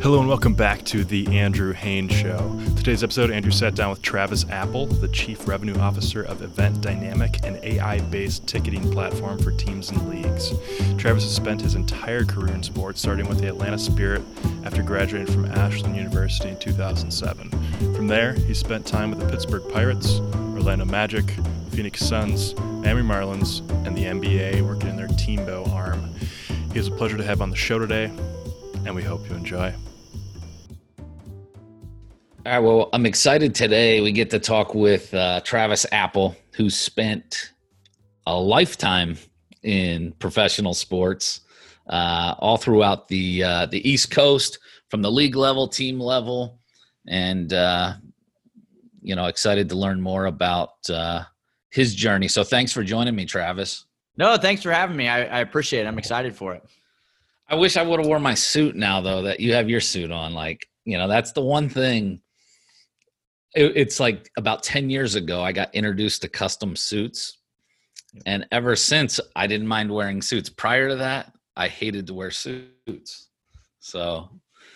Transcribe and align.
Hello 0.00 0.20
and 0.20 0.28
welcome 0.28 0.54
back 0.54 0.84
to 0.84 1.02
the 1.02 1.26
Andrew 1.36 1.72
Haines 1.72 2.12
Show. 2.12 2.56
Today's 2.76 3.02
episode, 3.02 3.32
Andrew 3.32 3.50
sat 3.50 3.74
down 3.74 3.90
with 3.90 4.00
Travis 4.00 4.48
Apple, 4.48 4.86
the 4.86 5.08
Chief 5.08 5.48
Revenue 5.48 5.76
Officer 5.80 6.22
of 6.22 6.40
Event 6.40 6.80
Dynamic, 6.80 7.44
an 7.44 7.58
AI 7.64 7.98
based 8.02 8.46
ticketing 8.46 8.92
platform 8.92 9.40
for 9.40 9.50
teams 9.50 9.90
and 9.90 10.08
leagues. 10.08 10.52
Travis 10.98 11.24
has 11.24 11.34
spent 11.34 11.60
his 11.60 11.74
entire 11.74 12.24
career 12.24 12.54
in 12.54 12.62
sports, 12.62 13.00
starting 13.00 13.28
with 13.28 13.40
the 13.40 13.48
Atlanta 13.48 13.76
Spirit 13.76 14.22
after 14.62 14.84
graduating 14.84 15.34
from 15.34 15.46
Ashland 15.46 15.96
University 15.96 16.50
in 16.50 16.58
2007. 16.60 17.50
From 17.96 18.06
there, 18.06 18.34
he 18.34 18.54
spent 18.54 18.86
time 18.86 19.10
with 19.10 19.18
the 19.18 19.26
Pittsburgh 19.26 19.68
Pirates, 19.68 20.20
Orlando 20.54 20.84
Magic, 20.84 21.24
Phoenix 21.72 22.06
Suns, 22.06 22.54
Miami 22.54 23.02
Marlins, 23.02 23.68
and 23.84 23.98
the 23.98 24.04
NBA, 24.04 24.62
working 24.62 24.90
in 24.90 24.96
their 24.96 25.08
TMBO 25.08 25.68
arm. 25.72 26.14
He 26.72 26.78
is 26.78 26.86
a 26.86 26.92
pleasure 26.92 27.16
to 27.16 27.24
have 27.24 27.42
on 27.42 27.50
the 27.50 27.56
show 27.56 27.80
today, 27.80 28.12
and 28.84 28.94
we 28.94 29.02
hope 29.02 29.28
you 29.28 29.34
enjoy. 29.34 29.74
All 32.48 32.54
right. 32.54 32.60
Well, 32.60 32.88
I'm 32.94 33.04
excited 33.04 33.54
today. 33.54 34.00
We 34.00 34.10
get 34.10 34.30
to 34.30 34.38
talk 34.38 34.74
with 34.74 35.12
uh, 35.12 35.42
Travis 35.42 35.84
Apple, 35.92 36.34
who 36.54 36.70
spent 36.70 37.52
a 38.26 38.34
lifetime 38.34 39.18
in 39.62 40.12
professional 40.12 40.72
sports, 40.72 41.42
uh, 41.90 42.36
all 42.38 42.56
throughout 42.56 43.06
the 43.08 43.44
uh, 43.44 43.66
the 43.66 43.86
East 43.86 44.10
Coast, 44.10 44.60
from 44.88 45.02
the 45.02 45.10
league 45.10 45.36
level, 45.36 45.68
team 45.68 46.00
level, 46.00 46.58
and 47.06 47.52
uh, 47.52 47.92
you 49.02 49.14
know, 49.14 49.26
excited 49.26 49.68
to 49.68 49.74
learn 49.74 50.00
more 50.00 50.24
about 50.24 50.72
uh, 50.88 51.24
his 51.68 51.94
journey. 51.94 52.28
So, 52.28 52.44
thanks 52.44 52.72
for 52.72 52.82
joining 52.82 53.14
me, 53.14 53.26
Travis. 53.26 53.84
No, 54.16 54.38
thanks 54.38 54.62
for 54.62 54.72
having 54.72 54.96
me. 54.96 55.06
I, 55.06 55.24
I 55.24 55.40
appreciate 55.40 55.82
it. 55.82 55.86
I'm 55.86 55.98
excited 55.98 56.34
for 56.34 56.54
it. 56.54 56.64
I 57.46 57.56
wish 57.56 57.76
I 57.76 57.82
would 57.82 58.00
have 58.00 58.08
worn 58.08 58.22
my 58.22 58.32
suit 58.32 58.74
now, 58.74 59.02
though. 59.02 59.20
That 59.20 59.38
you 59.38 59.52
have 59.52 59.68
your 59.68 59.82
suit 59.82 60.10
on, 60.10 60.32
like 60.32 60.66
you 60.86 60.96
know, 60.96 61.08
that's 61.08 61.32
the 61.32 61.42
one 61.42 61.68
thing 61.68 62.22
it, 63.54 63.76
it's 63.76 64.00
like 64.00 64.30
about 64.36 64.62
10 64.62 64.90
years 64.90 65.14
ago 65.14 65.42
i 65.42 65.52
got 65.52 65.74
introduced 65.74 66.22
to 66.22 66.28
custom 66.28 66.76
suits 66.76 67.38
and 68.26 68.46
ever 68.52 68.74
since 68.76 69.20
i 69.36 69.46
didn't 69.46 69.66
mind 69.66 69.92
wearing 69.92 70.22
suits 70.22 70.48
prior 70.48 70.88
to 70.88 70.96
that 70.96 71.32
i 71.56 71.68
hated 71.68 72.06
to 72.06 72.14
wear 72.14 72.30
suits 72.30 73.28
so 73.80 74.28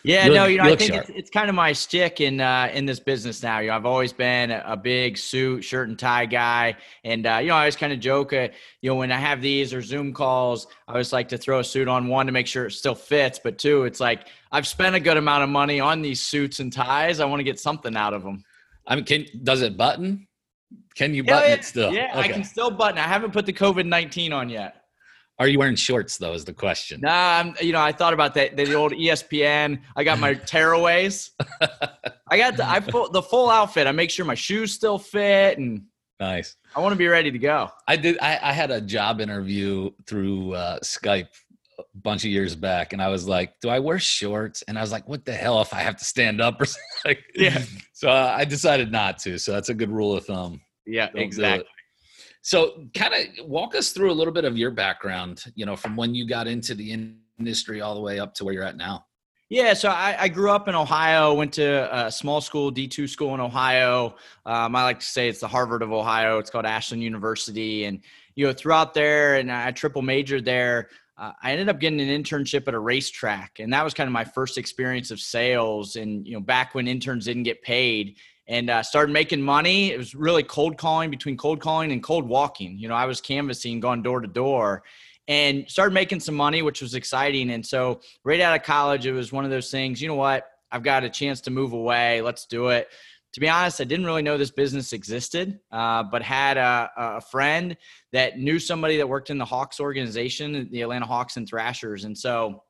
yeah, 0.04 0.26
you 0.26 0.34
no, 0.34 0.46
you 0.46 0.58
know, 0.58 0.64
I 0.64 0.74
think 0.74 0.94
it's, 0.94 1.10
it's, 1.10 1.30
kind 1.30 1.48
of 1.48 1.54
my 1.54 1.72
stick 1.72 2.20
in 2.20 2.40
uh, 2.40 2.70
in 2.72 2.86
this 2.86 2.98
business 2.98 3.42
now. 3.42 3.60
You 3.60 3.68
know, 3.68 3.76
I've 3.76 3.86
always 3.86 4.12
been 4.12 4.50
a, 4.50 4.76
big 4.76 5.16
suit, 5.16 5.62
shirt 5.62 5.88
and 5.88 5.98
tie 5.98 6.26
guy, 6.26 6.76
and 7.04 7.24
uh, 7.24 7.38
you 7.40 7.48
know, 7.48 7.54
I 7.54 7.60
always 7.60 7.76
kind 7.76 7.92
of 7.92 8.00
joke, 8.00 8.32
uh, 8.32 8.48
you 8.80 8.90
know, 8.90 8.96
when 8.96 9.12
I 9.12 9.18
have 9.18 9.40
these 9.40 9.72
or 9.72 9.80
Zoom 9.80 10.12
calls, 10.12 10.66
I 10.88 10.92
always 10.92 11.12
like 11.12 11.28
to 11.28 11.38
throw 11.38 11.60
a 11.60 11.64
suit 11.64 11.86
on 11.86 12.08
one 12.08 12.26
to 12.26 12.32
make 12.32 12.48
sure 12.48 12.66
it 12.66 12.72
still 12.72 12.96
fits, 12.96 13.38
but 13.42 13.58
two, 13.58 13.84
it's 13.84 14.00
like 14.00 14.26
I've 14.50 14.66
spent 14.66 14.96
a 14.96 15.00
good 15.00 15.16
amount 15.16 15.44
of 15.44 15.50
money 15.50 15.78
on 15.78 16.02
these 16.02 16.20
suits 16.20 16.58
and 16.58 16.72
ties. 16.72 17.20
I 17.20 17.24
want 17.24 17.38
to 17.38 17.44
get 17.44 17.60
something 17.60 17.96
out 17.96 18.12
of 18.12 18.24
them. 18.24 18.42
I 18.86 18.97
mean, 18.97 19.05
can 19.05 19.27
does 19.42 19.62
it 19.62 19.77
button? 19.77 20.27
Can 20.94 21.14
you 21.14 21.25
button 21.25 21.48
yeah, 21.48 21.55
it 21.55 21.64
still? 21.64 21.92
Yeah, 21.92 22.11
okay. 22.11 22.20
I 22.20 22.28
can 22.28 22.44
still 22.44 22.70
button. 22.70 22.98
I 22.98 23.02
haven't 23.02 23.33
put 23.33 23.47
the 23.47 23.52
COVID 23.52 23.86
nineteen 23.86 24.33
on 24.33 24.48
yet. 24.48 24.77
Are 25.39 25.48
you 25.48 25.58
wearing 25.58 25.77
shorts 25.77 26.19
though? 26.19 26.34
Is 26.34 26.44
the 26.44 26.52
question. 26.52 27.00
Nah, 27.00 27.39
I'm. 27.39 27.55
You 27.61 27.72
know, 27.72 27.80
I 27.80 27.92
thought 27.92 28.12
about 28.12 28.34
that. 28.34 28.56
The 28.56 28.74
old 28.74 28.92
ESPN. 28.92 29.80
I 29.97 30.05
got 30.05 30.19
my 30.19 30.34
tearaways. 30.52 31.30
I 32.28 32.36
got 32.36 32.56
the 32.56 32.69
I 32.69 32.80
full, 32.92 33.11
the 33.11 33.22
full 33.22 33.50
outfit. 33.50 33.86
I 33.86 33.92
make 33.92 34.11
sure 34.11 34.24
my 34.24 34.34
shoes 34.34 34.72
still 34.72 34.98
fit 34.98 35.58
and. 35.58 35.84
Nice. 36.20 36.55
I 36.77 36.80
want 36.80 36.92
to 36.92 36.96
be 36.96 37.08
ready 37.08 37.33
to 37.33 37.39
go. 37.39 37.69
I 37.89 37.96
did. 37.96 38.19
I, 38.20 38.39
I 38.41 38.52
had 38.52 38.70
a 38.70 38.80
job 38.80 39.20
interview 39.20 39.91
through 40.06 40.55
uh, 40.55 40.78
Skype 40.80 41.27
bunch 41.94 42.25
of 42.25 42.30
years 42.30 42.55
back, 42.55 42.92
and 42.92 43.02
I 43.02 43.08
was 43.08 43.27
like, 43.27 43.58
"Do 43.61 43.69
I 43.69 43.78
wear 43.78 43.98
shorts?" 43.98 44.62
And 44.62 44.78
I 44.78 44.80
was 44.80 44.92
like, 44.92 45.08
"What 45.08 45.25
the 45.25 45.33
hell 45.33 45.61
if 45.61 45.72
I 45.72 45.80
have 45.80 45.97
to 45.97 46.05
stand 46.05 46.41
up 46.41 46.61
or 46.61 46.64
something?" 46.66 46.83
Like, 47.05 47.24
yeah. 47.34 47.62
So 47.92 48.08
uh, 48.08 48.34
I 48.36 48.44
decided 48.44 48.91
not 48.92 49.19
to. 49.19 49.39
So 49.39 49.52
that's 49.52 49.69
a 49.69 49.74
good 49.74 49.91
rule 49.91 50.14
of 50.16 50.24
thumb. 50.24 50.61
Yeah, 50.86 51.08
Don't 51.11 51.23
exactly. 51.23 51.67
So, 52.45 52.89
kind 52.95 53.14
of 53.14 53.46
walk 53.46 53.77
us 53.77 53.92
through 53.92 54.11
a 54.11 54.14
little 54.14 54.33
bit 54.33 54.45
of 54.45 54.58
your 54.58 54.73
background. 54.73 55.45
You 55.55 55.67
know, 55.67 55.77
from 55.77 55.96
when 55.96 56.14
you 56.14 56.27
got 56.27 56.48
into 56.48 56.74
the 56.74 57.14
industry 57.39 57.80
all 57.80 57.95
the 57.95 58.01
way 58.01 58.18
up 58.18 58.35
to 58.35 58.45
where 58.45 58.52
you're 58.55 58.64
at 58.64 58.77
now. 58.77 59.06
Yeah, 59.52 59.74
so 59.74 59.90
I, 59.90 60.17
I, 60.18 60.29
grew 60.29 60.51
up 60.51 60.67
in 60.67 60.74
Ohio, 60.74 61.35
went 61.35 61.52
to 61.55 61.95
a 61.95 62.11
small 62.11 62.40
school, 62.40 62.73
D2 62.73 63.06
school 63.06 63.35
in 63.35 63.40
Ohio. 63.40 64.14
Um, 64.46 64.74
I 64.74 64.83
like 64.83 65.01
to 65.01 65.05
say 65.05 65.29
it's 65.29 65.40
the 65.40 65.46
Harvard 65.46 65.83
of 65.83 65.92
Ohio. 65.92 66.39
It's 66.39 66.48
called 66.48 66.64
Ashland 66.64 67.02
University. 67.02 67.85
And, 67.85 68.01
you 68.35 68.46
know, 68.46 68.55
throughout 68.55 68.95
there, 68.95 69.35
and 69.35 69.52
I 69.52 69.70
triple 69.73 70.01
majored 70.01 70.46
there, 70.46 70.89
uh, 71.22 71.33
I 71.40 71.52
ended 71.52 71.68
up 71.68 71.78
getting 71.78 72.00
an 72.00 72.08
internship 72.08 72.66
at 72.66 72.74
a 72.74 72.78
racetrack, 72.78 73.60
and 73.60 73.72
that 73.72 73.84
was 73.84 73.94
kind 73.94 74.08
of 74.08 74.12
my 74.12 74.24
first 74.24 74.58
experience 74.58 75.12
of 75.12 75.20
sales. 75.20 75.94
And 75.94 76.27
you 76.27 76.34
know, 76.34 76.40
back 76.40 76.74
when 76.74 76.88
interns 76.88 77.27
didn't 77.27 77.44
get 77.44 77.62
paid, 77.62 78.16
and 78.48 78.68
uh, 78.68 78.83
started 78.83 79.12
making 79.12 79.40
money. 79.40 79.92
It 79.92 79.98
was 79.98 80.16
really 80.16 80.42
cold 80.42 80.77
calling 80.77 81.11
between 81.11 81.36
cold 81.36 81.61
calling 81.61 81.92
and 81.92 82.02
cold 82.02 82.27
walking. 82.27 82.77
You 82.77 82.88
know, 82.88 82.96
I 82.96 83.06
was 83.06 83.20
canvassing, 83.20 83.78
going 83.78 84.02
door 84.02 84.20
to 84.20 84.27
door, 84.27 84.82
and 85.28 85.64
started 85.70 85.94
making 85.94 86.18
some 86.18 86.34
money, 86.34 86.61
which 86.62 86.82
was 86.82 86.94
exciting. 86.94 87.50
And 87.52 87.64
so, 87.64 88.00
right 88.24 88.40
out 88.40 88.56
of 88.56 88.64
college, 88.64 89.06
it 89.06 89.12
was 89.12 89.30
one 89.30 89.44
of 89.44 89.50
those 89.52 89.70
things. 89.70 90.02
You 90.02 90.08
know 90.08 90.16
what? 90.16 90.48
I've 90.72 90.82
got 90.82 91.05
a 91.05 91.11
chance 91.11 91.40
to 91.42 91.52
move 91.52 91.72
away. 91.72 92.20
Let's 92.20 92.46
do 92.46 92.68
it 92.68 92.88
to 93.32 93.40
be 93.40 93.48
honest, 93.48 93.80
I 93.80 93.84
didn't 93.84 94.06
really 94.06 94.22
know 94.22 94.36
this 94.36 94.50
business 94.50 94.92
existed, 94.92 95.58
uh, 95.70 96.02
but 96.02 96.22
had 96.22 96.58
a, 96.58 96.90
a, 96.96 97.20
friend 97.20 97.76
that 98.12 98.38
knew 98.38 98.58
somebody 98.58 98.98
that 98.98 99.08
worked 99.08 99.30
in 99.30 99.38
the 99.38 99.44
Hawks 99.44 99.80
organization, 99.80 100.68
the 100.70 100.82
Atlanta 100.82 101.06
Hawks 101.06 101.38
and 101.38 101.48
Thrashers. 101.48 102.04
And 102.04 102.16
so 102.16 102.62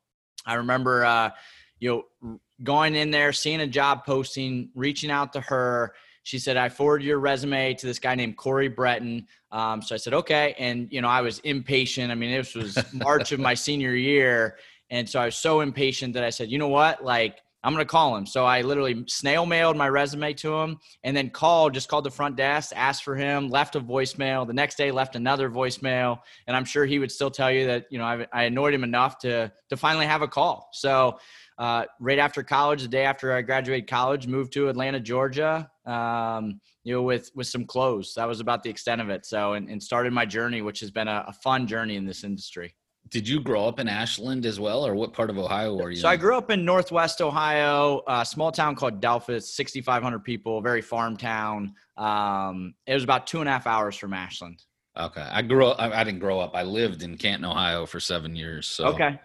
I 0.45 0.55
remember, 0.55 1.03
uh, 1.03 1.31
you 1.79 2.05
know, 2.21 2.39
going 2.63 2.95
in 2.95 3.11
there, 3.11 3.33
seeing 3.33 3.59
a 3.59 3.67
job 3.67 4.05
posting, 4.05 4.69
reaching 4.73 5.11
out 5.11 5.33
to 5.33 5.41
her. 5.41 5.93
She 6.23 6.39
said, 6.39 6.55
I 6.55 6.69
forwarded 6.69 7.05
your 7.05 7.19
resume 7.19 7.73
to 7.73 7.85
this 7.85 7.99
guy 7.99 8.15
named 8.15 8.37
Corey 8.37 8.69
Breton. 8.69 9.27
Um, 9.51 9.81
so 9.81 9.93
I 9.93 9.97
said, 9.97 10.13
okay. 10.13 10.55
And, 10.57 10.87
you 10.89 11.01
know, 11.01 11.09
I 11.09 11.19
was 11.19 11.39
impatient. 11.39 12.09
I 12.09 12.15
mean, 12.15 12.31
this 12.31 12.55
was 12.55 12.77
March 12.93 13.33
of 13.33 13.41
my 13.41 13.53
senior 13.55 13.93
year. 13.93 14.57
And 14.89 15.09
so 15.09 15.19
I 15.19 15.25
was 15.25 15.35
so 15.35 15.59
impatient 15.59 16.13
that 16.13 16.23
I 16.23 16.29
said, 16.29 16.49
you 16.49 16.57
know 16.57 16.69
what? 16.69 17.03
Like, 17.03 17.39
I'm 17.63 17.73
going 17.73 17.85
to 17.85 17.89
call 17.89 18.15
him. 18.17 18.25
So 18.25 18.45
I 18.45 18.61
literally 18.61 19.05
snail 19.07 19.45
mailed 19.45 19.77
my 19.77 19.87
resume 19.87 20.33
to 20.33 20.53
him 20.53 20.79
and 21.03 21.15
then 21.15 21.29
called, 21.29 21.73
just 21.73 21.87
called 21.87 22.03
the 22.03 22.11
front 22.11 22.35
desk, 22.35 22.73
asked 22.75 23.03
for 23.03 23.15
him, 23.15 23.49
left 23.49 23.75
a 23.75 23.81
voicemail. 23.81 24.45
The 24.45 24.53
next 24.53 24.75
day 24.75 24.91
left 24.91 25.15
another 25.15 25.49
voicemail. 25.49 26.19
And 26.45 26.57
I'm 26.57 26.65
sure 26.65 26.85
he 26.85 26.99
would 26.99 27.11
still 27.11 27.31
tell 27.31 27.51
you 27.51 27.65
that, 27.67 27.85
you 27.89 27.97
know, 27.97 28.03
I, 28.03 28.27
I 28.33 28.43
annoyed 28.43 28.73
him 28.73 28.83
enough 28.83 29.17
to, 29.19 29.51
to 29.69 29.77
finally 29.77 30.05
have 30.05 30.21
a 30.21 30.27
call. 30.27 30.69
So 30.73 31.19
uh, 31.57 31.85
right 31.99 32.19
after 32.19 32.43
college, 32.43 32.81
the 32.81 32.89
day 32.89 33.05
after 33.05 33.31
I 33.31 33.41
graduated 33.41 33.87
college, 33.87 34.27
moved 34.27 34.51
to 34.53 34.67
Atlanta, 34.67 34.99
Georgia, 34.99 35.69
um, 35.85 36.59
you 36.83 36.93
know, 36.93 37.01
with, 37.01 37.31
with 37.33 37.47
some 37.47 37.65
clothes. 37.65 38.13
That 38.15 38.27
was 38.27 38.41
about 38.41 38.63
the 38.63 38.69
extent 38.69 38.99
of 38.99 39.09
it. 39.09 39.25
So, 39.25 39.53
and, 39.53 39.69
and 39.69 39.81
started 39.81 40.11
my 40.11 40.25
journey, 40.25 40.61
which 40.61 40.81
has 40.81 40.91
been 40.91 41.07
a, 41.07 41.25
a 41.27 41.33
fun 41.33 41.65
journey 41.67 41.95
in 41.95 42.05
this 42.05 42.25
industry 42.25 42.75
did 43.13 43.27
you 43.29 43.39
grow 43.39 43.67
up 43.67 43.79
in 43.79 43.87
Ashland 43.87 44.43
as 44.43 44.59
well, 44.59 44.83
or 44.83 44.95
what 44.95 45.13
part 45.13 45.29
of 45.29 45.37
Ohio 45.37 45.75
were 45.75 45.91
you? 45.91 45.97
So 45.97 46.07
in? 46.07 46.13
I 46.13 46.17
grew 46.17 46.35
up 46.35 46.49
in 46.49 46.65
Northwest 46.65 47.21
Ohio, 47.21 48.01
a 48.07 48.25
small 48.25 48.51
town 48.51 48.75
called 48.75 48.99
Delphos, 48.99 49.43
6,500 49.43 50.23
people, 50.23 50.61
very 50.61 50.81
farm 50.81 51.15
town. 51.15 51.75
Um, 51.95 52.73
it 52.87 52.93
was 52.95 53.03
about 53.03 53.27
two 53.27 53.39
and 53.39 53.47
a 53.47 53.51
half 53.51 53.67
hours 53.67 53.95
from 53.95 54.13
Ashland. 54.15 54.63
Okay, 54.97 55.21
I 55.21 55.43
grew 55.43 55.67
up. 55.67 55.79
I, 55.79 56.01
I, 56.01 56.03
didn't 56.03 56.21
grow 56.21 56.39
up. 56.39 56.55
I 56.55 56.63
lived 56.63 57.03
in 57.03 57.15
Canton, 57.15 57.45
Ohio, 57.45 57.85
for 57.85 57.99
seven 57.99 58.35
years. 58.35 58.65
So 58.65 58.85
okay, 58.85 59.19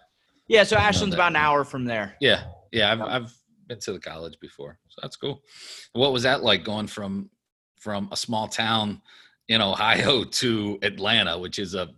yeah. 0.48 0.64
So 0.64 0.76
Ashland's 0.76 1.14
about 1.14 1.32
an 1.32 1.36
hour 1.36 1.64
from 1.64 1.86
there. 1.86 2.14
Yeah, 2.20 2.44
yeah. 2.72 2.92
I've, 2.92 3.00
I've 3.00 3.32
been 3.68 3.80
to 3.80 3.94
the 3.94 4.00
college 4.00 4.38
before, 4.38 4.78
so 4.88 5.00
that's 5.00 5.16
cool. 5.16 5.42
What 5.94 6.12
was 6.12 6.24
that 6.24 6.42
like 6.42 6.62
going 6.62 6.88
from 6.88 7.30
from 7.80 8.10
a 8.12 8.16
small 8.16 8.48
town 8.48 9.00
in 9.48 9.62
Ohio 9.62 10.24
to 10.40 10.78
Atlanta, 10.82 11.38
which 11.38 11.58
is 11.58 11.74
a 11.74 11.88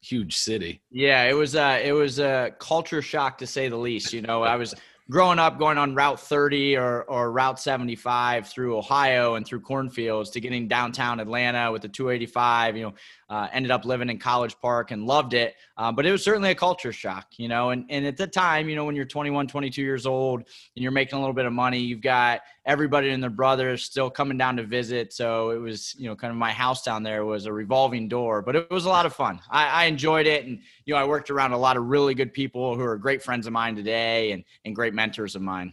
huge 0.00 0.36
city. 0.36 0.80
Yeah, 0.90 1.24
it 1.24 1.34
was 1.34 1.56
uh 1.56 1.80
it 1.82 1.92
was 1.92 2.18
a 2.18 2.54
culture 2.58 3.02
shock 3.02 3.38
to 3.38 3.46
say 3.46 3.68
the 3.68 3.76
least. 3.76 4.12
You 4.12 4.22
know, 4.22 4.42
I 4.42 4.56
was 4.56 4.74
growing 5.10 5.40
up 5.40 5.58
going 5.58 5.76
on 5.76 5.94
Route 5.94 6.20
30 6.20 6.76
or, 6.76 7.02
or 7.02 7.32
Route 7.32 7.58
75 7.58 8.46
through 8.46 8.78
Ohio 8.78 9.34
and 9.34 9.44
through 9.44 9.60
cornfields 9.60 10.30
to 10.30 10.40
getting 10.40 10.68
downtown 10.68 11.18
Atlanta 11.18 11.72
with 11.72 11.82
the 11.82 11.88
285, 11.88 12.76
you 12.76 12.84
know, 12.84 12.94
uh, 13.30 13.46
ended 13.52 13.70
up 13.70 13.84
living 13.84 14.10
in 14.10 14.18
College 14.18 14.56
Park 14.60 14.90
and 14.90 15.06
loved 15.06 15.34
it. 15.34 15.54
Uh, 15.76 15.92
but 15.92 16.04
it 16.04 16.10
was 16.10 16.22
certainly 16.22 16.50
a 16.50 16.54
culture 16.54 16.92
shock, 16.92 17.28
you 17.36 17.46
know, 17.46 17.70
and, 17.70 17.86
and 17.88 18.04
at 18.04 18.16
the 18.16 18.26
time, 18.26 18.68
you 18.68 18.74
know, 18.74 18.84
when 18.84 18.96
you're 18.96 19.04
21, 19.04 19.46
22 19.46 19.80
years 19.80 20.04
old 20.04 20.40
and 20.40 20.82
you're 20.82 20.90
making 20.90 21.16
a 21.16 21.20
little 21.20 21.32
bit 21.32 21.46
of 21.46 21.52
money, 21.52 21.78
you've 21.78 22.00
got 22.00 22.40
everybody 22.66 23.10
and 23.10 23.22
their 23.22 23.30
brothers 23.30 23.84
still 23.84 24.10
coming 24.10 24.36
down 24.36 24.56
to 24.56 24.64
visit. 24.64 25.12
So 25.12 25.50
it 25.50 25.58
was, 25.58 25.94
you 25.96 26.08
know, 26.08 26.16
kind 26.16 26.32
of 26.32 26.36
my 26.36 26.50
house 26.50 26.82
down 26.82 27.04
there 27.04 27.24
was 27.24 27.46
a 27.46 27.52
revolving 27.52 28.08
door, 28.08 28.42
but 28.42 28.56
it 28.56 28.68
was 28.68 28.84
a 28.84 28.88
lot 28.88 29.06
of 29.06 29.14
fun. 29.14 29.40
I, 29.48 29.66
I 29.66 29.84
enjoyed 29.84 30.26
it. 30.26 30.44
And, 30.44 30.58
you 30.84 30.94
know, 30.94 31.00
I 31.00 31.04
worked 31.04 31.30
around 31.30 31.52
a 31.52 31.58
lot 31.58 31.76
of 31.76 31.84
really 31.84 32.14
good 32.14 32.32
people 32.32 32.74
who 32.74 32.82
are 32.82 32.98
great 32.98 33.22
friends 33.22 33.46
of 33.46 33.52
mine 33.52 33.76
today 33.76 34.32
and, 34.32 34.42
and 34.64 34.74
great 34.74 34.92
mentors 34.92 35.36
of 35.36 35.42
mine. 35.42 35.72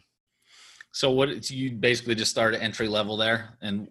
So 0.92 1.09
what 1.09 1.50
you 1.50 1.71
basically 1.71 2.13
just 2.13 2.30
started 2.30 2.62
entry 2.62 2.88
level 2.88 3.18
there 3.18 3.57
and 3.62 3.88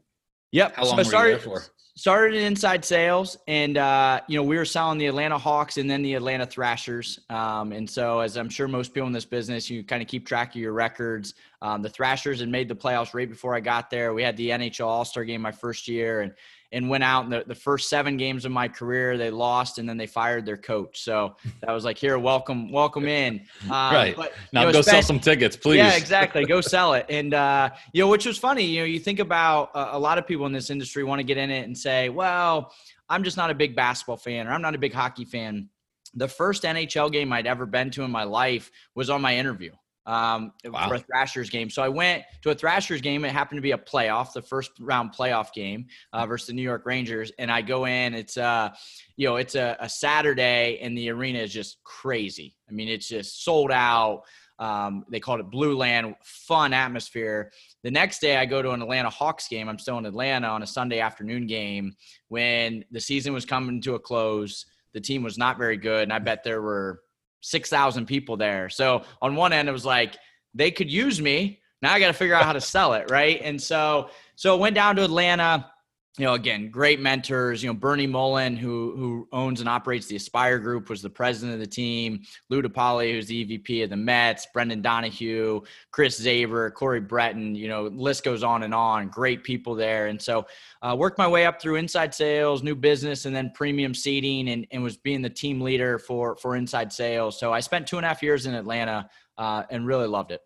Yep. 0.52 0.76
How 0.76 0.84
long 0.84 0.90
so 0.92 0.96
were 0.96 1.04
started, 1.04 1.30
you 1.32 1.50
there 1.50 1.60
for? 1.60 1.64
Started 1.96 2.37
in 2.37 2.43
inside 2.44 2.84
sales 2.84 3.38
and 3.48 3.78
uh, 3.78 4.20
you 4.28 4.37
know 4.37 4.43
we 4.43 4.56
were 4.56 4.66
selling 4.66 4.98
the 4.98 5.06
atlanta 5.06 5.37
hawks 5.37 5.78
and 5.78 5.90
then 5.90 6.02
the 6.02 6.14
atlanta 6.14 6.46
thrashers. 6.46 7.20
Um, 7.31 7.72
and 7.72 7.88
so 7.88 8.20
as 8.20 8.37
i'm 8.37 8.50
sure 8.50 8.69
most 8.69 8.93
people 8.93 9.06
in 9.06 9.12
this 9.12 9.25
business 9.25 9.69
you 9.70 9.82
kind 9.82 10.02
of 10.02 10.08
keep 10.08 10.26
track 10.26 10.54
of 10.54 10.60
your 10.60 10.72
records. 10.72 11.34
Um, 11.62 11.81
the 11.81 11.88
thrashers 11.88 12.40
had 12.40 12.50
made 12.50 12.69
the 12.69 12.76
playoffs 12.76 13.14
right 13.14 13.28
before 13.28 13.56
i 13.56 13.60
got 13.60 13.90
there. 13.90 14.12
We 14.12 14.22
had 14.22 14.37
the 14.37 14.50
nhl 14.50 14.87
all-star 14.87 15.25
game 15.25 15.40
my 15.40 15.52
first 15.52 15.88
year 15.88 16.20
and 16.20 16.34
and 16.76 16.90
went 16.90 17.02
out 17.02 17.25
in 17.25 17.31
the, 17.31 17.43
the 17.46 17.55
first 17.55 17.88
seven 17.88 18.19
games 18.19 18.44
of 18.44 18.52
my 18.52 18.69
career 18.69 19.17
they 19.17 19.31
lost 19.31 19.78
and 19.78 19.88
then 19.88 19.96
they 19.96 20.06
fired 20.06 20.44
their 20.44 20.58
coach. 20.58 21.02
So 21.02 21.34
that 21.62 21.73
was 21.73 21.84
like 21.84 21.96
here 21.96 22.19
welcome 22.19 22.70
welcome 22.70 23.08
in. 23.08 23.40
Uh, 23.64 23.70
right. 23.70 24.14
but, 24.14 24.34
now 24.52 24.64
know, 24.64 24.73
go 24.73 24.82
spent, 24.82 24.96
sell 24.96 25.02
some 25.02 25.20
tickets 25.20 25.56
please. 25.56 25.78
yeah 25.78 25.96
exactly. 25.96 26.44
Go 26.44 26.61
sell 26.76 26.93
it. 26.93 27.06
And 27.08 27.32
uh, 27.32 27.70
you 27.93 28.02
know 28.02 28.08
which 28.08 28.26
was 28.26 28.37
funny 28.37 28.64
you 28.64 28.81
know 28.81 28.87
you 28.87 29.00
think 29.00 29.19
about 29.19 29.70
uh, 29.75 29.88
a 29.93 29.99
lot 29.99 30.19
of 30.19 30.26
people 30.26 30.44
in 30.44 30.52
this 30.52 30.69
industry 30.69 31.02
want 31.02 31.19
to 31.19 31.25
get 31.25 31.38
in 31.38 31.50
it 31.50 31.64
and 31.64 31.76
say 31.76 32.08
well 32.08 32.73
i'm 33.08 33.25
just 33.25 33.37
not 33.37 33.50
a 33.50 33.55
big 33.55 33.75
basketball 33.75 34.17
fan 34.17 34.46
or 34.46 34.52
i'm 34.52 34.62
not 34.62 34.75
a 34.75 34.78
big 34.78 34.93
hockey 34.93 35.25
fan. 35.25 35.69
The 36.14 36.28
first 36.28 36.62
nhl 36.64 37.11
game 37.11 37.32
i'd 37.32 37.46
ever 37.46 37.67
been 37.67 37.90
to 37.93 38.02
in 38.02 38.11
my 38.11 38.25
life 38.25 38.70
was 38.94 39.11
on 39.11 39.23
my 39.23 39.37
interview 39.37 39.73
um, 40.06 40.52
wow. 40.64 40.88
for 40.88 40.94
a 40.94 40.98
Thrashers 40.98 41.50
game. 41.50 41.68
So 41.68 41.82
I 41.82 41.88
went 41.88 42.24
to 42.42 42.50
a 42.50 42.54
Thrashers 42.54 43.00
game. 43.00 43.24
It 43.24 43.32
happened 43.32 43.58
to 43.58 43.62
be 43.62 43.72
a 43.72 43.78
playoff, 43.78 44.32
the 44.32 44.42
first 44.42 44.70
round 44.80 45.12
playoff 45.12 45.52
game 45.52 45.86
uh, 46.12 46.26
versus 46.26 46.48
the 46.48 46.52
New 46.52 46.62
York 46.62 46.86
Rangers. 46.86 47.32
And 47.38 47.50
I 47.50 47.62
go 47.62 47.86
in. 47.86 48.14
It's 48.14 48.36
uh, 48.36 48.70
you 49.16 49.28
know, 49.28 49.36
it's 49.36 49.54
a, 49.54 49.76
a 49.80 49.88
Saturday, 49.88 50.78
and 50.80 50.96
the 50.96 51.10
arena 51.10 51.40
is 51.40 51.52
just 51.52 51.82
crazy. 51.84 52.56
I 52.68 52.72
mean, 52.72 52.88
it's 52.88 53.08
just 53.08 53.44
sold 53.44 53.70
out. 53.72 54.22
Um, 54.58 55.04
they 55.10 55.20
called 55.20 55.40
it 55.40 55.50
Blue 55.50 55.76
Land, 55.76 56.14
fun 56.22 56.72
atmosphere. 56.72 57.52
The 57.82 57.90
next 57.90 58.20
day, 58.20 58.36
I 58.36 58.46
go 58.46 58.62
to 58.62 58.70
an 58.70 58.80
Atlanta 58.80 59.10
Hawks 59.10 59.48
game. 59.48 59.68
I'm 59.68 59.78
still 59.78 59.98
in 59.98 60.06
Atlanta 60.06 60.48
on 60.48 60.62
a 60.62 60.66
Sunday 60.66 61.00
afternoon 61.00 61.46
game 61.46 61.94
when 62.28 62.84
the 62.90 63.00
season 63.00 63.34
was 63.34 63.44
coming 63.44 63.82
to 63.82 63.96
a 63.96 63.98
close. 63.98 64.64
The 64.94 65.00
team 65.00 65.22
was 65.22 65.36
not 65.36 65.58
very 65.58 65.76
good, 65.76 66.04
and 66.04 66.12
I 66.12 66.18
bet 66.20 66.42
there 66.42 66.62
were 66.62 67.02
6,000 67.40 68.06
people 68.06 68.36
there. 68.36 68.68
So 68.68 69.02
on 69.22 69.36
one 69.36 69.52
end, 69.52 69.68
it 69.68 69.72
was 69.72 69.84
like, 69.84 70.16
they 70.54 70.70
could 70.70 70.90
use 70.90 71.20
me. 71.20 71.60
Now 71.82 71.92
I 71.92 72.00
got 72.00 72.08
to 72.08 72.12
figure 72.12 72.34
out 72.34 72.44
how 72.44 72.52
to 72.52 72.60
sell 72.60 72.94
it. 72.94 73.10
Right. 73.10 73.40
And 73.42 73.60
so, 73.60 74.10
so 74.34 74.54
it 74.54 74.60
went 74.60 74.74
down 74.74 74.96
to 74.96 75.04
Atlanta 75.04 75.70
you 76.18 76.24
know, 76.24 76.32
again, 76.32 76.70
great 76.70 76.98
mentors. 76.98 77.62
You 77.62 77.68
know, 77.68 77.74
Bernie 77.74 78.06
Mullin, 78.06 78.56
who 78.56 78.94
who 78.96 79.28
owns 79.32 79.60
and 79.60 79.68
operates 79.68 80.06
the 80.06 80.16
Aspire 80.16 80.58
Group, 80.58 80.88
was 80.88 81.02
the 81.02 81.10
president 81.10 81.52
of 81.52 81.60
the 81.60 81.66
team. 81.66 82.22
Lou 82.48 82.62
DePaoli, 82.62 83.12
who's 83.12 83.26
the 83.26 83.44
EVP 83.44 83.84
of 83.84 83.90
the 83.90 83.96
Mets. 83.96 84.46
Brendan 84.54 84.80
Donohue, 84.80 85.60
Chris 85.90 86.18
Zabor, 86.18 86.72
Corey 86.72 87.00
Breton. 87.00 87.54
You 87.54 87.68
know, 87.68 87.82
list 87.84 88.24
goes 88.24 88.42
on 88.42 88.62
and 88.62 88.72
on. 88.72 89.08
Great 89.08 89.44
people 89.44 89.74
there, 89.74 90.06
and 90.06 90.20
so 90.20 90.46
uh, 90.80 90.96
worked 90.98 91.18
my 91.18 91.28
way 91.28 91.44
up 91.44 91.60
through 91.60 91.76
inside 91.76 92.14
sales, 92.14 92.62
new 92.62 92.74
business, 92.74 93.26
and 93.26 93.36
then 93.36 93.52
premium 93.54 93.92
seating, 93.92 94.48
and, 94.48 94.66
and 94.70 94.82
was 94.82 94.96
being 94.96 95.20
the 95.20 95.30
team 95.30 95.60
leader 95.60 95.98
for 95.98 96.36
for 96.36 96.56
inside 96.56 96.94
sales. 96.94 97.38
So 97.38 97.52
I 97.52 97.60
spent 97.60 97.86
two 97.86 97.98
and 97.98 98.06
a 98.06 98.08
half 98.08 98.22
years 98.22 98.46
in 98.46 98.54
Atlanta 98.54 99.10
uh, 99.36 99.64
and 99.68 99.86
really 99.86 100.06
loved 100.06 100.32
it. 100.32 100.40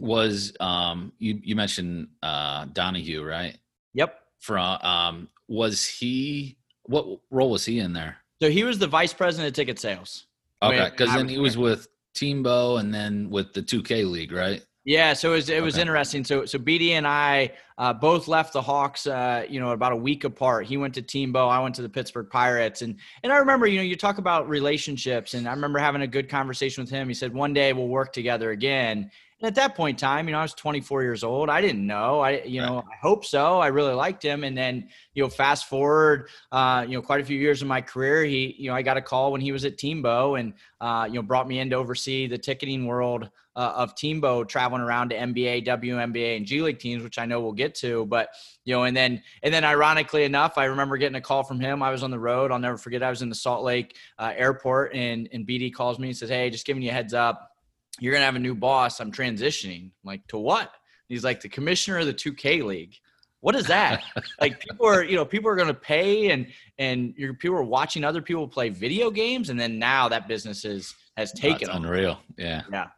Was 0.00 0.54
um 0.60 1.12
you 1.18 1.40
you 1.42 1.56
mentioned 1.56 2.08
uh 2.22 2.64
Donohue, 2.66 3.22
right? 3.22 3.58
Yep 3.92 4.20
from 4.38 4.78
um 4.82 5.28
was 5.48 5.86
he 5.86 6.56
what 6.84 7.06
role 7.30 7.50
was 7.50 7.64
he 7.64 7.78
in 7.78 7.92
there? 7.92 8.18
So 8.42 8.50
he 8.50 8.64
was 8.64 8.78
the 8.78 8.86
vice 8.86 9.12
president 9.12 9.48
of 9.48 9.54
ticket 9.54 9.78
sales. 9.78 10.26
Okay, 10.62 10.90
because 10.90 11.14
then 11.14 11.28
he 11.28 11.38
was 11.38 11.56
with 11.56 11.88
Team 12.14 12.42
TMBO 12.42 12.80
and 12.80 12.92
then 12.92 13.28
with 13.30 13.52
the 13.52 13.62
2K 13.62 14.10
league, 14.10 14.32
right? 14.32 14.64
Yeah, 14.86 15.14
so 15.14 15.32
it 15.32 15.34
was 15.34 15.50
it 15.50 15.62
was 15.64 15.78
interesting. 15.78 16.22
So 16.22 16.44
so 16.44 16.60
BD 16.60 16.90
and 16.90 17.08
I 17.08 17.50
uh, 17.76 17.92
both 17.92 18.28
left 18.28 18.52
the 18.52 18.62
Hawks, 18.62 19.08
uh, 19.08 19.44
you 19.48 19.58
know, 19.58 19.72
about 19.72 19.90
a 19.90 19.96
week 19.96 20.22
apart. 20.22 20.66
He 20.66 20.76
went 20.76 20.94
to 20.94 21.02
Team 21.02 21.32
TMBO, 21.32 21.48
I 21.48 21.60
went 21.60 21.74
to 21.74 21.82
the 21.82 21.88
Pittsburgh 21.88 22.30
Pirates, 22.30 22.82
and 22.82 22.96
and 23.24 23.32
I 23.32 23.38
remember, 23.38 23.66
you 23.66 23.78
know, 23.78 23.82
you 23.82 23.96
talk 23.96 24.18
about 24.18 24.48
relationships, 24.48 25.34
and 25.34 25.48
I 25.48 25.50
remember 25.50 25.80
having 25.80 26.02
a 26.02 26.06
good 26.06 26.28
conversation 26.28 26.84
with 26.84 26.90
him. 26.90 27.08
He 27.08 27.14
said 27.14 27.34
one 27.34 27.52
day 27.52 27.72
we'll 27.72 27.88
work 27.88 28.12
together 28.12 28.52
again, 28.52 29.10
and 29.40 29.48
at 29.48 29.54
that 29.56 29.74
point 29.74 29.96
in 29.96 30.00
time, 30.00 30.28
you 30.28 30.32
know, 30.32 30.38
I 30.38 30.42
was 30.42 30.54
24 30.54 31.02
years 31.02 31.22
old. 31.22 31.50
I 31.50 31.60
didn't 31.60 31.86
know. 31.86 32.20
I, 32.20 32.42
you 32.42 32.60
know, 32.60 32.78
I 32.78 32.96
hope 33.02 33.24
so. 33.24 33.60
I 33.60 33.66
really 33.66 33.92
liked 33.92 34.22
him. 34.22 34.44
And 34.44 34.56
then, 34.56 34.88
you 35.12 35.22
know, 35.22 35.28
fast 35.28 35.66
forward, 35.68 36.28
uh, 36.52 36.86
you 36.88 36.94
know, 36.94 37.02
quite 37.02 37.20
a 37.20 37.24
few 37.24 37.38
years 37.38 37.60
in 37.60 37.68
my 37.68 37.82
career, 37.82 38.24
he, 38.24 38.54
you 38.58 38.70
know, 38.70 38.76
I 38.76 38.80
got 38.80 38.96
a 38.96 39.02
call 39.02 39.32
when 39.32 39.42
he 39.42 39.52
was 39.52 39.66
at 39.66 39.76
TMBO 39.76 40.40
and, 40.40 40.54
uh, 40.80 41.04
you 41.06 41.14
know, 41.14 41.22
brought 41.22 41.46
me 41.46 41.58
in 41.58 41.68
to 41.70 41.76
oversee 41.76 42.26
the 42.26 42.38
ticketing 42.38 42.86
world 42.86 43.28
uh, 43.56 43.72
of 43.74 43.94
TMBO, 43.94 44.46
traveling 44.46 44.82
around 44.82 45.10
to 45.10 45.16
NBA, 45.16 45.66
WNBA, 45.66 46.36
and 46.36 46.46
G 46.46 46.60
League 46.60 46.78
teams, 46.78 47.02
which 47.02 47.18
I 47.18 47.24
know 47.24 47.40
we'll 47.40 47.52
get 47.52 47.74
to. 47.76 48.04
But 48.06 48.28
you 48.64 48.74
know, 48.74 48.84
and 48.84 48.94
then 48.94 49.22
and 49.42 49.52
then, 49.52 49.64
ironically 49.64 50.24
enough, 50.24 50.58
I 50.58 50.66
remember 50.66 50.98
getting 50.98 51.16
a 51.16 51.22
call 51.22 51.42
from 51.42 51.58
him. 51.58 51.82
I 51.82 51.90
was 51.90 52.02
on 52.02 52.10
the 52.10 52.18
road. 52.18 52.52
I'll 52.52 52.58
never 52.58 52.76
forget. 52.76 53.02
I 53.02 53.08
was 53.08 53.22
in 53.22 53.30
the 53.30 53.34
Salt 53.34 53.64
Lake 53.64 53.96
uh, 54.18 54.32
airport, 54.36 54.94
and 54.94 55.28
and 55.32 55.46
BD 55.46 55.72
calls 55.72 55.98
me 55.98 56.08
and 56.08 56.16
says, 56.16 56.28
"Hey, 56.28 56.50
just 56.50 56.66
giving 56.66 56.82
you 56.82 56.90
a 56.90 56.92
heads 56.92 57.14
up." 57.14 57.55
You're 58.00 58.12
gonna 58.12 58.24
have 58.24 58.36
a 58.36 58.40
new 58.40 58.54
boss. 58.54 59.00
I'm 59.00 59.12
transitioning. 59.12 59.84
I'm 59.84 59.92
like 60.04 60.26
to 60.28 60.38
what? 60.38 60.72
He's 61.08 61.24
like 61.24 61.40
the 61.40 61.48
commissioner 61.48 61.98
of 61.98 62.06
the 62.06 62.14
2K 62.14 62.64
league. 62.64 62.94
What 63.40 63.54
is 63.54 63.66
that? 63.66 64.02
like 64.40 64.60
people 64.60 64.86
are, 64.86 65.04
you 65.04 65.16
know, 65.16 65.24
people 65.24 65.50
are 65.50 65.56
gonna 65.56 65.74
pay 65.74 66.30
and 66.30 66.46
and 66.78 67.14
your 67.16 67.34
people 67.34 67.56
are 67.56 67.62
watching 67.62 68.04
other 68.04 68.22
people 68.22 68.46
play 68.48 68.68
video 68.68 69.10
games, 69.10 69.50
and 69.50 69.58
then 69.58 69.78
now 69.78 70.08
that 70.08 70.28
business 70.28 70.64
is 70.64 70.94
has 71.16 71.32
taken. 71.32 71.68
That's 71.68 71.78
unreal. 71.78 72.18
Yeah. 72.36 72.62
Yeah. 72.70 72.88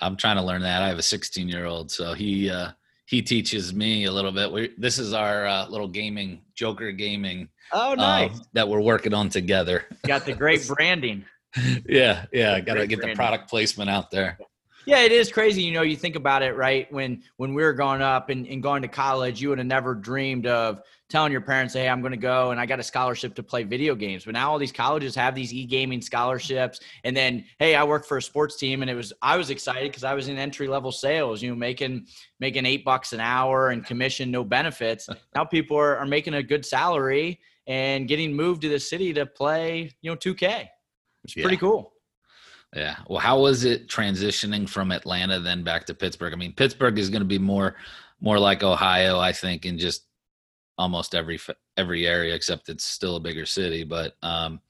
I'm 0.00 0.16
trying 0.16 0.36
to 0.36 0.42
learn 0.42 0.62
that. 0.62 0.82
I 0.82 0.88
have 0.88 0.98
a 0.98 1.02
16 1.02 1.48
year 1.48 1.64
old, 1.64 1.90
so 1.90 2.12
he 2.12 2.50
uh 2.50 2.72
he 3.06 3.22
teaches 3.22 3.72
me 3.72 4.04
a 4.04 4.12
little 4.12 4.32
bit. 4.32 4.50
We 4.50 4.72
this 4.76 4.98
is 4.98 5.12
our 5.12 5.46
uh, 5.46 5.68
little 5.68 5.88
gaming 5.88 6.42
Joker 6.54 6.92
gaming. 6.92 7.48
Oh, 7.72 7.94
nice. 7.94 8.32
Uh, 8.32 8.42
that 8.52 8.68
we're 8.68 8.80
working 8.80 9.14
on 9.14 9.28
together. 9.28 9.84
Got 10.06 10.24
the 10.26 10.32
great 10.32 10.66
branding 10.76 11.24
yeah, 11.88 12.26
yeah. 12.32 12.60
Got 12.60 12.74
to 12.74 12.86
get 12.86 13.00
the 13.00 13.14
product 13.14 13.48
placement 13.48 13.90
out 13.90 14.10
there. 14.10 14.38
Yeah, 14.86 15.00
it 15.00 15.10
is 15.10 15.32
crazy. 15.32 15.62
You 15.62 15.72
know, 15.72 15.82
you 15.82 15.96
think 15.96 16.14
about 16.14 16.44
it, 16.44 16.54
right? 16.54 16.90
When 16.92 17.24
when 17.38 17.54
we 17.54 17.62
were 17.64 17.72
growing 17.72 18.02
up 18.02 18.30
and, 18.30 18.46
and 18.46 18.62
going 18.62 18.82
to 18.82 18.88
college, 18.88 19.42
you 19.42 19.48
would 19.48 19.58
have 19.58 19.66
never 19.66 19.96
dreamed 19.96 20.46
of 20.46 20.80
telling 21.08 21.32
your 21.32 21.40
parents, 21.40 21.74
"Hey, 21.74 21.88
I'm 21.88 22.02
going 22.02 22.12
to 22.12 22.16
go 22.16 22.52
and 22.52 22.60
I 22.60 22.66
got 22.66 22.78
a 22.78 22.84
scholarship 22.84 23.34
to 23.34 23.42
play 23.42 23.64
video 23.64 23.96
games." 23.96 24.24
But 24.24 24.34
now 24.34 24.48
all 24.48 24.58
these 24.58 24.70
colleges 24.70 25.16
have 25.16 25.34
these 25.34 25.52
e-gaming 25.52 26.00
scholarships, 26.00 26.78
and 27.02 27.16
then, 27.16 27.44
hey, 27.58 27.74
I 27.74 27.82
work 27.82 28.06
for 28.06 28.18
a 28.18 28.22
sports 28.22 28.56
team, 28.58 28.82
and 28.82 28.88
it 28.88 28.94
was 28.94 29.12
I 29.22 29.36
was 29.36 29.50
excited 29.50 29.90
because 29.90 30.04
I 30.04 30.14
was 30.14 30.28
in 30.28 30.38
entry 30.38 30.68
level 30.68 30.92
sales, 30.92 31.42
you 31.42 31.50
know, 31.50 31.56
making 31.56 32.06
making 32.38 32.64
eight 32.64 32.84
bucks 32.84 33.12
an 33.12 33.18
hour 33.18 33.70
and 33.70 33.84
commission, 33.84 34.30
no 34.30 34.44
benefits. 34.44 35.08
now 35.34 35.44
people 35.44 35.76
are, 35.76 35.96
are 35.96 36.06
making 36.06 36.34
a 36.34 36.44
good 36.44 36.64
salary 36.64 37.40
and 37.66 38.06
getting 38.06 38.32
moved 38.32 38.62
to 38.62 38.68
the 38.68 38.78
city 38.78 39.12
to 39.14 39.26
play, 39.26 39.90
you 40.00 40.10
know, 40.12 40.16
2K. 40.16 40.68
It's 41.26 41.36
yeah. 41.36 41.42
pretty 41.42 41.56
cool. 41.56 41.92
Yeah. 42.74 42.96
Well, 43.08 43.18
how 43.18 43.40
was 43.40 43.64
it 43.64 43.88
transitioning 43.88 44.68
from 44.68 44.92
Atlanta 44.92 45.40
then 45.40 45.64
back 45.64 45.86
to 45.86 45.94
Pittsburgh? 45.94 46.32
I 46.32 46.36
mean, 46.36 46.52
Pittsburgh 46.52 46.98
is 46.98 47.10
going 47.10 47.20
to 47.20 47.26
be 47.26 47.38
more 47.38 47.74
more 48.20 48.38
like 48.38 48.62
Ohio, 48.62 49.18
I 49.18 49.32
think, 49.32 49.66
in 49.66 49.76
just 49.76 50.06
almost 50.78 51.14
every 51.14 51.40
every 51.76 52.06
area 52.06 52.34
except 52.34 52.68
it's 52.68 52.84
still 52.84 53.16
a 53.16 53.20
bigger 53.20 53.44
city. 53.44 53.82
But 53.82 54.14
um, 54.22 54.60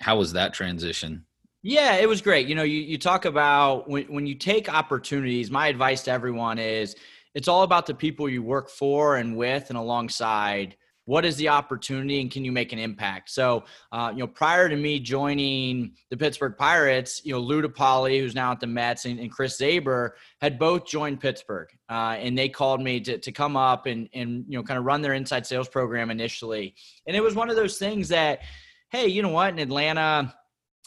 how 0.00 0.18
was 0.18 0.32
that 0.32 0.52
transition? 0.52 1.24
Yeah, 1.62 1.94
it 1.94 2.08
was 2.08 2.20
great. 2.20 2.46
You 2.46 2.56
know, 2.56 2.62
you, 2.62 2.80
you 2.80 2.98
talk 2.98 3.24
about 3.24 3.88
when, 3.88 4.04
when 4.06 4.26
you 4.26 4.34
take 4.34 4.68
opportunities, 4.68 5.50
my 5.50 5.68
advice 5.68 6.02
to 6.02 6.10
everyone 6.10 6.58
is 6.58 6.96
it's 7.34 7.48
all 7.48 7.62
about 7.62 7.86
the 7.86 7.94
people 7.94 8.28
you 8.28 8.42
work 8.42 8.68
for 8.68 9.16
and 9.16 9.36
with 9.36 9.70
and 9.70 9.78
alongside 9.78 10.76
what 11.06 11.24
is 11.24 11.36
the 11.36 11.48
opportunity 11.48 12.20
and 12.20 12.30
can 12.30 12.44
you 12.44 12.52
make 12.52 12.72
an 12.72 12.78
impact 12.78 13.30
so 13.30 13.64
uh, 13.92 14.10
you 14.12 14.20
know 14.20 14.26
prior 14.26 14.68
to 14.68 14.76
me 14.76 14.98
joining 14.98 15.92
the 16.10 16.16
pittsburgh 16.16 16.56
pirates 16.56 17.20
you 17.24 17.32
know 17.32 17.40
lou 17.40 17.62
DePaoli, 17.62 18.20
who's 18.20 18.34
now 18.34 18.52
at 18.52 18.60
the 18.60 18.66
mets 18.66 19.04
and, 19.04 19.18
and 19.18 19.30
chris 19.30 19.58
zabor 19.58 20.10
had 20.40 20.58
both 20.58 20.86
joined 20.86 21.20
pittsburgh 21.20 21.68
uh, 21.90 22.16
and 22.18 22.36
they 22.36 22.48
called 22.48 22.80
me 22.80 23.00
to, 23.00 23.18
to 23.18 23.32
come 23.32 23.56
up 23.56 23.86
and, 23.86 24.08
and 24.14 24.44
you 24.48 24.58
know 24.58 24.62
kind 24.62 24.78
of 24.78 24.84
run 24.84 25.02
their 25.02 25.14
inside 25.14 25.46
sales 25.46 25.68
program 25.68 26.10
initially 26.10 26.74
and 27.06 27.16
it 27.16 27.22
was 27.22 27.34
one 27.34 27.50
of 27.50 27.56
those 27.56 27.78
things 27.78 28.08
that 28.08 28.40
hey 28.90 29.06
you 29.06 29.22
know 29.22 29.28
what 29.28 29.52
in 29.52 29.58
atlanta 29.58 30.34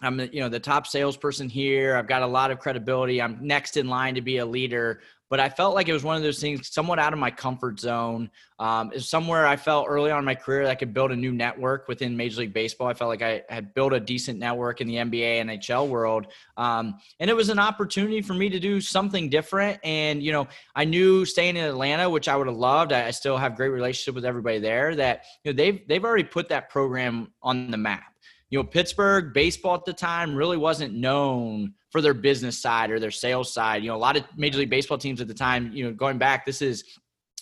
I'm 0.02 0.20
you 0.20 0.42
know 0.42 0.50
the 0.50 0.60
top 0.60 0.86
salesperson 0.86 1.50
here. 1.50 1.96
I've 1.96 2.08
got 2.08 2.22
a 2.22 2.28
lot 2.28 2.52
of 2.52 2.60
credibility. 2.60 3.22
I'm 3.22 3.40
next 3.42 3.78
in 3.78 3.88
line 3.88 4.14
to 4.16 4.22
be 4.22 4.38
a 4.38 4.46
leader 4.46 5.02
but 5.30 5.40
I 5.40 5.50
felt 5.50 5.76
like 5.76 5.90
it 5.90 5.94
was 5.94 6.04
one 6.04 6.16
of 6.16 6.24
those 6.24 6.40
things 6.40 6.74
somewhat 6.74 7.00
out 7.00 7.14
of 7.14 7.20
my 7.20 7.32
comfort 7.32 7.80
zone. 7.80 8.30
Um, 8.60 8.92
is 8.92 9.08
somewhere 9.08 9.46
I 9.46 9.56
felt 9.56 9.86
early 9.88 10.10
on 10.10 10.20
in 10.20 10.26
my 10.26 10.34
career 10.34 10.64
that 10.64 10.72
I 10.72 10.76
could 10.76 10.94
build 10.94 11.12
a 11.12 11.16
new 11.16 11.32
network 11.32 11.88
within 11.88 12.18
Major 12.18 12.40
League 12.40 12.54
Baseball. 12.54 12.88
I 12.88 12.94
felt 12.96 13.10
like 13.10 13.22
I 13.22 13.44
had 13.50 13.74
built 13.76 13.94
a 13.94 14.00
decent 14.00 14.40
network 14.40 14.82
in 14.82 14.88
the 14.88 14.96
NBA, 14.96 15.42
NHL 15.42 15.88
world. 15.88 16.28
Um, 16.56 16.96
and 17.20 17.30
it 17.30 17.36
was 17.36 17.50
an 17.50 17.60
opportunity 17.60 18.22
for 18.22 18.34
me 18.34 18.50
to 18.50 18.60
do 18.60 18.82
something 18.82 19.30
different. 19.30 19.80
And, 19.84 20.24
you 20.24 20.32
know, 20.32 20.48
I 20.76 20.86
knew 20.86 21.24
staying 21.24 21.56
in 21.56 21.66
Atlanta, 21.66 22.10
which 22.10 22.28
I 22.28 22.36
would 22.36 22.48
have 22.48 22.56
loved, 22.56 22.94
I, 22.94 23.08
I 23.08 23.12
still 23.12 23.38
have 23.38 23.56
great 23.56 23.70
relationship 23.70 24.16
with 24.16 24.26
everybody 24.26 24.58
there 24.58 24.96
that, 24.96 25.26
you 25.44 25.52
know, 25.52 25.56
they've, 25.56 25.88
they've 25.88 26.04
already 26.04 26.24
put 26.24 26.50
that 26.50 26.70
program 26.70 27.32
on 27.44 27.70
the 27.70 27.78
map 27.78 28.14
you 28.50 28.58
know, 28.58 28.64
Pittsburgh 28.64 29.34
baseball 29.34 29.76
at 29.76 29.86
the 29.86 29.94
time 29.94 30.34
really 30.36 30.58
wasn't 30.58 30.94
known 30.94 31.74
for 31.98 32.02
their 32.04 32.14
business 32.14 32.60
side 32.60 32.92
or 32.92 33.00
their 33.00 33.10
sales 33.10 33.52
side. 33.52 33.82
You 33.82 33.90
know, 33.90 33.96
a 33.96 33.98
lot 33.98 34.16
of 34.16 34.24
Major 34.38 34.60
League 34.60 34.70
Baseball 34.70 35.00
teams 35.00 35.20
at 35.20 35.28
the 35.28 35.34
time, 35.34 35.72
you 35.74 35.84
know, 35.84 35.92
going 35.92 36.20
back, 36.20 36.46
this 36.46 36.62
is 36.62 36.84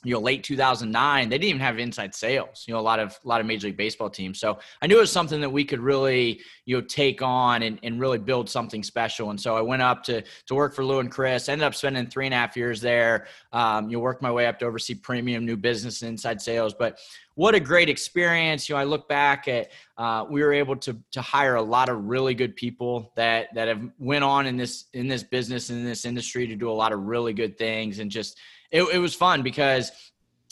you 0.06 0.14
know 0.14 0.20
late 0.20 0.44
2009 0.44 1.28
they 1.28 1.38
didn't 1.38 1.50
even 1.50 1.62
have 1.62 1.80
inside 1.80 2.14
sales 2.14 2.64
you 2.68 2.74
know 2.74 2.80
a 2.80 2.82
lot 2.82 3.00
of 3.00 3.20
a 3.24 3.28
lot 3.28 3.42
of 3.42 3.48
major 3.48 3.68
league 3.68 3.78
baseball 3.78 4.10
teams. 4.10 4.40
So 4.40 4.60
i 4.82 4.88
knew 4.88 4.98
it 4.98 5.02
was 5.02 5.12
something 5.12 5.42
that 5.42 5.50
we 5.50 5.66
could 5.66 5.80
really 5.80 6.42
you 6.66 6.78
know 6.78 6.82
take 6.82 7.22
on 7.22 7.64
and, 7.64 7.80
and 7.84 8.00
really 8.00 8.20
build 8.20 8.50
something 8.50 8.84
special. 8.84 9.32
And 9.32 9.40
so 9.40 9.58
i 9.58 9.62
went 9.62 9.82
up 9.82 10.04
to 10.04 10.22
to 10.22 10.56
work 10.56 10.74
for 10.74 10.86
lou 10.86 11.00
and 11.00 11.12
chris 11.12 11.50
ended 11.50 11.66
up 11.66 11.76
spending 11.76 12.08
three 12.08 12.26
and 12.26 12.34
a 12.34 12.38
half 12.38 12.56
years 12.56 12.80
there 12.82 13.28
um, 13.52 13.90
you 13.90 13.98
know 13.98 14.02
worked 14.02 14.22
my 14.22 14.32
way 14.32 14.46
up 14.48 14.60
to 14.60 14.66
oversee 14.66 14.94
premium 14.94 15.46
new 15.46 15.58
business 15.58 16.02
and 16.02 16.10
inside 16.10 16.42
sales. 16.42 16.74
But 16.74 17.00
what 17.36 17.56
a 17.56 17.60
great 17.60 17.90
experience. 17.90 18.70
You 18.70 18.76
know, 18.76 18.82
I 18.82 18.86
look 18.86 19.08
back 19.10 19.48
at 19.48 19.72
uh, 19.98 20.26
we 20.30 20.42
were 20.42 20.54
able 20.54 20.76
to 20.78 20.98
to 21.12 21.22
hire 21.22 21.56
a 21.56 21.62
lot 21.62 21.90
of 21.90 22.06
really 22.06 22.34
good 22.34 22.56
people 22.56 23.12
that 23.16 23.54
that 23.56 23.68
have 23.68 23.82
went 24.00 24.24
on 24.24 24.46
in 24.46 24.58
this 24.58 24.86
in 24.94 25.08
this 25.08 25.24
business 25.24 25.70
in 25.70 25.84
this 25.84 26.06
industry 26.06 26.48
to 26.48 26.56
do 26.56 26.70
a 26.70 26.74
lot 26.74 26.94
of 26.94 27.02
really 27.02 27.34
good 27.34 27.58
things 27.58 28.00
and 28.00 28.10
just 28.10 28.38
it, 28.76 28.84
it 28.96 29.00
was 29.00 29.16
fun 29.16 29.42
because 29.42 29.92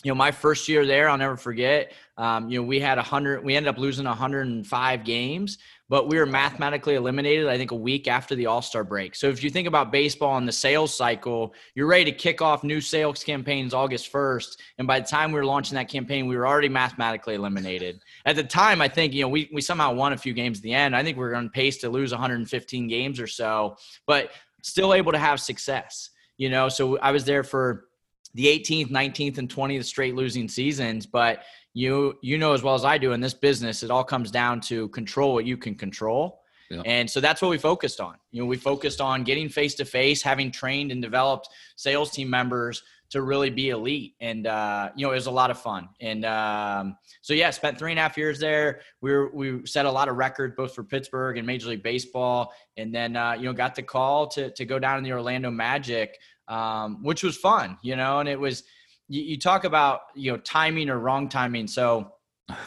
you 0.03 0.11
know 0.11 0.15
my 0.15 0.31
first 0.31 0.67
year 0.69 0.85
there 0.85 1.09
i'll 1.09 1.17
never 1.17 1.37
forget 1.37 1.91
um, 2.17 2.49
you 2.49 2.59
know 2.59 2.65
we 2.65 2.79
had 2.79 2.97
a 2.97 3.01
100 3.01 3.43
we 3.43 3.55
ended 3.55 3.69
up 3.69 3.77
losing 3.77 4.05
105 4.05 5.03
games 5.03 5.57
but 5.89 6.07
we 6.07 6.17
were 6.17 6.25
mathematically 6.25 6.95
eliminated 6.95 7.47
i 7.47 7.57
think 7.57 7.71
a 7.71 7.75
week 7.75 8.07
after 8.07 8.33
the 8.35 8.45
all-star 8.45 8.83
break. 8.83 9.15
So 9.15 9.27
if 9.27 9.43
you 9.43 9.49
think 9.49 9.67
about 9.67 9.91
baseball 9.91 10.37
and 10.37 10.47
the 10.47 10.53
sales 10.53 10.95
cycle 10.95 11.53
you're 11.75 11.87
ready 11.87 12.05
to 12.05 12.11
kick 12.11 12.41
off 12.41 12.63
new 12.63 12.79
sales 12.79 13.23
campaigns 13.23 13.73
august 13.73 14.11
1st 14.11 14.57
and 14.77 14.87
by 14.87 14.99
the 15.01 15.07
time 15.07 15.31
we 15.31 15.39
were 15.39 15.45
launching 15.45 15.75
that 15.75 15.89
campaign 15.89 16.27
we 16.27 16.37
were 16.37 16.47
already 16.47 16.69
mathematically 16.69 17.35
eliminated. 17.35 18.01
At 18.25 18.37
the 18.37 18.43
time 18.43 18.81
i 18.81 18.87
think 18.87 19.13
you 19.13 19.23
know 19.23 19.29
we, 19.29 19.49
we 19.51 19.61
somehow 19.61 19.93
won 19.93 20.13
a 20.13 20.17
few 20.17 20.33
games 20.33 20.59
at 20.59 20.63
the 20.63 20.73
end. 20.73 20.95
I 20.95 21.03
think 21.03 21.17
we 21.17 21.25
are 21.25 21.35
on 21.35 21.49
pace 21.49 21.77
to 21.79 21.89
lose 21.89 22.11
115 22.11 22.87
games 22.87 23.19
or 23.19 23.27
so 23.27 23.75
but 24.07 24.31
still 24.61 24.93
able 24.93 25.11
to 25.11 25.19
have 25.19 25.41
success 25.41 26.09
you 26.37 26.49
know? 26.49 26.67
So 26.67 26.97
i 26.97 27.11
was 27.11 27.25
there 27.25 27.43
for 27.43 27.85
the 28.33 28.45
18th, 28.45 28.89
19th, 28.89 29.37
and 29.37 29.49
20th 29.49 29.85
straight 29.85 30.15
losing 30.15 30.47
seasons. 30.47 31.05
But 31.05 31.43
you 31.73 32.17
you 32.21 32.37
know 32.37 32.53
as 32.53 32.61
well 32.61 32.75
as 32.75 32.85
I 32.85 32.97
do 32.97 33.13
in 33.13 33.21
this 33.21 33.33
business, 33.33 33.83
it 33.83 33.91
all 33.91 34.03
comes 34.03 34.31
down 34.31 34.61
to 34.61 34.87
control 34.89 35.33
what 35.33 35.45
you 35.45 35.57
can 35.57 35.75
control. 35.75 36.41
Yeah. 36.69 36.81
And 36.85 37.09
so 37.09 37.19
that's 37.19 37.41
what 37.41 37.49
we 37.49 37.57
focused 37.57 37.99
on. 37.99 38.15
You 38.31 38.41
know, 38.41 38.47
we 38.47 38.57
focused 38.57 39.01
on 39.01 39.23
getting 39.23 39.49
face 39.49 39.75
to 39.75 39.85
face, 39.85 40.21
having 40.21 40.51
trained 40.51 40.91
and 40.91 41.01
developed 41.01 41.49
sales 41.75 42.11
team 42.11 42.29
members 42.29 42.81
to 43.13 43.21
really 43.21 43.51
be 43.51 43.69
elite. 43.69 44.15
And 44.21 44.47
uh, 44.47 44.89
you 44.95 45.05
know, 45.05 45.11
it 45.11 45.15
was 45.15 45.27
a 45.27 45.31
lot 45.31 45.51
of 45.51 45.59
fun. 45.59 45.87
And 46.01 46.25
um, 46.25 46.97
so 47.21 47.35
yeah, 47.35 47.51
spent 47.51 47.77
three 47.77 47.91
and 47.91 47.99
a 47.99 48.01
half 48.01 48.17
years 48.17 48.39
there. 48.39 48.81
We 49.01 49.11
were, 49.11 49.29
we 49.31 49.67
set 49.67 49.85
a 49.85 49.91
lot 49.91 50.09
of 50.09 50.15
records 50.15 50.55
both 50.57 50.73
for 50.73 50.83
Pittsburgh 50.83 51.37
and 51.37 51.45
Major 51.45 51.69
League 51.69 51.83
Baseball. 51.83 52.51
And 52.75 52.93
then 52.93 53.15
uh, 53.15 53.33
you 53.33 53.43
know, 53.43 53.53
got 53.53 53.75
the 53.75 53.83
call 53.83 54.25
to 54.29 54.49
to 54.49 54.65
go 54.65 54.79
down 54.79 54.97
in 54.97 55.03
the 55.03 55.11
Orlando 55.11 55.51
Magic 55.51 56.17
um, 56.47 57.03
which 57.03 57.23
was 57.23 57.37
fun, 57.37 57.77
you 57.81 57.95
know, 57.95 58.19
and 58.19 58.29
it 58.29 58.39
was, 58.39 58.63
you, 59.07 59.21
you 59.21 59.39
talk 59.39 59.63
about, 59.63 60.01
you 60.15 60.31
know, 60.31 60.37
timing 60.37 60.89
or 60.89 60.99
wrong 60.99 61.29
timing. 61.29 61.67
So 61.67 62.11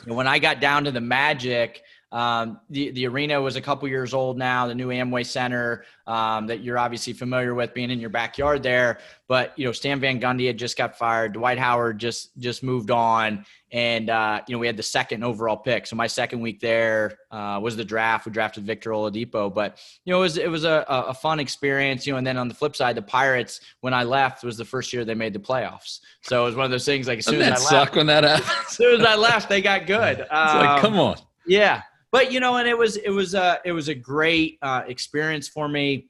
when 0.07 0.27
I 0.27 0.39
got 0.39 0.61
down 0.61 0.85
to 0.85 0.91
the 0.91 1.01
Magic, 1.01 1.83
um, 2.13 2.61
the 2.71 2.91
the 2.93 3.07
arena 3.07 3.41
was 3.41 3.57
a 3.57 3.61
couple 3.61 3.89
years 3.89 4.15
old 4.15 4.39
now. 4.39 4.69
The 4.69 4.75
new 4.75 4.89
Amway 4.89 5.27
Center 5.27 5.85
um, 6.07 6.47
that 6.47 6.63
you're 6.63 6.79
obviously 6.79 7.13
familiar 7.13 7.55
with, 7.55 7.75
being 7.75 7.91
in 7.91 7.99
your 7.99 8.11
backyard 8.11 8.63
there. 8.63 9.01
But 9.27 9.53
you 9.59 9.65
know, 9.65 9.73
Stan 9.73 9.99
Van 9.99 10.21
Gundy 10.21 10.47
had 10.47 10.57
just 10.57 10.79
got 10.79 10.97
fired. 10.97 11.33
Dwight 11.33 11.59
Howard 11.59 11.99
just 11.99 12.39
just 12.39 12.63
moved 12.63 12.93
on, 12.93 13.45
and 13.73 14.09
uh, 14.09 14.41
you 14.47 14.55
know 14.55 14.61
we 14.61 14.69
had 14.69 14.77
the 14.77 14.85
second 14.85 15.25
overall 15.25 15.57
pick. 15.57 15.85
So 15.89 15.97
my 15.97 16.07
second 16.07 16.41
week 16.41 16.61
there 16.61 17.19
uh, 17.33 17.59
was 17.61 17.77
the 17.77 17.85
draft. 17.85 18.25
We 18.25 18.31
drafted 18.31 18.65
Victor 18.65 18.91
Oladipo, 18.91 19.53
but 19.53 19.81
you 20.05 20.13
know 20.13 20.21
it 20.21 20.23
was 20.23 20.37
it 20.37 20.51
was 20.51 20.63
a, 20.63 20.85
a 20.89 21.13
fun 21.13 21.41
experience. 21.41 22.07
You 22.07 22.13
know, 22.13 22.19
and 22.19 22.27
then 22.27 22.37
on 22.37 22.47
the 22.47 22.55
flip 22.55 22.77
side, 22.77 22.97
the 22.97 23.03
Pirates 23.03 23.61
when 23.81 23.93
I 23.93 24.05
left 24.05 24.45
was 24.45 24.57
the 24.57 24.65
first 24.65 24.93
year 24.93 25.05
they 25.05 25.15
made 25.15 25.33
the 25.33 25.41
playoffs. 25.41 26.01
So 26.23 26.43
it 26.43 26.47
was 26.47 26.55
one 26.55 26.65
of 26.67 26.71
those 26.71 26.87
things 26.87 27.09
like 27.09 27.19
as 27.19 27.27
soon 27.27 27.41
Doesn't 27.41 27.55
as 27.55 27.67
I 27.67 27.81
left, 27.81 27.97
when 27.97 28.07
that 28.07 28.23
happened. 28.23 28.49
as 28.69 28.77
soon 28.77 29.01
as 29.01 29.07
I 29.07 29.17
left, 29.17 29.49
they 29.49 29.61
got 29.61 29.87
good. 29.87 30.21
Um, 30.21 30.27
it's 30.31 30.55
like, 30.55 30.81
come 30.81 31.01
on. 31.01 31.17
Yeah, 31.49 31.83
but 32.17 32.33
you 32.33 32.41
know, 32.41 32.57
and 32.57 32.67
it 32.67 32.79
was 32.79 32.97
it 32.97 33.11
was 33.11 33.35
a 33.35 33.61
it 33.63 33.73
was 33.73 33.89
a 33.89 33.95
great 33.95 34.59
uh, 34.63 34.85
experience 34.87 35.49
for 35.49 35.69
me. 35.69 36.09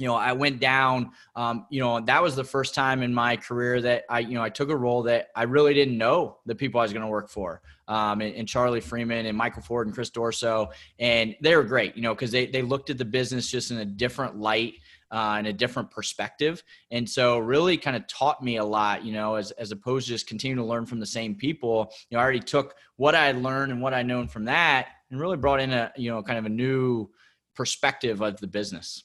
You 0.00 0.08
know, 0.08 0.16
I 0.16 0.32
went 0.32 0.58
down. 0.58 1.12
Um, 1.36 1.66
you 1.70 1.78
know, 1.78 2.00
that 2.00 2.20
was 2.20 2.34
the 2.34 2.42
first 2.42 2.74
time 2.74 3.04
in 3.04 3.14
my 3.14 3.36
career 3.36 3.80
that 3.82 4.02
I, 4.10 4.18
you 4.18 4.34
know, 4.34 4.42
I 4.42 4.48
took 4.48 4.68
a 4.68 4.76
role 4.76 5.04
that 5.04 5.28
I 5.36 5.44
really 5.44 5.72
didn't 5.72 5.96
know 5.96 6.38
the 6.44 6.56
people 6.56 6.80
I 6.80 6.82
was 6.82 6.92
going 6.92 7.04
to 7.04 7.08
work 7.08 7.30
for. 7.30 7.62
Um, 7.86 8.20
and, 8.20 8.34
and, 8.34 8.48
Charlie 8.48 8.80
Freeman 8.80 9.26
and 9.26 9.38
Michael 9.38 9.62
Ford 9.62 9.86
and 9.86 9.94
Chris 9.94 10.10
Dorso, 10.10 10.72
and 10.98 11.36
they 11.40 11.54
were 11.54 11.62
great. 11.62 11.94
You 11.94 12.02
know, 12.02 12.16
because 12.16 12.32
they 12.32 12.46
they 12.46 12.62
looked 12.62 12.90
at 12.90 12.98
the 12.98 13.04
business 13.04 13.48
just 13.48 13.70
in 13.70 13.78
a 13.78 13.84
different 13.84 14.36
light. 14.36 14.74
Uh, 15.12 15.36
and 15.38 15.46
a 15.46 15.52
different 15.52 15.88
perspective. 15.92 16.64
And 16.90 17.08
so 17.08 17.38
really 17.38 17.76
kind 17.76 17.96
of 17.96 18.04
taught 18.08 18.42
me 18.42 18.56
a 18.56 18.64
lot, 18.64 19.04
you 19.04 19.12
know, 19.12 19.36
as, 19.36 19.52
as 19.52 19.70
opposed 19.70 20.06
to 20.06 20.12
just 20.12 20.26
continuing 20.26 20.56
to 20.56 20.68
learn 20.68 20.86
from 20.86 20.98
the 20.98 21.06
same 21.06 21.36
people. 21.36 21.92
You 22.10 22.16
know, 22.16 22.20
I 22.20 22.24
already 22.24 22.40
took 22.40 22.74
what 22.96 23.14
I 23.14 23.30
learned 23.30 23.70
and 23.70 23.80
what 23.80 23.94
I 23.94 24.02
known 24.02 24.26
from 24.26 24.46
that 24.46 24.88
and 25.14 25.20
really 25.20 25.36
brought 25.36 25.60
in 25.60 25.72
a 25.72 25.92
you 25.96 26.10
know 26.10 26.22
kind 26.22 26.40
of 26.40 26.44
a 26.44 26.50
new 26.50 27.08
perspective 27.54 28.20
of 28.20 28.38
the 28.40 28.48
business. 28.48 29.04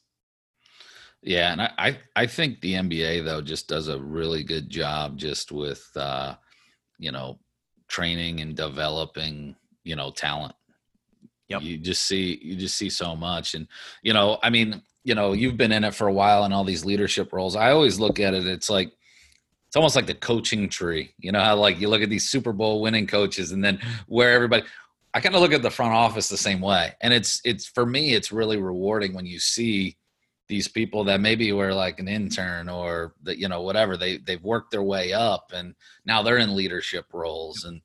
Yeah, 1.22 1.52
and 1.52 1.62
I 1.62 2.00
I 2.16 2.26
think 2.26 2.62
the 2.62 2.74
NBA 2.74 3.26
though 3.26 3.42
just 3.42 3.68
does 3.68 3.88
a 3.90 4.00
really 4.00 4.44
good 4.44 4.70
job 4.70 5.18
just 5.18 5.52
with 5.52 5.88
uh, 5.96 6.36
you 6.98 7.12
know 7.12 7.40
training 7.88 8.40
and 8.40 8.56
developing 8.56 9.56
you 9.84 9.96
know 9.96 10.10
talent. 10.10 10.56
Yep. 11.50 11.62
You 11.62 11.78
just 11.78 12.08
see 12.08 12.40
you 12.42 12.56
just 12.56 12.76
see 12.76 12.90
so 12.90 13.16
much, 13.16 13.54
and 13.54 13.68
you 14.02 14.14
know 14.14 14.40
I 14.42 14.50
mean 14.50 14.82
you 15.04 15.14
know 15.14 15.34
you've 15.34 15.58
been 15.58 15.72
in 15.72 15.84
it 15.84 15.94
for 15.94 16.08
a 16.08 16.14
while 16.14 16.44
in 16.46 16.54
all 16.54 16.64
these 16.64 16.86
leadership 16.86 17.34
roles. 17.34 17.56
I 17.56 17.72
always 17.72 18.00
look 18.00 18.20
at 18.20 18.34
it. 18.34 18.48
It's 18.48 18.70
like 18.70 18.92
it's 19.68 19.76
almost 19.76 19.96
like 19.96 20.08
the 20.08 20.16
coaching 20.16 20.70
tree. 20.70 21.14
You 21.20 21.32
know 21.32 21.42
how 21.42 21.56
like 21.56 21.80
you 21.80 21.88
look 21.88 22.02
at 22.02 22.10
these 22.10 22.28
Super 22.28 22.52
Bowl 22.52 22.82
winning 22.82 23.06
coaches, 23.06 23.52
and 23.52 23.64
then 23.64 23.80
where 24.08 24.32
everybody 24.32 24.64
I 25.14 25.22
kind 25.22 25.36
of 25.36 25.42
look 25.42 25.54
at 25.54 25.62
the 25.62 25.72
front 25.72 25.94
office 25.94 26.30
the 26.30 26.38
same 26.38 26.62
way. 26.62 26.94
And 27.02 27.14
it's 27.14 27.42
it's 27.44 27.66
for 27.66 27.86
me 27.86 28.14
it's 28.14 28.32
really 28.32 28.58
rewarding 28.58 29.14
when 29.14 29.26
you 29.26 29.40
see 29.40 29.98
these 30.50 30.68
people 30.68 31.04
that 31.04 31.22
maybe 31.22 31.52
were 31.54 31.74
like 31.74 32.00
an 32.00 32.08
intern 32.08 32.68
or 32.68 33.14
that 33.24 33.38
you 33.38 33.48
know 33.48 33.62
whatever 33.62 33.96
they 33.96 34.18
they've 34.18 34.44
worked 34.44 34.72
their 34.72 34.84
way 34.84 35.14
up 35.14 35.52
and 35.54 35.76
now 36.06 36.22
they're 36.22 36.40
in 36.40 36.56
leadership 36.56 37.06
roles 37.14 37.64
and 37.64 37.82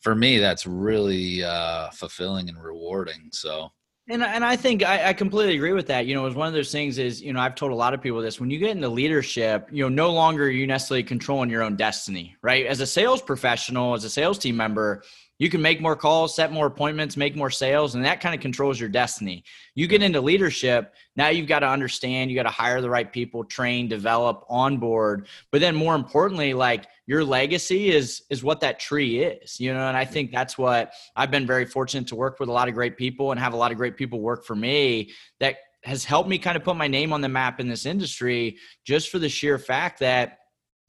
for 0.00 0.14
me 0.14 0.38
that's 0.38 0.66
really 0.66 1.44
uh 1.44 1.88
fulfilling 1.90 2.48
and 2.48 2.62
rewarding 2.62 3.28
so 3.30 3.70
and, 4.08 4.22
and 4.22 4.44
I 4.44 4.56
think 4.56 4.82
I, 4.82 5.10
I, 5.10 5.12
completely 5.12 5.54
agree 5.54 5.72
with 5.72 5.86
that. 5.88 6.06
You 6.06 6.14
know, 6.14 6.24
it's 6.26 6.34
one 6.34 6.48
of 6.48 6.54
those 6.54 6.72
things 6.72 6.98
is, 6.98 7.20
you 7.20 7.32
know, 7.32 7.40
I've 7.40 7.54
told 7.54 7.72
a 7.72 7.74
lot 7.74 7.92
of 7.92 8.00
people 8.00 8.20
this 8.22 8.40
when 8.40 8.50
you 8.50 8.58
get 8.58 8.70
into 8.70 8.88
leadership, 8.88 9.68
you 9.70 9.82
know, 9.82 9.88
no 9.88 10.12
longer 10.12 10.44
are 10.44 10.50
you 10.50 10.66
necessarily 10.66 11.02
controlling 11.02 11.50
your 11.50 11.62
own 11.62 11.76
destiny, 11.76 12.36
right? 12.42 12.66
As 12.66 12.80
a 12.80 12.86
sales 12.86 13.20
professional, 13.20 13.94
as 13.94 14.04
a 14.04 14.10
sales 14.10 14.38
team 14.38 14.56
member, 14.56 15.02
you 15.38 15.50
can 15.50 15.62
make 15.62 15.80
more 15.80 15.94
calls, 15.94 16.34
set 16.34 16.50
more 16.50 16.66
appointments, 16.66 17.16
make 17.16 17.36
more 17.36 17.50
sales, 17.50 17.94
and 17.94 18.04
that 18.04 18.20
kind 18.20 18.34
of 18.34 18.40
controls 18.40 18.80
your 18.80 18.88
destiny. 18.88 19.44
You 19.74 19.86
get 19.86 20.02
into 20.02 20.20
leadership, 20.20 20.94
now 21.14 21.28
you've 21.28 21.46
got 21.46 21.60
to 21.60 21.68
understand, 21.68 22.30
you 22.30 22.36
got 22.36 22.42
to 22.42 22.48
hire 22.48 22.80
the 22.80 22.90
right 22.90 23.10
people, 23.12 23.44
train, 23.44 23.88
develop, 23.88 24.44
onboard. 24.48 25.28
But 25.52 25.60
then 25.60 25.76
more 25.76 25.94
importantly, 25.94 26.54
like 26.54 26.86
your 27.08 27.24
legacy 27.24 27.88
is 27.88 28.22
is 28.28 28.44
what 28.44 28.60
that 28.60 28.78
tree 28.78 29.22
is, 29.22 29.58
you 29.58 29.72
know, 29.72 29.88
and 29.88 29.96
I 29.96 30.04
think 30.04 30.30
that's 30.30 30.58
what 30.58 30.92
I've 31.16 31.30
been 31.30 31.46
very 31.46 31.64
fortunate 31.64 32.06
to 32.08 32.14
work 32.14 32.38
with 32.38 32.50
a 32.50 32.52
lot 32.52 32.68
of 32.68 32.74
great 32.74 32.98
people 32.98 33.30
and 33.30 33.40
have 33.40 33.54
a 33.54 33.56
lot 33.56 33.72
of 33.72 33.78
great 33.78 33.96
people 33.96 34.20
work 34.20 34.44
for 34.44 34.54
me 34.54 35.10
that 35.40 35.56
has 35.84 36.04
helped 36.04 36.28
me 36.28 36.38
kind 36.38 36.54
of 36.54 36.62
put 36.62 36.76
my 36.76 36.86
name 36.86 37.14
on 37.14 37.22
the 37.22 37.28
map 37.28 37.60
in 37.60 37.68
this 37.68 37.86
industry 37.86 38.58
just 38.84 39.08
for 39.08 39.18
the 39.18 39.28
sheer 39.28 39.58
fact 39.58 40.00
that 40.00 40.38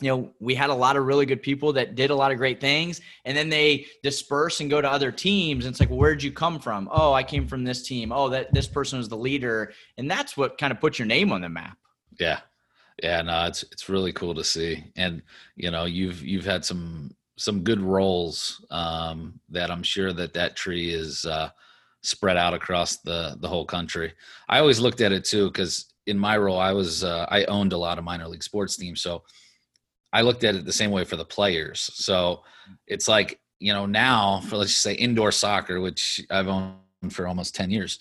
you 0.01 0.09
know, 0.09 0.31
we 0.39 0.55
had 0.55 0.69
a 0.69 0.73
lot 0.73 0.97
of 0.97 1.05
really 1.05 1.25
good 1.25 1.41
people 1.41 1.73
that 1.73 1.95
did 1.95 2.09
a 2.09 2.15
lot 2.15 2.31
of 2.31 2.37
great 2.37 2.61
things, 2.61 3.01
and 3.25 3.35
then 3.35 3.49
they 3.49 3.85
disperse 4.01 4.61
and 4.61 4.69
go 4.69 4.79
to 4.81 4.89
other 4.89 5.11
teams. 5.11 5.65
And 5.65 5.73
it's 5.73 5.79
like, 5.81 5.89
where'd 5.89 6.23
you 6.23 6.31
come 6.31 6.57
from? 6.57 6.87
Oh, 6.89 7.11
I 7.11 7.23
came 7.23 7.45
from 7.45 7.65
this 7.65 7.83
team. 7.83 8.13
Oh, 8.13 8.29
that 8.29 8.53
this 8.53 8.65
person 8.65 8.97
was 8.97 9.09
the 9.09 9.17
leader, 9.17 9.73
and 9.97 10.09
that's 10.09 10.37
what 10.37 10.57
kind 10.57 10.71
of 10.71 10.79
puts 10.79 10.99
your 10.99 11.05
name 11.05 11.33
on 11.33 11.41
the 11.41 11.49
map. 11.49 11.77
Yeah, 12.17 12.39
yeah, 13.03 13.21
no, 13.21 13.45
it's 13.45 13.63
it's 13.71 13.89
really 13.89 14.13
cool 14.13 14.35
to 14.35 14.43
see, 14.43 14.83
and 14.95 15.21
you 15.55 15.71
know, 15.71 15.85
you've 15.85 16.21
you've 16.21 16.45
had 16.45 16.65
some 16.65 17.11
some 17.37 17.63
good 17.63 17.79
roles 17.79 18.65
um, 18.69 19.39
that 19.49 19.71
I'm 19.71 19.83
sure 19.83 20.11
that 20.13 20.33
that 20.33 20.55
tree 20.55 20.93
is 20.93 21.25
uh, 21.25 21.49
spread 22.01 22.37
out 22.37 22.53
across 22.53 22.97
the 22.97 23.37
the 23.39 23.47
whole 23.47 23.65
country. 23.65 24.13
I 24.47 24.59
always 24.59 24.79
looked 24.79 25.01
at 25.01 25.11
it 25.11 25.25
too 25.25 25.47
because 25.47 25.93
in 26.07 26.17
my 26.17 26.37
role, 26.37 26.59
I 26.59 26.71
was 26.73 27.03
uh, 27.03 27.25
I 27.29 27.45
owned 27.45 27.73
a 27.73 27.77
lot 27.77 27.97
of 27.97 28.03
minor 28.03 28.27
league 28.27 28.43
sports 28.43 28.75
teams, 28.75 29.01
so 29.01 29.23
I 30.11 30.21
looked 30.21 30.43
at 30.43 30.55
it 30.55 30.65
the 30.65 30.73
same 30.73 30.91
way 30.91 31.05
for 31.05 31.15
the 31.15 31.25
players. 31.25 31.89
So 31.93 32.43
it's 32.87 33.07
like, 33.07 33.39
you 33.59 33.73
know, 33.73 33.85
now 33.85 34.41
for 34.41 34.57
let's 34.57 34.71
just 34.71 34.81
say 34.81 34.93
indoor 34.93 35.31
soccer, 35.31 35.79
which 35.79 36.21
I've 36.29 36.47
owned 36.47 36.75
for 37.11 37.27
almost 37.27 37.55
10 37.55 37.69
years, 37.69 37.99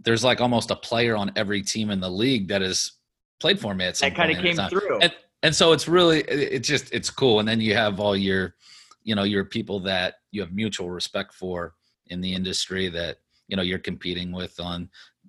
there's 0.00 0.24
like 0.24 0.40
almost 0.40 0.70
a 0.70 0.76
player 0.76 1.16
on 1.16 1.32
every 1.36 1.62
team 1.62 1.90
in 1.90 2.00
the 2.00 2.10
league 2.10 2.48
that 2.48 2.62
has 2.62 2.92
played 3.40 3.58
for 3.58 3.74
me 3.74 3.84
at 3.86 3.96
some 3.96 4.10
that 4.10 4.16
kind 4.16 4.30
of 4.30 4.38
came 4.38 4.56
through. 4.68 5.00
And, 5.00 5.12
and 5.42 5.54
so 5.54 5.72
it's 5.72 5.88
really, 5.88 6.20
it's 6.22 6.68
just, 6.68 6.92
it's 6.92 7.10
cool. 7.10 7.40
And 7.40 7.48
then 7.48 7.60
you 7.60 7.74
have 7.74 8.00
all 8.00 8.16
your, 8.16 8.54
you 9.02 9.14
know, 9.14 9.24
your 9.24 9.44
people 9.44 9.80
that 9.80 10.14
you 10.30 10.40
have 10.40 10.52
mutual 10.52 10.90
respect 10.90 11.34
for 11.34 11.74
in 12.06 12.20
the 12.20 12.32
industry 12.32 12.88
that, 12.88 13.18
you 13.48 13.56
know, 13.56 13.62
you're 13.62 13.78
competing 13.78 14.32
with 14.32 14.58
on, 14.58 14.88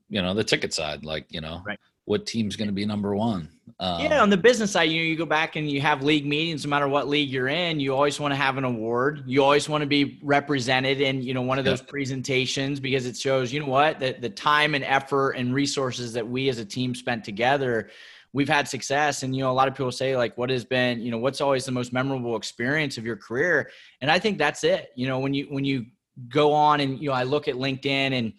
you 0.09 0.21
know, 0.21 0.33
the 0.33 0.43
ticket 0.43 0.73
side, 0.73 1.03
like, 1.03 1.25
you 1.29 1.41
know, 1.41 1.61
right 1.65 1.79
what 2.05 2.25
team's 2.25 2.55
going 2.55 2.67
to 2.67 2.73
be 2.73 2.85
number 2.85 3.15
one. 3.15 3.49
Um, 3.79 3.99
yeah, 3.99 4.21
on 4.21 4.29
the 4.29 4.37
business 4.37 4.71
side, 4.71 4.83
you 4.83 5.01
know, 5.01 5.05
you 5.05 5.15
go 5.17 5.25
back 5.25 5.55
and 5.57 5.69
you 5.69 5.81
have 5.81 6.01
league 6.01 6.25
meetings. 6.25 6.63
No 6.63 6.69
matter 6.69 6.87
what 6.87 7.09
league 7.09 7.29
you're 7.29 7.49
in, 7.49 7.79
you 7.79 7.93
always 7.93 8.19
want 8.19 8.31
to 8.31 8.35
have 8.35 8.57
an 8.57 8.63
award. 8.63 9.23
You 9.25 9.43
always 9.43 9.67
want 9.67 9.81
to 9.81 9.87
be 9.87 10.19
represented 10.23 11.01
in, 11.01 11.21
you 11.21 11.33
know, 11.33 11.41
one 11.41 11.59
of 11.59 11.65
those 11.65 11.81
presentations 11.81 12.79
because 12.79 13.05
it 13.05 13.17
shows, 13.17 13.51
you 13.51 13.59
know, 13.59 13.65
what 13.65 13.99
the 13.99 14.15
the 14.19 14.29
time 14.29 14.75
and 14.75 14.83
effort 14.83 15.31
and 15.31 15.53
resources 15.53 16.13
that 16.13 16.25
we 16.25 16.47
as 16.47 16.59
a 16.59 16.65
team 16.65 16.95
spent 16.95 17.25
together. 17.25 17.89
We've 18.31 18.49
had 18.49 18.67
success, 18.67 19.23
and 19.23 19.35
you 19.35 19.43
know, 19.43 19.51
a 19.51 19.53
lot 19.53 19.67
of 19.67 19.75
people 19.75 19.91
say 19.91 20.15
like, 20.15 20.37
"What 20.37 20.49
has 20.49 20.63
been, 20.63 20.99
you 20.99 21.09
know, 21.09 21.17
what's 21.17 21.41
always 21.41 21.65
the 21.65 21.71
most 21.71 21.91
memorable 21.91 22.35
experience 22.35 22.97
of 22.97 23.05
your 23.05 23.15
career?" 23.15 23.71
And 24.01 24.11
I 24.11 24.19
think 24.19 24.37
that's 24.37 24.63
it. 24.63 24.89
You 24.95 25.07
know, 25.07 25.19
when 25.19 25.33
you 25.33 25.47
when 25.49 25.65
you 25.65 25.85
go 26.29 26.53
on 26.53 26.81
and 26.81 26.99
you 26.99 27.09
know, 27.09 27.15
I 27.15 27.23
look 27.23 27.47
at 27.47 27.55
LinkedIn 27.55 27.85
and 28.13 28.33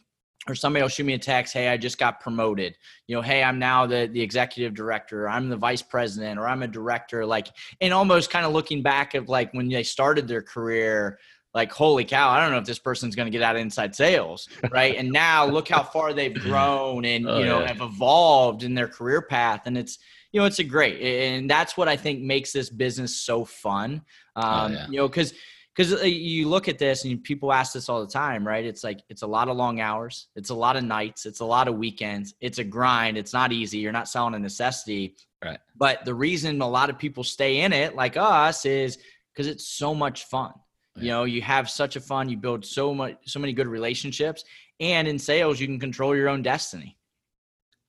or 0.49 0.55
somebody 0.55 0.83
will 0.83 0.89
shoot 0.89 1.05
me 1.05 1.15
a 1.15 1.19
text 1.19 1.53
hey 1.53 1.69
i 1.69 1.77
just 1.77 1.99
got 1.99 2.21
promoted 2.21 2.77
you 3.07 3.15
know 3.15 3.23
hey 3.23 3.43
i'm 3.43 3.59
now 3.59 3.87
the 3.87 4.09
the 4.13 4.21
executive 4.21 4.75
director 4.75 5.29
i'm 5.29 5.49
the 5.49 5.57
vice 5.57 5.83
president 5.83 6.39
or 6.39 6.47
i'm 6.47 6.63
a 6.63 6.69
director 6.69 7.25
like 7.25 7.49
and 7.81 7.93
almost 7.93 8.31
kind 8.31 8.47
of 8.47 8.53
looking 8.53 8.83
back 8.83 9.15
of 9.15 9.29
like 9.29 9.53
when 9.53 9.69
they 9.69 9.83
started 9.83 10.27
their 10.29 10.43
career 10.43 11.19
like 11.55 11.73
holy 11.73 12.05
cow 12.05 12.31
i 12.31 12.41
don't 12.41 12.53
know 12.53 12.59
if 12.59 12.67
this 12.67 12.79
person's 12.79 13.17
going 13.17 13.27
to 13.27 13.31
get 13.31 13.43
out 13.43 13.57
of 13.57 13.63
inside 13.63 13.95
sales 13.95 14.49
right 14.71 14.97
and 14.97 15.11
now 15.11 15.47
look 15.47 15.69
how 15.69 15.83
far 15.83 16.13
they've 16.13 16.35
grown 16.35 17.05
and 17.05 17.27
oh, 17.29 17.39
you 17.39 17.47
know 17.47 17.61
yeah. 17.61 17.69
have 17.69 17.81
evolved 17.81 18.63
in 18.63 18.75
their 18.75 18.89
career 18.89 19.23
path 19.23 19.63
and 19.67 19.77
it's 19.77 19.99
you 20.33 20.41
know 20.41 20.47
it's 20.47 20.59
a 20.59 20.65
great 20.65 21.01
and 21.01 21.49
that's 21.49 21.77
what 21.77 21.89
i 21.89 21.97
think 21.97 22.21
makes 22.21 22.53
this 22.53 22.69
business 22.69 23.17
so 23.17 23.45
fun 23.45 24.03
oh, 24.37 24.43
um, 24.43 24.73
oh, 24.73 24.75
yeah. 24.75 24.87
you 24.89 24.97
know 24.99 25.09
because 25.09 25.33
because 25.77 25.93
uh, 25.93 26.05
you 26.05 26.49
look 26.49 26.69
at 26.69 26.79
this 26.79 27.05
and 27.05 27.23
people 27.23 27.53
ask 27.53 27.75
this 27.75 27.89
all 27.89 28.01
the 28.01 28.11
time, 28.11 28.47
right? 28.47 28.65
It's 28.65 28.83
like 28.83 29.01
it's 29.11 29.23
a 29.23 29.27
lot 29.27 29.49
of 29.49 29.57
long 29.57 29.81
hours, 29.81 30.29
it's 30.35 30.51
a 30.51 30.55
lot 30.55 30.77
of 30.77 30.85
nights, 30.85 31.27
it's 31.27 31.41
a 31.41 31.45
lot 31.45 31.69
of 31.69 31.77
weekends, 31.77 32.35
it's 32.41 32.59
a 32.59 32.65
grind. 32.65 33.19
It's 33.19 33.33
not 33.33 33.53
easy. 33.53 33.79
You're 33.79 33.93
not 33.93 34.09
selling 34.09 34.35
a 34.35 34.39
necessity, 34.39 35.17
right? 35.45 35.59
But 35.77 36.05
the 36.05 36.15
reason 36.15 36.61
a 36.63 36.69
lot 36.69 36.89
of 36.89 36.99
people 36.99 37.23
stay 37.25 37.61
in 37.61 37.73
it, 37.73 37.95
like 37.95 38.17
us, 38.17 38.65
is 38.65 38.99
because 39.33 39.47
it's 39.47 39.69
so 39.69 39.95
much 39.95 40.25
fun. 40.25 40.53
Yeah. 40.97 41.03
You 41.03 41.09
know, 41.11 41.25
you 41.25 41.43
have 41.43 41.69
such 41.69 41.97
a 41.97 42.01
fun. 42.01 42.31
You 42.31 42.39
build 42.39 42.65
so 42.65 42.95
much, 42.95 43.17
so 43.27 43.39
many 43.39 43.53
good 43.53 43.69
relationships, 43.69 44.45
and 44.81 45.07
in 45.07 45.19
sales, 45.19 45.61
you 45.61 45.67
can 45.67 45.79
control 45.79 46.17
your 46.17 46.31
own 46.31 46.41
destiny. 46.41 46.97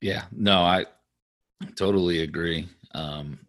Yeah, 0.01 0.25
no, 0.31 0.59
I 0.59 0.85
totally 1.75 2.21
agree. 2.21 2.67
Um, 2.93 3.39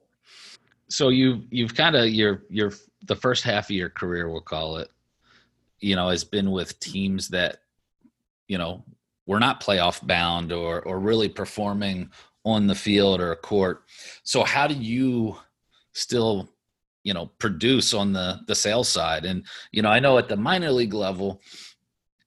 so 0.89 1.09
you 1.09 1.43
you've 1.51 1.75
kind 1.75 1.97
of 1.97 2.09
your 2.09 2.45
your 2.49 2.73
the 3.05 3.17
first 3.17 3.45
half 3.45 3.67
of 3.67 3.77
your 3.77 3.91
career, 3.91 4.29
we'll 4.29 4.41
call 4.41 4.79
it, 4.79 4.91
you 5.81 5.97
know, 5.97 6.09
has 6.09 6.25
been 6.25 6.51
with 6.51 6.79
teams 6.81 7.29
that, 7.29 7.59
you 8.49 8.59
know, 8.59 8.85
were 9.27 9.39
not 9.39 9.63
playoff 9.63 10.05
bound 10.07 10.53
or 10.53 10.81
or 10.83 10.99
really 10.99 11.29
performing 11.29 12.11
on 12.45 12.67
the 12.67 12.75
field 12.75 13.21
or 13.21 13.33
a 13.33 13.37
court. 13.37 13.85
So 14.23 14.43
how 14.43 14.67
do 14.67 14.75
you 14.75 15.37
still, 15.93 16.49
you 17.05 17.15
know, 17.15 17.27
produce 17.39 17.95
on 17.95 18.13
the 18.13 18.41
the 18.47 18.55
sales 18.55 18.89
side? 18.89 19.25
And 19.25 19.45
you 19.71 19.83
know, 19.83 19.91
I 19.91 20.01
know 20.01 20.19
at 20.19 20.29
the 20.29 20.37
minor 20.37 20.73
league 20.73 20.95
level, 20.95 21.43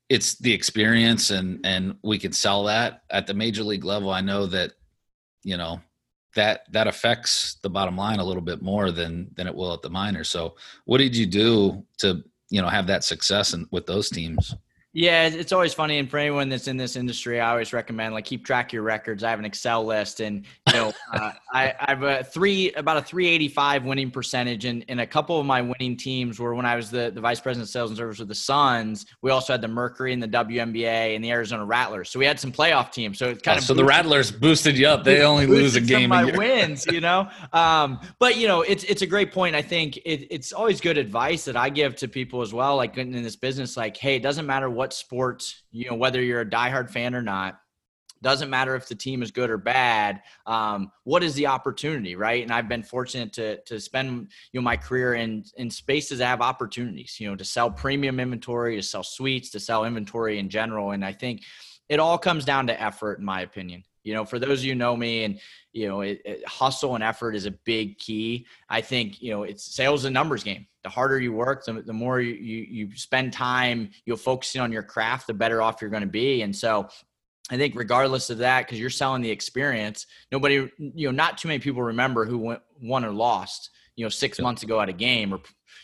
it's 0.10 0.36
the 0.36 0.54
experience 0.54 1.32
and 1.32 1.60
and 1.66 1.96
we 2.04 2.20
can 2.20 2.32
sell 2.32 2.66
that. 2.66 3.04
At 3.10 3.28
the 3.28 3.34
major 3.34 3.64
league 3.64 3.84
level, 3.84 4.12
I 4.12 4.22
know 4.22 4.46
that, 4.48 4.74
you 5.44 5.58
know, 5.58 5.82
that 6.36 6.72
that 6.72 6.88
affects 6.88 7.56
the 7.62 7.70
bottom 7.70 7.98
line 7.98 8.20
a 8.20 8.24
little 8.24 8.42
bit 8.42 8.62
more 8.62 8.92
than 8.92 9.30
than 9.36 9.48
it 9.48 9.56
will 9.56 9.74
at 9.74 9.82
the 9.82 9.90
minor. 9.90 10.24
So, 10.24 10.56
what 10.86 11.00
did 11.00 11.16
you 11.16 11.26
do 11.26 11.86
to 12.00 12.24
you 12.50 12.62
know 12.62 12.68
have 12.68 12.88
that 12.88 13.04
success 13.04 13.54
in, 13.54 13.68
with 13.72 13.86
those 13.86 14.10
teams? 14.10 14.56
Yeah, 14.94 15.28
it's 15.28 15.54
always 15.54 15.74
funny, 15.74 16.00
and 16.00 16.10
for 16.10 16.18
anyone 16.18 16.50
that's 16.50 16.68
in 16.68 16.76
this 16.76 16.98
industry, 16.98 17.40
I 17.40 17.52
always 17.52 17.72
recommend 17.72 18.14
like 18.14 18.26
keep 18.26 18.46
track 18.46 18.68
of 18.68 18.74
your 18.74 18.84
records. 18.84 19.24
I 19.24 19.30
have 19.30 19.40
an 19.40 19.46
Excel 19.46 19.86
list, 19.86 20.20
and 20.20 20.46
you 20.68 20.74
know, 20.74 20.94
uh, 21.14 21.32
I, 21.54 21.74
I, 21.80 21.92
have 21.92 22.04
a 22.04 22.26
three 22.26 22.74
about 22.74 22.98
a 22.98 23.02
385 23.02 23.86
winning 23.86 24.12
percentage, 24.12 24.66
and, 24.66 24.84
and 24.90 25.00
a 25.00 25.08
couple 25.08 25.40
of 25.40 25.46
my 25.46 25.62
winning 25.62 25.96
teams 25.96 26.42
were 26.42 26.54
when 26.56 26.66
I 26.66 26.76
was 26.76 26.92
the, 26.92 27.10
the 27.10 27.22
vice 27.22 27.40
president 27.40 27.70
of 27.70 27.72
sales 27.72 27.92
and 27.92 27.98
service 27.98 28.20
with 28.20 28.28
the 28.28 28.36
Suns. 28.36 29.06
We 29.22 29.32
also 29.32 29.54
had 29.54 29.62
the 29.62 29.70
Mercury 29.70 30.12
and 30.12 30.22
the 30.22 30.28
WNBA 30.28 31.16
and 31.16 31.24
the 31.24 31.32
Arizona 31.32 31.64
Rattlers, 31.64 32.10
so 32.10 32.20
we 32.20 32.26
had 32.26 32.38
some 32.38 32.52
playoff 32.52 32.92
teams. 32.92 33.18
So 33.18 33.30
it's 33.30 33.42
kind 33.42 33.56
oh, 33.56 33.60
of 33.60 33.64
so 33.64 33.74
the 33.74 33.86
Rattlers 33.86 34.30
boosted 34.30 34.78
you 34.78 34.88
up. 34.88 35.06
They 35.06 35.22
only 35.24 35.46
lose 35.46 35.78
a 35.78 35.82
game. 35.82 36.10
My 36.10 36.26
wins, 36.26 36.86
you 36.86 37.00
know. 37.00 37.30
Um, 37.54 38.02
but 38.20 38.36
you 38.36 38.50
know, 38.50 38.62
it's 38.64 38.84
it's 38.84 39.04
a 39.04 39.08
great 39.08 39.32
point. 39.32 39.56
I 39.56 39.62
think 39.62 39.96
it, 39.98 40.28
it's 40.30 40.52
always 40.52 40.82
good 40.82 40.98
advice 40.98 41.46
that 41.46 41.56
I 41.56 41.70
give 41.70 41.96
to 41.98 42.10
people 42.10 42.42
as 42.42 42.54
well, 42.54 42.76
like 42.76 42.98
in 42.98 43.12
this 43.24 43.38
business. 43.38 43.78
Like, 43.78 43.96
hey, 43.96 44.18
it 44.18 44.22
doesn't 44.22 44.46
matter 44.46 44.70
what 44.70 44.81
what 44.82 44.94
sport, 44.94 45.44
you 45.72 45.88
know, 45.88 45.96
whether 45.96 46.20
you're 46.24 46.42
a 46.42 46.50
diehard 46.50 46.90
fan 46.90 47.14
or 47.14 47.22
not, 47.22 47.60
doesn't 48.24 48.50
matter 48.50 48.76
if 48.76 48.88
the 48.88 48.96
team 48.96 49.22
is 49.22 49.30
good 49.30 49.52
or 49.52 49.60
bad. 49.60 50.24
Um, 50.48 50.92
what 51.04 51.22
is 51.22 51.36
the 51.36 51.46
opportunity, 51.46 52.16
right? 52.16 52.42
And 52.42 52.52
I've 52.52 52.68
been 52.68 52.82
fortunate 52.82 53.32
to 53.34 53.62
to 53.66 53.80
spend 53.80 54.32
you 54.52 54.60
know 54.60 54.64
my 54.64 54.78
career 54.78 55.14
in 55.14 55.44
in 55.56 55.70
spaces 55.70 56.18
that 56.18 56.26
have 56.26 56.42
opportunities, 56.42 57.18
you 57.20 57.30
know, 57.30 57.36
to 57.36 57.46
sell 57.46 57.70
premium 57.70 58.20
inventory, 58.20 58.76
to 58.76 58.82
sell 58.82 59.04
suites, 59.04 59.52
to 59.52 59.60
sell 59.60 59.86
inventory 59.86 60.40
in 60.40 60.50
general. 60.50 60.92
And 60.92 61.06
I 61.06 61.14
think 61.14 61.44
it 61.88 62.00
all 62.00 62.18
comes 62.18 62.44
down 62.44 62.66
to 62.68 62.82
effort, 62.82 63.20
in 63.20 63.26
my 63.26 63.42
opinion. 63.42 63.84
You 64.04 64.16
know, 64.16 64.26
for 64.26 64.40
those 64.40 64.62
of 64.62 64.66
you 64.66 64.74
know 64.74 64.98
me, 64.98 65.26
and 65.26 65.40
you 65.74 65.88
know, 65.88 66.02
it, 66.02 66.22
it, 66.26 66.48
hustle 66.48 66.96
and 66.96 67.04
effort 67.04 67.36
is 67.36 67.46
a 67.46 67.52
big 67.52 67.98
key. 67.98 68.46
I 68.70 68.82
think 68.82 69.22
you 69.22 69.32
know 69.32 69.44
it's 69.44 69.76
sales 69.76 70.06
and 70.06 70.14
numbers 70.14 70.44
game. 70.44 70.68
The 70.84 70.90
harder 70.90 71.20
you 71.20 71.34
work, 71.34 71.64
the, 71.66 71.74
the 71.82 71.94
more 71.94 72.20
you, 72.20 72.34
you 72.34 72.88
you 72.88 72.98
spend 72.98 73.34
time, 73.34 73.92
you're 74.06 74.18
focusing 74.18 74.62
on 74.62 74.72
your 74.72 74.84
craft, 74.84 75.28
the 75.28 75.34
better 75.34 75.62
off 75.62 75.82
you're 75.82 75.92
going 75.92 76.02
to 76.02 76.10
be. 76.10 76.42
And 76.42 76.56
so, 76.56 76.90
I 77.50 77.58
think 77.58 77.76
regardless 77.76 78.30
of 78.30 78.40
that, 78.40 78.66
because 78.66 78.80
you're 78.80 78.90
selling 78.90 79.22
the 79.22 79.30
experience, 79.30 80.08
nobody, 80.32 80.70
you 80.78 81.08
know, 81.08 81.12
not 81.12 81.38
too 81.38 81.48
many 81.48 81.60
people 81.60 81.84
remember 81.84 82.26
who 82.26 82.38
went, 82.38 82.62
won 82.82 83.06
or 83.06 83.12
lost, 83.12 83.70
you 83.96 84.06
know, 84.06 84.10
six 84.10 84.40
months 84.40 84.64
ago 84.64 84.80
at 84.82 84.90
a 84.90 84.94
game 84.94 85.34
or 85.34 85.40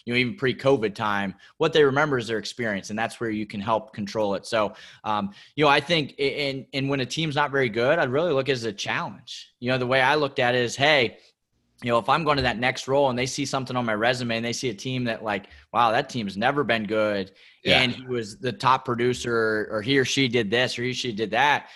you 0.07 0.13
know, 0.13 0.19
even 0.19 0.35
pre-COVID 0.35 0.95
time, 0.95 1.35
what 1.57 1.73
they 1.73 1.83
remember 1.83 2.17
is 2.17 2.27
their 2.27 2.37
experience, 2.37 2.91
and 2.91 2.97
that's 2.97 3.19
where 3.19 3.29
you 3.29 3.45
can 3.45 3.59
help 3.59 3.93
control 3.93 4.35
it. 4.35 4.45
So, 4.45 4.73
um, 5.03 5.31
you 5.57 5.65
know, 5.65 5.69
I 5.69 5.81
think, 5.81 6.15
and 6.17 6.65
and 6.71 6.87
when 6.87 7.01
a 7.01 7.05
team's 7.05 7.35
not 7.35 7.51
very 7.51 7.67
good, 7.67 7.99
I'd 7.99 8.09
really 8.09 8.31
look 8.31 8.47
at 8.47 8.53
it 8.53 8.53
as 8.53 8.63
a 8.63 8.71
challenge. 8.71 9.51
You 9.59 9.69
know, 9.69 9.77
the 9.77 9.85
way 9.85 9.99
I 9.99 10.15
looked 10.15 10.39
at 10.39 10.55
it 10.55 10.61
is, 10.61 10.77
hey, 10.77 11.17
you 11.83 11.91
know, 11.91 11.97
if 11.97 12.07
I'm 12.07 12.23
going 12.23 12.37
to 12.37 12.43
that 12.43 12.57
next 12.57 12.87
role 12.87 13.09
and 13.09 13.19
they 13.19 13.25
see 13.25 13.45
something 13.45 13.75
on 13.75 13.85
my 13.85 13.95
resume 13.95 14.37
and 14.37 14.45
they 14.45 14.53
see 14.53 14.69
a 14.69 14.73
team 14.73 15.03
that 15.03 15.25
like, 15.25 15.49
wow, 15.73 15.91
that 15.91 16.07
team's 16.07 16.37
never 16.37 16.63
been 16.63 16.85
good, 16.85 17.33
yeah. 17.65 17.81
and 17.81 17.91
he 17.91 18.07
was 18.07 18.39
the 18.39 18.53
top 18.53 18.85
producer, 18.85 19.67
or 19.69 19.81
he 19.81 19.99
or 19.99 20.05
she 20.05 20.29
did 20.29 20.49
this, 20.49 20.79
or 20.79 20.83
he 20.83 20.91
or 20.91 20.93
she 20.93 21.11
did 21.11 21.31
that. 21.31 21.67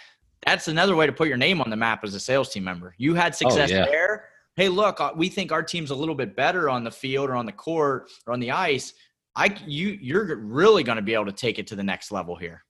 That's 0.46 0.70
another 0.70 0.96
way 0.96 1.06
to 1.06 1.12
put 1.12 1.28
your 1.28 1.36
name 1.36 1.60
on 1.60 1.70
the 1.70 1.76
map 1.76 2.06
as 2.06 2.16
a 2.16 2.20
sales 2.20 2.48
team 2.48 2.64
member. 2.64 2.96
You 2.98 3.14
had 3.14 3.34
oh, 3.34 3.36
success 3.36 3.72
oh, 3.74 3.76
yeah. 3.76 3.86
there 3.88 4.31
hey, 4.56 4.70
look, 4.70 5.00
uh, 5.00 5.12
we 5.16 5.30
think 5.30 5.52
our 5.52 5.64
team's 5.64 5.92
a 5.92 5.96
little 5.96 6.16
bit 6.16 6.36
better 6.36 6.70
on 6.70 6.84
the 6.84 6.92
field 6.92 7.30
or 7.30 7.36
on 7.36 7.46
the 7.46 7.52
court 7.52 8.10
or 8.26 8.34
on 8.34 8.40
the 8.40 8.52
ice. 8.52 8.94
I 9.36 9.56
you 9.66 9.98
you're 10.02 10.36
really 10.36 10.84
going 10.84 10.98
to 10.98 11.02
be 11.02 11.14
able 11.14 11.28
to 11.28 11.32
take 11.32 11.58
it 11.58 11.68
to 11.68 11.76
the 11.76 11.84
next 11.84 12.12
level 12.12 12.36
here. 12.36 12.64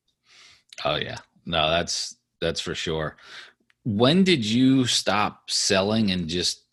Oh 0.85 0.95
yeah. 0.95 1.17
No, 1.45 1.69
that's 1.69 2.15
that's 2.39 2.61
for 2.61 2.75
sure. 2.75 3.17
When 3.83 4.23
did 4.23 4.45
you 4.45 4.85
stop 4.85 5.49
selling 5.49 6.11
and 6.11 6.27
just 6.27 6.63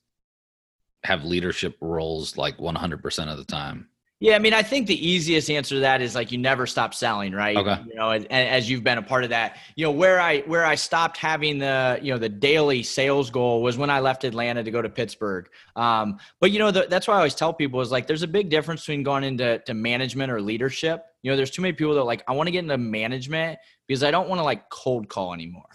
have 1.04 1.24
leadership 1.24 1.76
roles 1.80 2.36
like 2.36 2.58
100% 2.58 3.32
of 3.32 3.38
the 3.38 3.44
time? 3.44 3.88
Yeah, 4.20 4.34
I 4.34 4.40
mean, 4.40 4.52
I 4.52 4.64
think 4.64 4.88
the 4.88 5.08
easiest 5.08 5.48
answer 5.48 5.76
to 5.76 5.80
that 5.82 6.02
is 6.02 6.16
like 6.16 6.32
you 6.32 6.38
never 6.38 6.66
stop 6.66 6.92
selling, 6.92 7.32
right? 7.32 7.56
Okay. 7.56 7.76
You 7.86 7.94
know, 7.94 8.10
as, 8.10 8.24
as, 8.30 8.68
you've 8.68 8.82
been 8.82 8.98
a 8.98 9.02
part 9.02 9.22
of 9.22 9.30
that. 9.30 9.58
You 9.76 9.84
know, 9.86 9.92
where 9.92 10.20
I 10.20 10.40
where 10.40 10.64
I 10.64 10.74
stopped 10.74 11.16
having 11.16 11.58
the 11.58 12.00
you 12.02 12.12
know 12.12 12.18
the 12.18 12.28
daily 12.28 12.82
sales 12.82 13.30
goal 13.30 13.62
was 13.62 13.78
when 13.78 13.90
I 13.90 14.00
left 14.00 14.24
Atlanta 14.24 14.64
to 14.64 14.70
go 14.72 14.82
to 14.82 14.88
Pittsburgh. 14.88 15.48
Um, 15.76 16.18
but 16.40 16.50
you 16.50 16.58
know, 16.58 16.72
the, 16.72 16.88
that's 16.90 17.06
why 17.06 17.14
I 17.14 17.18
always 17.18 17.36
tell 17.36 17.54
people 17.54 17.80
is 17.80 17.92
like 17.92 18.08
there's 18.08 18.24
a 18.24 18.28
big 18.28 18.50
difference 18.50 18.80
between 18.80 19.04
going 19.04 19.22
into 19.22 19.60
to 19.60 19.74
management 19.74 20.32
or 20.32 20.42
leadership. 20.42 21.04
You 21.22 21.30
know, 21.30 21.36
there's 21.36 21.52
too 21.52 21.62
many 21.62 21.74
people 21.74 21.94
that 21.94 22.04
like 22.04 22.24
I 22.26 22.32
want 22.32 22.48
to 22.48 22.50
get 22.50 22.64
into 22.64 22.76
management 22.76 23.60
because 23.86 24.02
I 24.02 24.10
don't 24.10 24.28
want 24.28 24.40
to 24.40 24.44
like 24.44 24.68
cold 24.68 25.08
call 25.08 25.32
anymore 25.32 25.68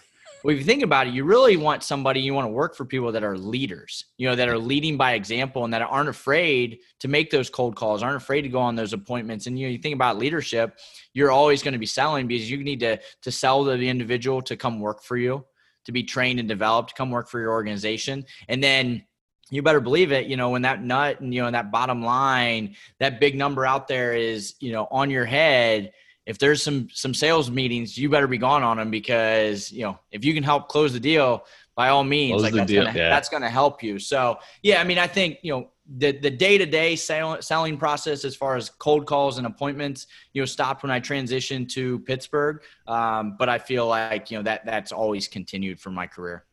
well, 0.44 0.52
if 0.52 0.58
you 0.58 0.66
think 0.66 0.82
about 0.82 1.06
it, 1.06 1.14
you 1.14 1.24
really 1.24 1.56
want 1.56 1.82
somebody, 1.82 2.20
you 2.20 2.34
want 2.34 2.44
to 2.44 2.50
work 2.50 2.76
for 2.76 2.84
people 2.84 3.10
that 3.12 3.24
are 3.24 3.38
leaders, 3.38 4.04
you 4.18 4.28
know, 4.28 4.36
that 4.36 4.46
are 4.46 4.58
leading 4.58 4.98
by 4.98 5.12
example 5.12 5.64
and 5.64 5.72
that 5.72 5.80
aren't 5.80 6.10
afraid 6.10 6.80
to 7.00 7.08
make 7.08 7.30
those 7.30 7.48
cold 7.48 7.76
calls, 7.76 8.02
aren't 8.02 8.18
afraid 8.18 8.42
to 8.42 8.50
go 8.50 8.58
on 8.58 8.76
those 8.76 8.92
appointments. 8.92 9.46
And 9.46 9.58
you 9.58 9.66
know, 9.66 9.72
you 9.72 9.78
think 9.78 9.94
about 9.94 10.18
leadership, 10.18 10.78
you're 11.14 11.30
always 11.30 11.62
going 11.62 11.72
to 11.72 11.78
be 11.78 11.86
selling 11.86 12.26
because 12.26 12.50
you 12.50 12.62
need 12.62 12.80
to 12.80 13.00
to 13.22 13.32
sell 13.32 13.64
to 13.64 13.78
the 13.78 13.88
individual 13.88 14.42
to 14.42 14.54
come 14.54 14.80
work 14.80 15.02
for 15.02 15.16
you, 15.16 15.46
to 15.86 15.92
be 15.92 16.02
trained 16.02 16.38
and 16.38 16.48
developed, 16.48 16.94
come 16.94 17.10
work 17.10 17.30
for 17.30 17.40
your 17.40 17.52
organization. 17.52 18.26
And 18.46 18.62
then 18.62 19.06
you 19.48 19.62
better 19.62 19.80
believe 19.80 20.12
it, 20.12 20.26
you 20.26 20.36
know, 20.36 20.50
when 20.50 20.62
that 20.62 20.82
nut 20.82 21.20
and 21.20 21.32
you 21.32 21.40
know, 21.40 21.50
that 21.50 21.72
bottom 21.72 22.02
line, 22.02 22.76
that 23.00 23.18
big 23.18 23.34
number 23.34 23.64
out 23.64 23.88
there 23.88 24.12
is, 24.12 24.56
you 24.60 24.72
know, 24.72 24.88
on 24.90 25.08
your 25.08 25.24
head 25.24 25.92
if 26.26 26.38
there's 26.38 26.62
some 26.62 26.88
some 26.92 27.12
sales 27.12 27.50
meetings, 27.50 27.98
you 27.98 28.08
better 28.08 28.26
be 28.26 28.38
gone 28.38 28.62
on 28.62 28.76
them 28.78 28.90
because 28.90 29.70
you 29.70 29.82
know 29.82 29.98
if 30.10 30.24
you 30.24 30.34
can 30.34 30.42
help 30.42 30.68
close 30.68 30.92
the 30.92 31.00
deal, 31.00 31.44
by 31.76 31.88
all 31.88 32.04
means, 32.04 32.32
close 32.32 32.42
like 32.42 32.54
that's 32.54 32.70
deal, 32.70 32.84
gonna, 32.84 32.98
yeah. 32.98 33.10
that's 33.10 33.28
gonna 33.28 33.50
help 33.50 33.82
you. 33.82 33.98
So 33.98 34.38
yeah, 34.62 34.80
I 34.80 34.84
mean, 34.84 34.98
I 34.98 35.06
think 35.06 35.38
you 35.42 35.52
know 35.52 35.70
the 35.96 36.12
the 36.12 36.30
day 36.30 36.56
to 36.56 36.66
day 36.66 36.96
selling 36.96 37.76
process 37.76 38.24
as 38.24 38.34
far 38.34 38.56
as 38.56 38.70
cold 38.70 39.06
calls 39.06 39.38
and 39.38 39.46
appointments, 39.46 40.06
you 40.32 40.40
know, 40.40 40.46
stopped 40.46 40.82
when 40.82 40.90
I 40.90 41.00
transitioned 41.00 41.68
to 41.70 41.98
Pittsburgh. 42.00 42.62
Um, 42.86 43.36
but 43.38 43.48
I 43.48 43.58
feel 43.58 43.86
like 43.86 44.30
you 44.30 44.38
know 44.38 44.42
that 44.44 44.64
that's 44.64 44.92
always 44.92 45.28
continued 45.28 45.78
for 45.78 45.90
my 45.90 46.06
career. 46.06 46.44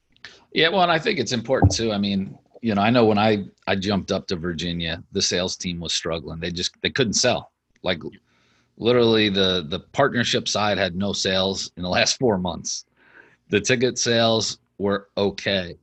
Yeah, 0.53 0.69
well, 0.69 0.81
and 0.81 0.91
I 0.91 0.99
think 0.99 1.17
it's 1.17 1.31
important 1.31 1.71
too. 1.71 1.91
I 1.93 1.97
mean, 1.97 2.37
you 2.61 2.75
know, 2.75 2.81
I 2.81 2.89
know 2.89 3.05
when 3.05 3.17
I 3.17 3.45
I 3.67 3.75
jumped 3.75 4.11
up 4.11 4.27
to 4.27 4.35
Virginia, 4.35 5.01
the 5.13 5.21
sales 5.21 5.55
team 5.55 5.79
was 5.79 5.93
struggling. 5.93 6.39
They 6.39 6.51
just 6.51 6.75
they 6.81 6.89
couldn't 6.89 7.13
sell. 7.13 7.51
Like 7.83 7.99
literally 8.81 9.29
the 9.29 9.65
the 9.69 9.79
partnership 9.79 10.47
side 10.47 10.77
had 10.77 10.95
no 10.95 11.13
sales 11.13 11.71
in 11.77 11.83
the 11.83 11.89
last 11.89 12.17
4 12.19 12.37
months. 12.37 12.85
The 13.49 13.61
ticket 13.61 13.97
sales 13.97 14.57
were 14.77 15.09
okay, 15.17 15.77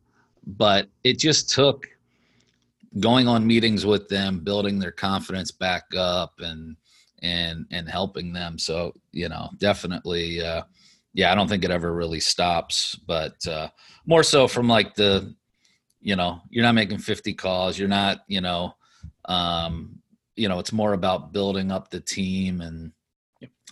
but 0.47 0.89
it 1.05 1.19
just 1.19 1.49
took 1.49 1.87
going 3.01 3.29
on 3.29 3.47
meetings 3.47 3.87
with 3.87 4.09
them, 4.09 4.41
building 4.41 4.79
their 4.79 4.91
confidence 4.91 5.51
back 5.51 5.85
up 5.97 6.35
and 6.41 6.77
and 7.23 7.67
and 7.71 7.89
helping 7.89 8.33
them. 8.33 8.59
So, 8.59 8.93
you 9.13 9.29
know, 9.29 9.49
definitely 9.59 10.43
uh 10.43 10.63
yeah, 11.15 11.33
I 11.33 11.35
don't 11.35 11.49
think 11.49 11.65
it 11.65 11.71
ever 11.71 11.95
really 11.95 12.21
stops, 12.21 12.97
but 13.07 13.47
uh 13.47 13.69
more 14.07 14.23
so 14.23 14.49
from 14.49 14.69
like 14.69 14.95
the 14.95 15.35
you 16.01 16.17
know 16.17 16.41
you're 16.51 16.65
not 16.65 16.75
making 16.75 16.99
50 16.99 17.35
calls 17.35 17.77
you're 17.77 17.89
not 17.89 18.21
you 18.29 18.41
know 18.41 18.75
um 19.25 19.99
you 20.39 20.49
know 20.49 20.59
it's 20.59 20.73
more 20.73 20.93
about 20.93 21.33
building 21.33 21.73
up 21.73 21.91
the 21.91 22.01
team 22.01 22.61
and 22.61 22.93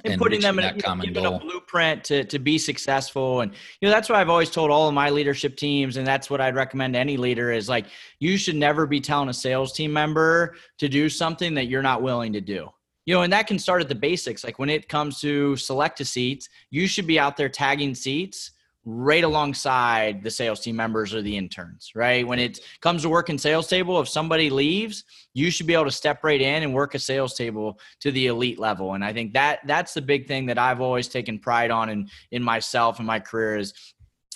and, 0.04 0.12
and 0.12 0.20
putting 0.20 0.40
them 0.40 0.58
in 0.58 0.64
a, 0.64 0.78
common 0.78 1.12
goal. 1.12 1.36
a 1.36 1.38
blueprint 1.40 2.04
to, 2.04 2.24
to 2.24 2.38
be 2.38 2.58
successful. 2.58 3.40
And 3.40 3.52
you 3.80 3.88
know 3.88 3.90
that's 3.90 4.08
what 4.08 4.18
i've 4.18 4.28
always 4.28 4.50
told 4.50 4.70
all 4.70 4.88
of 4.88 4.94
my 4.94 5.10
leadership 5.10 5.56
teams 5.56 5.96
and 5.96 6.06
that's 6.06 6.28
what 6.28 6.40
i'd 6.40 6.54
recommend 6.54 6.94
to 6.94 7.00
any 7.00 7.16
leader 7.16 7.50
is 7.50 7.68
like 7.68 7.86
you 8.20 8.36
should 8.36 8.56
never 8.56 8.86
be 8.86 9.00
telling 9.00 9.28
a 9.28 9.34
sales 9.34 9.72
team 9.72 9.92
member 9.92 10.56
to 10.78 10.88
do 10.88 11.08
something 11.08 11.54
that 11.54 11.66
you're 11.66 11.82
not 11.82 12.02
willing 12.02 12.32
to 12.32 12.40
do. 12.40 12.68
You 13.06 13.14
know 13.14 13.22
and 13.22 13.32
that 13.32 13.46
can 13.46 13.58
start 13.58 13.80
at 13.82 13.88
the 13.88 13.94
basics. 13.94 14.44
Like 14.44 14.58
when 14.58 14.68
it 14.68 14.88
comes 14.88 15.20
to 15.20 15.56
select 15.56 16.00
a 16.00 16.04
seats 16.04 16.48
you 16.70 16.86
should 16.86 17.06
be 17.06 17.18
out 17.18 17.36
there 17.36 17.48
tagging 17.48 17.94
seats 17.94 18.52
right 18.88 19.24
alongside 19.24 20.22
the 20.22 20.30
sales 20.30 20.60
team 20.60 20.76
members 20.76 21.12
or 21.12 21.20
the 21.20 21.36
interns, 21.36 21.90
right? 21.96 22.26
When 22.26 22.38
it 22.38 22.60
comes 22.80 23.02
to 23.02 23.08
working 23.08 23.36
sales 23.36 23.66
table, 23.66 24.00
if 24.00 24.08
somebody 24.08 24.48
leaves, 24.48 25.02
you 25.34 25.50
should 25.50 25.66
be 25.66 25.74
able 25.74 25.86
to 25.86 25.90
step 25.90 26.22
right 26.22 26.40
in 26.40 26.62
and 26.62 26.72
work 26.72 26.94
a 26.94 26.98
sales 27.00 27.34
table 27.34 27.80
to 28.00 28.12
the 28.12 28.28
elite 28.28 28.60
level. 28.60 28.94
And 28.94 29.04
I 29.04 29.12
think 29.12 29.32
that 29.32 29.58
that's 29.66 29.92
the 29.92 30.00
big 30.00 30.28
thing 30.28 30.46
that 30.46 30.56
I've 30.56 30.80
always 30.80 31.08
taken 31.08 31.40
pride 31.40 31.72
on 31.72 31.88
in 31.88 32.08
in 32.30 32.42
myself 32.42 32.98
and 32.98 33.06
my 33.06 33.18
career 33.18 33.56
is 33.56 33.74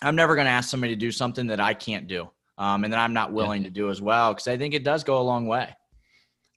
I'm 0.03 0.17
never 0.17 0.35
going 0.35 0.47
to 0.47 0.51
ask 0.51 0.69
somebody 0.69 0.95
to 0.95 0.99
do 0.99 1.13
something 1.13 1.47
that 1.47 1.61
I 1.61 1.73
can't 1.73 2.09
do. 2.09 2.29
Um, 2.59 2.85
and 2.85 2.93
that 2.93 2.99
I'm 2.99 3.15
not 3.15 3.33
willing 3.33 3.65
to 3.65 3.71
do 3.71 3.89
as 3.89 4.03
well, 4.03 4.35
because 4.35 4.47
I 4.47 4.59
think 4.59 4.75
it 4.75 4.85
does 4.85 5.03
go 5.03 5.19
a 5.19 5.23
long 5.23 5.47
way. 5.47 5.75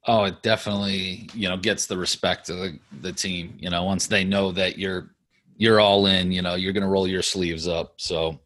Oh, 0.06 0.25
it 0.25 0.41
definitely, 0.41 1.29
you 1.34 1.47
know, 1.47 1.56
gets 1.56 1.86
the 1.86 1.97
respect 1.97 2.49
of 2.49 2.58
the, 2.58 2.79
the 2.99 3.13
team. 3.13 3.56
You 3.58 3.69
know, 3.69 3.86
once 3.86 4.08
they 4.08 4.25
know 4.25 4.51
that 4.51 4.77
you're 4.77 5.15
you're 5.57 5.79
all 5.79 6.05
in 6.05 6.31
you 6.31 6.41
know 6.41 6.55
you're 6.55 6.73
going 6.73 6.83
to 6.83 6.89
roll 6.89 7.07
your 7.07 7.21
sleeves 7.21 7.67
up. 7.67 7.93
So 7.97 8.39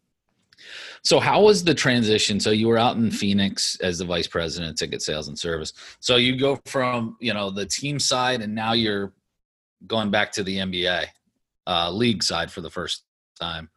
so 1.03 1.19
how 1.19 1.41
was 1.41 1.63
the 1.63 1.73
transition? 1.73 2.39
So 2.39 2.51
you 2.51 2.67
were 2.67 2.77
out 2.77 2.97
in 2.97 3.11
phoenix 3.11 3.79
as 3.79 3.99
the 3.99 4.05
vice 4.05 4.27
president 4.27 4.71
of 4.71 4.75
ticket 4.75 5.01
sales 5.01 5.29
and 5.29 5.39
service. 5.39 5.71
So 5.99 6.17
you 6.17 6.37
go 6.37 6.59
from 6.65 7.17
you 7.19 7.33
know 7.33 7.49
the 7.49 7.65
team 7.65 7.99
side 7.99 8.41
and 8.41 8.53
now 8.53 8.73
you're 8.73 9.13
going 9.85 10.09
back 10.09 10.31
to 10.33 10.43
the 10.43 10.57
nba 10.57 11.05
uh, 11.67 11.91
league 11.91 12.23
side 12.23 12.51
for 12.51 12.61
the 12.61 12.69
first 12.69 13.03
time. 13.39 13.69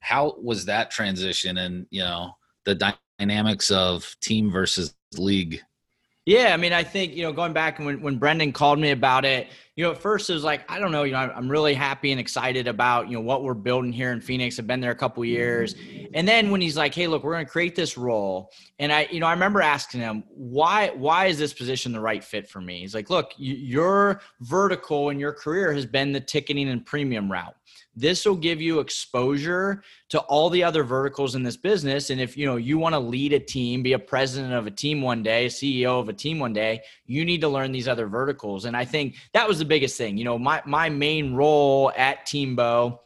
How 0.00 0.36
was 0.40 0.64
that 0.66 0.90
transition 0.90 1.58
and 1.58 1.86
you 1.90 2.02
know 2.02 2.32
the 2.64 2.94
dynamics 3.18 3.70
of 3.70 4.16
team 4.20 4.50
versus 4.50 4.94
league 5.16 5.60
yeah, 6.28 6.52
I 6.52 6.58
mean, 6.58 6.74
I 6.74 6.84
think 6.84 7.14
you 7.14 7.22
know, 7.22 7.32
going 7.32 7.54
back 7.54 7.78
and 7.78 7.86
when 7.86 8.02
when 8.02 8.18
Brendan 8.18 8.52
called 8.52 8.78
me 8.78 8.90
about 8.90 9.24
it, 9.24 9.48
you 9.76 9.84
know, 9.84 9.92
at 9.92 9.96
first 9.96 10.28
it 10.28 10.34
was 10.34 10.44
like, 10.44 10.70
I 10.70 10.78
don't 10.78 10.92
know, 10.92 11.04
you 11.04 11.12
know, 11.12 11.32
I'm 11.34 11.50
really 11.50 11.72
happy 11.72 12.10
and 12.12 12.20
excited 12.20 12.68
about 12.68 13.08
you 13.08 13.14
know 13.14 13.22
what 13.22 13.42
we're 13.42 13.54
building 13.54 13.94
here 13.94 14.12
in 14.12 14.20
Phoenix. 14.20 14.58
I've 14.58 14.66
been 14.66 14.80
there 14.80 14.90
a 14.90 14.94
couple 14.94 15.24
years, 15.24 15.74
and 16.12 16.28
then 16.28 16.50
when 16.50 16.60
he's 16.60 16.76
like, 16.76 16.94
Hey, 16.94 17.06
look, 17.06 17.24
we're 17.24 17.32
going 17.32 17.46
to 17.46 17.50
create 17.50 17.74
this 17.74 17.96
role, 17.96 18.50
and 18.78 18.92
I, 18.92 19.08
you 19.10 19.20
know, 19.20 19.26
I 19.26 19.32
remember 19.32 19.62
asking 19.62 20.02
him 20.02 20.22
why 20.28 20.90
why 20.90 21.26
is 21.28 21.38
this 21.38 21.54
position 21.54 21.92
the 21.92 22.00
right 22.00 22.22
fit 22.22 22.46
for 22.46 22.60
me? 22.60 22.80
He's 22.80 22.94
like, 22.94 23.08
Look, 23.08 23.32
your 23.38 24.20
vertical 24.42 25.08
in 25.08 25.18
your 25.18 25.32
career 25.32 25.72
has 25.72 25.86
been 25.86 26.12
the 26.12 26.20
ticketing 26.20 26.68
and 26.68 26.84
premium 26.84 27.32
route 27.32 27.56
this 27.98 28.24
will 28.24 28.36
give 28.36 28.60
you 28.60 28.78
exposure 28.78 29.82
to 30.08 30.20
all 30.20 30.50
the 30.50 30.62
other 30.62 30.84
verticals 30.84 31.34
in 31.34 31.42
this 31.42 31.56
business. 31.56 32.10
And 32.10 32.20
if 32.20 32.36
you 32.36 32.46
know 32.46 32.56
you 32.56 32.78
want 32.78 32.94
to 32.94 32.98
lead 32.98 33.32
a 33.32 33.40
team 33.40 33.82
be 33.82 33.94
a 33.94 33.98
president 33.98 34.54
of 34.54 34.66
a 34.66 34.70
team 34.70 35.02
one 35.02 35.22
day 35.22 35.46
ceo 35.46 36.00
of 36.00 36.08
a 36.08 36.12
team 36.12 36.38
one 36.38 36.52
day 36.52 36.80
you 37.06 37.24
need 37.24 37.40
to 37.40 37.48
learn 37.48 37.72
these 37.72 37.88
other 37.88 38.06
verticals. 38.06 38.64
And 38.64 38.76
i 38.76 38.84
think 38.84 39.16
that 39.32 39.48
was 39.48 39.58
the 39.58 39.64
biggest 39.64 39.96
thing. 39.98 40.16
You 40.16 40.24
know 40.24 40.38
my 40.38 40.62
my 40.64 40.88
main 40.88 41.34
role 41.34 41.92
at 41.96 42.26
TMBO 42.26 42.98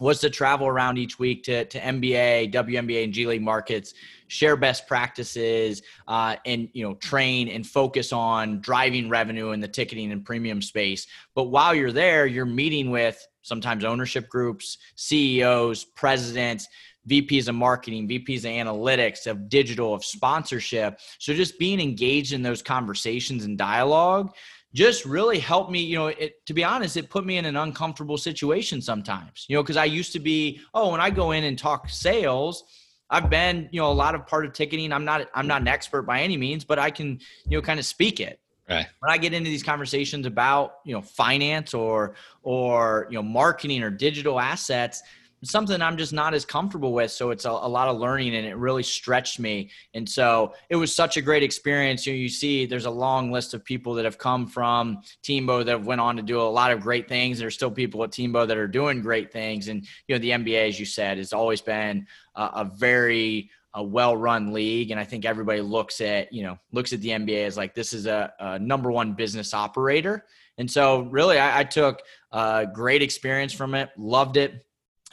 was 0.00 0.20
to 0.20 0.30
travel 0.30 0.66
around 0.66 0.98
each 0.98 1.18
week 1.18 1.44
to, 1.44 1.64
to 1.66 1.78
NBA, 1.78 2.52
WNBA, 2.52 3.04
and 3.04 3.12
G 3.12 3.26
League 3.26 3.42
markets, 3.42 3.94
share 4.26 4.56
best 4.56 4.88
practices, 4.88 5.82
uh, 6.08 6.36
and 6.44 6.68
you 6.72 6.84
know 6.84 6.94
train 6.94 7.48
and 7.48 7.66
focus 7.66 8.12
on 8.12 8.60
driving 8.60 9.08
revenue 9.08 9.52
in 9.52 9.60
the 9.60 9.68
ticketing 9.68 10.12
and 10.12 10.24
premium 10.24 10.60
space. 10.60 11.06
But 11.34 11.44
while 11.44 11.74
you're 11.74 11.92
there, 11.92 12.26
you're 12.26 12.44
meeting 12.44 12.90
with 12.90 13.24
sometimes 13.44 13.84
ownership 13.84 14.28
groups, 14.28 14.78
CEOs, 14.96 15.84
presidents, 15.84 16.66
VPs 17.08 17.48
of 17.48 17.54
marketing, 17.54 18.08
VPs 18.08 18.38
of 18.38 18.44
analytics, 18.50 19.26
of 19.26 19.48
digital, 19.48 19.94
of 19.94 20.04
sponsorship. 20.04 20.98
So 21.18 21.34
just 21.34 21.58
being 21.58 21.80
engaged 21.80 22.32
in 22.32 22.42
those 22.42 22.62
conversations 22.62 23.44
and 23.44 23.56
dialogue 23.56 24.34
just 24.74 25.04
really 25.04 25.38
helped 25.38 25.70
me 25.70 25.80
you 25.80 25.96
know 25.96 26.08
it, 26.08 26.44
to 26.46 26.52
be 26.52 26.64
honest 26.64 26.96
it 26.96 27.08
put 27.08 27.24
me 27.24 27.36
in 27.36 27.44
an 27.44 27.56
uncomfortable 27.56 28.18
situation 28.18 28.82
sometimes 28.82 29.46
you 29.48 29.54
know 29.54 29.62
because 29.62 29.76
i 29.76 29.84
used 29.84 30.12
to 30.12 30.18
be 30.18 30.60
oh 30.74 30.90
when 30.90 31.00
i 31.00 31.08
go 31.08 31.30
in 31.30 31.44
and 31.44 31.56
talk 31.56 31.88
sales 31.88 32.64
i've 33.08 33.30
been 33.30 33.68
you 33.70 33.80
know 33.80 33.90
a 33.90 33.94
lot 33.94 34.16
of 34.16 34.26
part 34.26 34.44
of 34.44 34.52
ticketing 34.52 34.92
i'm 34.92 35.04
not 35.04 35.28
i'm 35.34 35.46
not 35.46 35.60
an 35.60 35.68
expert 35.68 36.02
by 36.02 36.20
any 36.20 36.36
means 36.36 36.64
but 36.64 36.76
i 36.76 36.90
can 36.90 37.20
you 37.46 37.56
know 37.56 37.62
kind 37.62 37.78
of 37.78 37.86
speak 37.86 38.18
it 38.18 38.40
right 38.68 38.86
when 39.00 39.10
i 39.10 39.18
get 39.18 39.32
into 39.32 39.50
these 39.50 39.62
conversations 39.62 40.26
about 40.26 40.76
you 40.84 40.94
know 40.94 41.02
finance 41.02 41.74
or 41.74 42.14
or 42.42 43.06
you 43.10 43.16
know 43.16 43.22
marketing 43.22 43.82
or 43.82 43.90
digital 43.90 44.40
assets 44.40 45.02
something 45.44 45.80
I'm 45.80 45.96
just 45.96 46.12
not 46.12 46.34
as 46.34 46.44
comfortable 46.44 46.92
with. 46.92 47.10
So 47.10 47.30
it's 47.30 47.44
a, 47.44 47.50
a, 47.50 47.68
lot 47.68 47.88
of 47.88 47.98
learning 47.98 48.34
and 48.34 48.46
it 48.46 48.56
really 48.56 48.82
stretched 48.82 49.38
me. 49.38 49.70
And 49.92 50.08
so 50.08 50.54
it 50.68 50.76
was 50.76 50.94
such 50.94 51.16
a 51.16 51.22
great 51.22 51.42
experience. 51.42 52.06
You, 52.06 52.12
know, 52.12 52.18
you 52.18 52.28
see 52.28 52.66
there's 52.66 52.86
a 52.86 52.90
long 52.90 53.30
list 53.30 53.54
of 53.54 53.64
people 53.64 53.94
that 53.94 54.04
have 54.04 54.18
come 54.18 54.46
from 54.46 55.02
TMBO 55.22 55.64
that 55.66 55.82
went 55.82 56.00
on 56.00 56.16
to 56.16 56.22
do 56.22 56.40
a 56.40 56.42
lot 56.42 56.72
of 56.72 56.80
great 56.80 57.08
things. 57.08 57.38
There's 57.38 57.54
still 57.54 57.70
people 57.70 58.02
at 58.04 58.10
TMBO 58.10 58.48
that 58.48 58.56
are 58.56 58.68
doing 58.68 59.00
great 59.00 59.32
things. 59.32 59.68
And, 59.68 59.86
you 60.08 60.14
know, 60.14 60.18
the 60.18 60.30
NBA, 60.30 60.68
as 60.68 60.80
you 60.80 60.86
said, 60.86 61.18
has 61.18 61.32
always 61.32 61.60
been 61.60 62.06
a, 62.34 62.42
a 62.42 62.70
very 62.76 63.50
a 63.74 63.82
well-run 63.82 64.52
league 64.52 64.90
and 64.90 65.00
i 65.00 65.04
think 65.04 65.24
everybody 65.24 65.60
looks 65.60 66.00
at 66.00 66.32
you 66.32 66.42
know 66.42 66.58
looks 66.72 66.92
at 66.92 67.00
the 67.00 67.08
nba 67.08 67.44
as 67.44 67.56
like 67.56 67.74
this 67.74 67.92
is 67.92 68.06
a, 68.06 68.32
a 68.40 68.58
number 68.58 68.90
one 68.90 69.12
business 69.12 69.52
operator 69.52 70.24
and 70.58 70.70
so 70.70 71.02
really 71.02 71.38
I, 71.38 71.60
I 71.60 71.64
took 71.64 72.00
a 72.32 72.66
great 72.72 73.02
experience 73.02 73.52
from 73.52 73.74
it 73.74 73.90
loved 73.96 74.36
it 74.36 74.64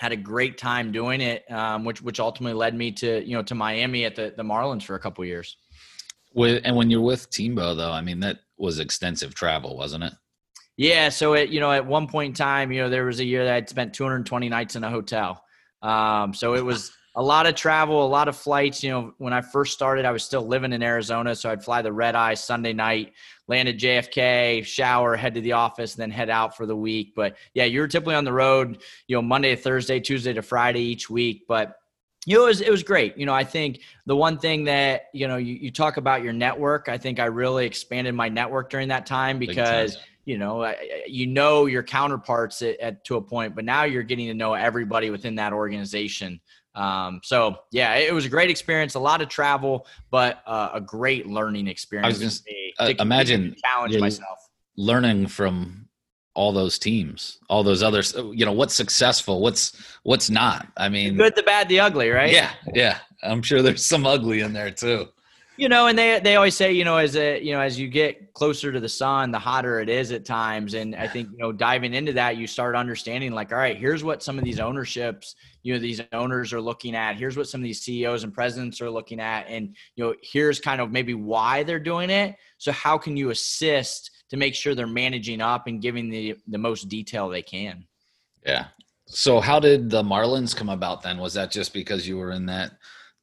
had 0.02 0.12
a 0.12 0.18
great 0.18 0.58
time 0.58 0.92
doing 0.92 1.22
it, 1.22 1.50
um, 1.52 1.86
which 1.86 2.02
which 2.02 2.20
ultimately 2.20 2.56
led 2.56 2.74
me 2.74 2.92
to 2.92 3.24
you 3.24 3.38
know 3.38 3.44
to 3.44 3.54
Miami 3.54 4.04
at 4.04 4.16
the 4.16 4.34
the 4.36 4.42
Marlins 4.42 4.82
for 4.82 4.96
a 4.96 5.00
couple 5.00 5.24
years. 5.24 5.58
With 6.34 6.64
and 6.66 6.76
when 6.76 6.90
you're 6.90 7.02
with 7.02 7.30
TMBO 7.30 7.78
though, 7.78 7.92
I 7.92 8.02
mean 8.02 8.20
that 8.22 8.40
was 8.58 8.80
extensive 8.80 9.36
travel, 9.36 9.78
wasn't 9.78 10.06
it? 10.06 10.14
Yeah. 10.76 11.10
So 11.10 11.34
it 11.34 11.50
you 11.50 11.60
know 11.60 11.72
at 11.72 11.86
one 11.86 12.08
point 12.08 12.30
in 12.30 12.34
time, 12.34 12.72
you 12.72 12.82
know 12.82 12.90
there 12.90 13.06
was 13.06 13.20
a 13.20 13.26
year 13.26 13.46
that 13.46 13.54
I'd 13.54 13.70
spent 13.70 13.94
220 13.94 14.50
nights 14.50 14.76
in 14.76 14.84
a 14.84 14.90
hotel. 14.90 15.44
Um, 15.84 16.34
so 16.34 16.56
it 16.56 16.66
was 16.66 16.92
a 17.16 17.22
lot 17.22 17.46
of 17.46 17.56
travel, 17.56 18.06
a 18.06 18.08
lot 18.08 18.28
of 18.28 18.38
flights. 18.38 18.84
You 18.84 18.92
know, 18.92 19.14
when 19.18 19.34
I 19.34 19.42
first 19.42 19.74
started, 19.74 20.06
I 20.06 20.12
was 20.12 20.24
still 20.24 20.48
living 20.48 20.72
in 20.72 20.82
Arizona, 20.82 21.36
so 21.36 21.50
I'd 21.50 21.64
fly 21.64 21.82
the 21.82 21.92
red 21.92 22.16
eye 22.16 22.36
Sunday 22.36 22.74
night, 22.74 23.14
land 23.48 23.68
at 23.68 23.78
JFK, 23.78 24.66
shower, 24.66 25.16
head 25.16 25.34
to 25.36 25.42
the 25.42 25.52
office, 25.52 25.94
then 25.94 26.10
head 26.10 26.30
out 26.30 26.56
for 26.56 26.66
the 26.66 26.76
week. 26.76 27.14
But 27.16 27.36
yeah, 27.54 27.66
you're 27.66 27.88
typically 27.88 28.16
on 28.16 28.24
the 28.24 28.34
road, 28.34 28.82
you 29.08 29.16
know, 29.16 29.22
Monday 29.22 29.56
to 29.56 29.62
Thursday, 29.62 30.00
Tuesday 30.00 30.34
to 30.34 30.42
Friday 30.42 30.82
each 30.82 31.10
week. 31.10 31.46
But 31.48 31.76
you 32.26 32.38
know, 32.38 32.44
it 32.44 32.48
was, 32.48 32.62
it 32.62 32.70
was 32.70 32.84
great. 32.84 33.18
You 33.18 33.26
know, 33.26 33.34
I 33.34 33.44
think 33.44 33.82
the 34.06 34.16
one 34.16 34.38
thing 34.38 34.66
that, 34.66 35.06
you 35.12 35.28
know, 35.28 35.38
you, 35.38 35.56
you 35.56 35.72
talk 35.72 35.98
about 35.98 36.24
your 36.24 36.34
network, 36.34 36.88
I 36.88 36.98
think 36.98 37.20
I 37.20 37.26
really 37.26 37.66
expanded 37.66 38.14
my 38.14 38.30
network 38.30 38.70
during 38.70 38.90
that 38.90 39.08
time 39.08 39.40
because, 39.40 39.98
you 40.26 40.38
know, 40.38 40.72
you 41.08 41.26
know 41.26 41.66
your 41.66 41.82
counterparts 41.82 42.62
at, 42.62 42.80
at, 42.80 43.04
to 43.06 43.16
a 43.16 43.22
point, 43.22 43.56
but 43.56 43.66
now 43.66 43.86
you're 43.86 44.04
getting 44.04 44.28
to 44.28 44.36
know 44.36 44.54
everybody 44.54 45.10
within 45.10 45.34
that 45.36 45.52
organization. 45.52 46.40
Um, 46.76 47.20
so 47.24 47.58
yeah, 47.72 47.96
it 47.96 48.14
was 48.14 48.26
a 48.26 48.30
great 48.30 48.50
experience, 48.50 48.96
a 48.96 49.00
lot 49.00 49.22
of 49.22 49.30
travel, 49.30 49.88
but 50.10 50.42
uh, 50.46 50.70
a 50.74 50.82
great 50.82 51.28
learning 51.28 51.68
experience. 51.68 52.06
I 52.06 52.10
was 52.10 52.20
just 52.20 52.50
uh, 52.80 52.94
imagine 53.00 53.56
challenge 53.64 53.98
myself, 53.98 54.40
learning 54.78 55.28
from 55.28 55.88
all 56.34 56.54
those 56.54 56.80
teams, 56.80 57.40
all 57.50 57.64
those 57.64 57.84
others. 57.84 58.14
You 58.16 58.46
know, 58.46 58.54
what's 58.54 58.74
successful, 58.74 59.42
what's 59.42 59.98
what's 60.04 60.30
not. 60.30 60.68
I 60.78 60.90
mean, 60.90 61.18
the 61.18 61.24
good, 61.24 61.36
the 61.36 61.44
bad, 61.44 61.68
the 61.68 61.80
ugly, 61.80 62.10
right? 62.10 62.32
Yeah, 62.32 62.52
yeah. 62.74 63.00
I'm 63.24 63.42
sure 63.42 63.62
there's 63.62 63.86
some 63.86 64.06
ugly 64.06 64.40
in 64.40 64.54
there 64.54 64.72
too. 64.72 65.10
You 65.58 65.70
know, 65.70 65.88
and 65.88 65.98
they 65.98 66.20
they 66.22 66.38
always 66.38 66.56
say, 66.56 66.72
you 66.72 66.86
know, 66.86 66.98
as 66.98 67.16
a 67.16 67.42
you 67.42 67.52
know, 67.52 67.60
as 67.60 67.78
you 67.78 67.88
get 67.90 68.21
closer 68.34 68.72
to 68.72 68.80
the 68.80 68.90
sun, 68.90 69.32
the 69.32 69.40
hotter 69.40 69.80
it 69.80 69.90
is 69.90 70.12
at 70.12 70.26
times. 70.26 70.74
And 70.74 70.96
I 70.96 71.08
think, 71.08 71.30
you 71.32 71.38
know, 71.38 71.52
diving 71.52 71.94
into 71.94 72.14
that, 72.14 72.38
you 72.38 72.48
start 72.48 72.76
understanding 72.76 73.32
like, 73.32 73.52
all 73.52 73.58
right, 73.58 73.78
here's 73.78 74.04
what 74.04 74.24
some 74.24 74.38
of 74.38 74.44
these 74.44 74.60
ownerships, 74.60 75.36
you 75.64 75.74
know, 75.74 75.80
these 75.80 76.02
owners 76.14 76.54
are 76.54 76.62
looking 76.62 76.96
at. 76.96 77.18
Here's 77.18 77.38
what 77.38 77.48
some 77.48 77.62
of 77.62 77.64
these 77.64 77.82
CEOs 77.82 78.24
and 78.24 78.34
presidents 78.34 78.82
are 78.82 78.90
looking 78.90 79.20
at. 79.20 79.48
And, 79.48 79.76
you 79.96 80.04
know, 80.04 80.16
here's 80.22 80.60
kind 80.60 80.82
of 80.82 80.92
maybe 80.92 81.14
why 81.14 81.64
they're 81.64 81.80
doing 81.80 82.10
it. 82.10 82.36
So 82.58 82.72
how 82.72 82.98
can 82.98 83.18
you 83.18 83.30
assist 83.30 84.12
to 84.30 84.38
make 84.38 84.56
sure 84.56 84.74
they're 84.74 84.88
managing 84.88 85.42
up 85.42 85.68
and 85.68 85.82
giving 85.82 86.10
the 86.10 86.36
the 86.48 86.58
most 86.58 86.90
detail 86.90 87.30
they 87.30 87.42
can? 87.42 87.86
Yeah. 88.46 88.68
So 89.06 89.42
how 89.42 89.60
did 89.60 89.90
the 89.90 90.04
Marlins 90.04 90.56
come 90.56 90.70
about 90.70 91.02
then? 91.02 91.18
Was 91.18 91.34
that 91.34 91.52
just 91.52 91.74
because 91.74 92.08
you 92.08 92.18
were 92.18 92.32
in 92.32 92.46
that 92.46 92.72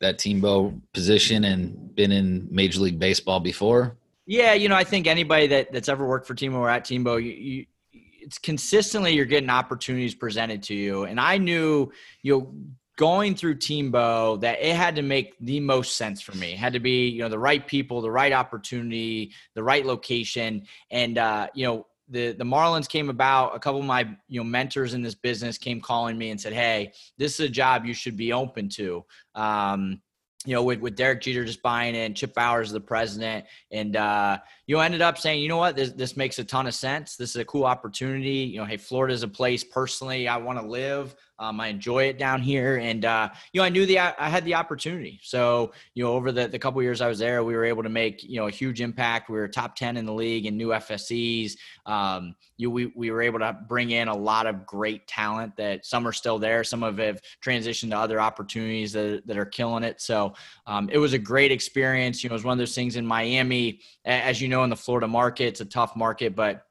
that 0.01 0.19
TMBO 0.19 0.81
position 0.93 1.45
and 1.45 1.95
been 1.95 2.13
in 2.13 2.47
Major 2.51 2.81
League 2.81 2.99
Baseball 2.99 3.41
before? 3.41 3.97
Yeah, 4.29 4.53
you 4.53 4.69
know, 4.69 4.75
I 4.77 4.85
think 4.85 5.07
anybody 5.07 5.47
that, 5.47 5.73
that's 5.73 5.89
ever 5.89 6.07
worked 6.07 6.27
for 6.27 6.35
TMBO 6.35 6.57
or 6.57 6.69
at 6.69 6.85
TMBO, 6.85 7.25
you, 7.25 7.31
you 7.31 7.67
it's 7.91 8.37
consistently 8.37 9.15
you're 9.15 9.25
getting 9.25 9.49
opportunities 9.49 10.15
presented 10.15 10.63
to 10.65 10.75
you. 10.75 11.05
And 11.05 11.19
I 11.19 11.39
knew, 11.39 11.91
you 12.21 12.39
know, 12.39 12.55
going 12.99 13.35
through 13.35 13.55
TMBO 13.55 14.39
that 14.43 14.59
it 14.61 14.77
had 14.77 14.97
to 14.97 15.03
make 15.03 15.35
the 15.41 15.61
most 15.61 15.97
sense 15.97 16.21
for 16.21 16.37
me. 16.37 16.53
It 16.53 16.59
had 16.59 16.75
to 16.75 16.79
be, 16.79 17.09
you 17.09 17.21
know, 17.21 17.31
the 17.31 17.39
right 17.39 17.67
people, 17.67 18.03
the 18.03 18.11
right 18.11 18.35
opportunity, 18.35 19.33
the 19.55 19.63
right 19.63 19.87
location. 19.87 20.67
And 20.91 21.17
uh, 21.17 21.49
you 21.55 21.65
know, 21.65 21.87
the 22.11 22.33
the 22.33 22.45
Marlins 22.45 22.87
came 22.87 23.09
about. 23.09 23.57
A 23.57 23.59
couple 23.59 23.81
of 23.81 23.87
my 23.87 24.15
you 24.29 24.41
know 24.41 24.45
mentors 24.45 24.93
in 24.93 25.01
this 25.01 25.15
business 25.15 25.57
came 25.57 25.81
calling 25.81 26.19
me 26.19 26.31
and 26.31 26.39
said, 26.39 26.53
"Hey, 26.53 26.93
this 27.17 27.41
is 27.41 27.47
a 27.47 27.49
job 27.49 27.87
you 27.87 27.95
should 27.95 28.17
be 28.19 28.35
open 28.35 28.69
to." 28.71 29.07
Um, 29.35 30.03
you 30.45 30.55
know, 30.55 30.63
with, 30.63 30.81
with 30.81 30.97
Derek 30.97 31.21
Jeter 31.21 31.45
just 31.45 31.63
buying 31.63 31.95
in, 31.95 32.15
Chip 32.15 32.35
Bowers 32.35 32.71
the 32.71 32.81
president, 32.81 33.47
and 33.71 33.97
uh, 33.97 34.39
you 34.69 34.79
ended 34.81 35.01
up 35.01 35.17
saying, 35.17 35.43
you 35.43 35.49
know 35.49 35.57
what, 35.57 35.77
this 35.77 35.93
this 35.93 36.15
makes 36.15 36.39
a 36.39 36.45
ton 36.45 36.67
of 36.67 36.75
sense. 36.75 37.17
This 37.17 37.31
is 37.31 37.37
a 37.37 37.45
cool 37.47 37.65
opportunity. 37.65 38.41
You 38.53 38.59
know, 38.59 38.67
hey, 38.67 38.77
Florida 38.77 39.15
is 39.15 39.23
a 39.23 39.29
place 39.29 39.65
personally 39.65 40.29
I 40.29 40.37
want 40.37 40.61
to 40.61 40.67
live. 40.67 41.17
Um, 41.41 41.61
I 41.61 41.69
enjoy 41.69 42.05
it 42.05 42.19
down 42.19 42.43
here, 42.43 42.79
and 42.79 43.05
uh, 43.05 43.29
you 43.53 43.61
know, 43.61 43.65
I 43.65 43.69
knew 43.69 43.87
the 43.87 44.01
I 44.01 44.29
had 44.29 44.45
the 44.45 44.57
opportunity. 44.57 45.21
So 45.23 45.73
you 45.95 46.05
know, 46.05 46.13
over 46.13 46.33
the 46.33 46.49
the 46.49 46.59
couple 46.59 46.83
years 46.83 47.01
I 47.01 47.07
was 47.07 47.21
there, 47.21 47.45
we 47.45 47.55
were 47.55 47.65
able 47.65 47.85
to 47.85 47.89
make 47.89 48.25
you 48.25 48.41
know 48.41 48.49
a 48.49 48.51
huge 48.51 48.81
impact. 48.81 49.31
We 49.31 49.39
were 49.39 49.47
top 49.47 49.77
ten 49.77 49.97
in 49.97 50.05
the 50.05 50.13
league 50.13 50.47
in 50.47 50.57
new 50.57 50.69
FSCs. 50.69 51.53
Um, 51.87 52.35
you 52.57 52.73
we 52.73 52.87
we 52.97 53.13
were 53.13 53.23
able 53.23 53.39
to 53.39 53.57
bring 53.69 53.93
in 53.93 54.09
a 54.09 54.17
lot 54.17 54.47
of 54.47 54.67
great 54.67 55.07
talent. 55.07 55.57
That 55.57 55.87
some 55.87 56.09
are 56.09 56.13
still 56.13 56.41
there, 56.41 56.65
some 56.65 56.83
of 56.83 56.99
have 56.99 57.21
transitioned 57.41 57.91
to 57.91 57.99
other 57.99 58.21
opportunities 58.21 58.93
that 58.95 59.25
that 59.27 59.39
are 59.39 59.47
killing 59.47 59.85
it. 59.85 60.01
So 60.01 60.35
um, 60.67 60.91
it 60.91 60.99
was 60.99 61.13
a 61.13 61.19
great 61.19 61.53
experience. 61.53 62.25
You 62.25 62.31
know, 62.31 62.35
it 62.35 62.39
was 62.39 62.45
one 62.45 62.53
of 62.53 62.59
those 62.59 62.75
things 62.75 62.97
in 62.97 63.07
Miami, 63.07 63.81
as 64.05 64.41
you 64.41 64.49
know, 64.49 64.58
in 64.65 64.71
the 64.71 64.77
Florida 64.77 65.09
market, 65.09 65.45
it's 65.45 65.61
a 65.61 65.65
tough 65.65 65.97
market, 65.97 66.35
but 66.35 66.65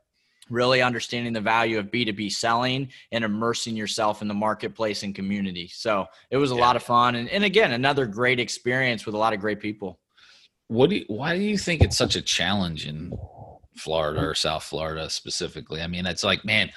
really 0.50 0.82
understanding 0.82 1.34
the 1.34 1.41
value 1.41 1.78
of 1.78 1.88
B2B 1.88 2.32
selling 2.32 2.89
and 3.12 3.23
immersing 3.23 3.76
yourself 3.76 4.21
in 4.21 4.28
the 4.28 4.34
marketplace 4.34 5.04
and 5.04 5.13
community. 5.13 5.69
So 5.73 6.06
it 6.32 6.38
was 6.38 6.52
a 6.52 6.56
yeah. 6.56 6.62
lot 6.62 6.76
of 6.76 6.84
fun. 6.84 7.15
And, 7.15 7.30
and 7.30 7.43
again, 7.43 7.73
another 7.73 8.06
great 8.06 8.39
experience 8.39 9.06
with 9.06 9.15
a 9.15 9.17
lot 9.17 9.34
of 9.34 9.39
great 9.39 9.60
people. 9.60 10.00
What 10.67 10.89
do 10.89 10.97
you, 10.97 11.06
why 11.08 11.38
do 11.38 11.43
you 11.43 11.58
think 11.58 11.82
it's 11.82 11.97
such 11.97 12.15
a 12.15 12.21
challenge 12.21 12.88
in 12.88 13.13
Florida 13.78 14.21
or 14.21 14.36
South 14.36 14.63
Florida 14.63 15.10
specifically? 15.10 15.82
I 15.82 15.88
mean, 15.88 16.06
it's 16.06 16.23
like, 16.23 16.43
man, 16.45 16.71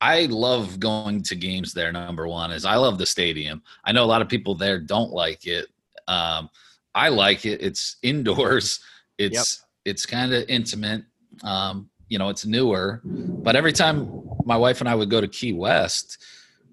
I 0.00 0.26
love 0.26 0.78
going 0.80 1.22
to 1.22 1.34
games 1.34 1.72
there. 1.72 1.90
Number 1.90 2.28
one 2.28 2.52
is 2.52 2.64
I 2.64 2.76
love 2.76 2.98
the 2.98 3.06
stadium. 3.06 3.62
I 3.84 3.92
know 3.92 4.04
a 4.04 4.06
lot 4.06 4.22
of 4.22 4.28
people 4.28 4.54
there 4.54 4.78
don't 4.78 5.12
like 5.12 5.46
it. 5.46 5.66
Um, 6.08 6.50
I 6.94 7.08
like 7.08 7.46
it. 7.46 7.62
It's 7.62 7.96
indoors. 8.02 8.80
It's. 9.18 9.63
It's 9.84 10.06
kind 10.06 10.32
of 10.32 10.44
intimate. 10.48 11.04
Um, 11.42 11.90
you 12.08 12.18
know 12.18 12.28
it's 12.28 12.44
newer 12.46 13.00
but 13.04 13.56
every 13.56 13.72
time 13.72 14.22
my 14.44 14.56
wife 14.56 14.80
and 14.80 14.88
i 14.88 14.94
would 14.94 15.10
go 15.10 15.20
to 15.20 15.28
key 15.28 15.52
west 15.52 16.22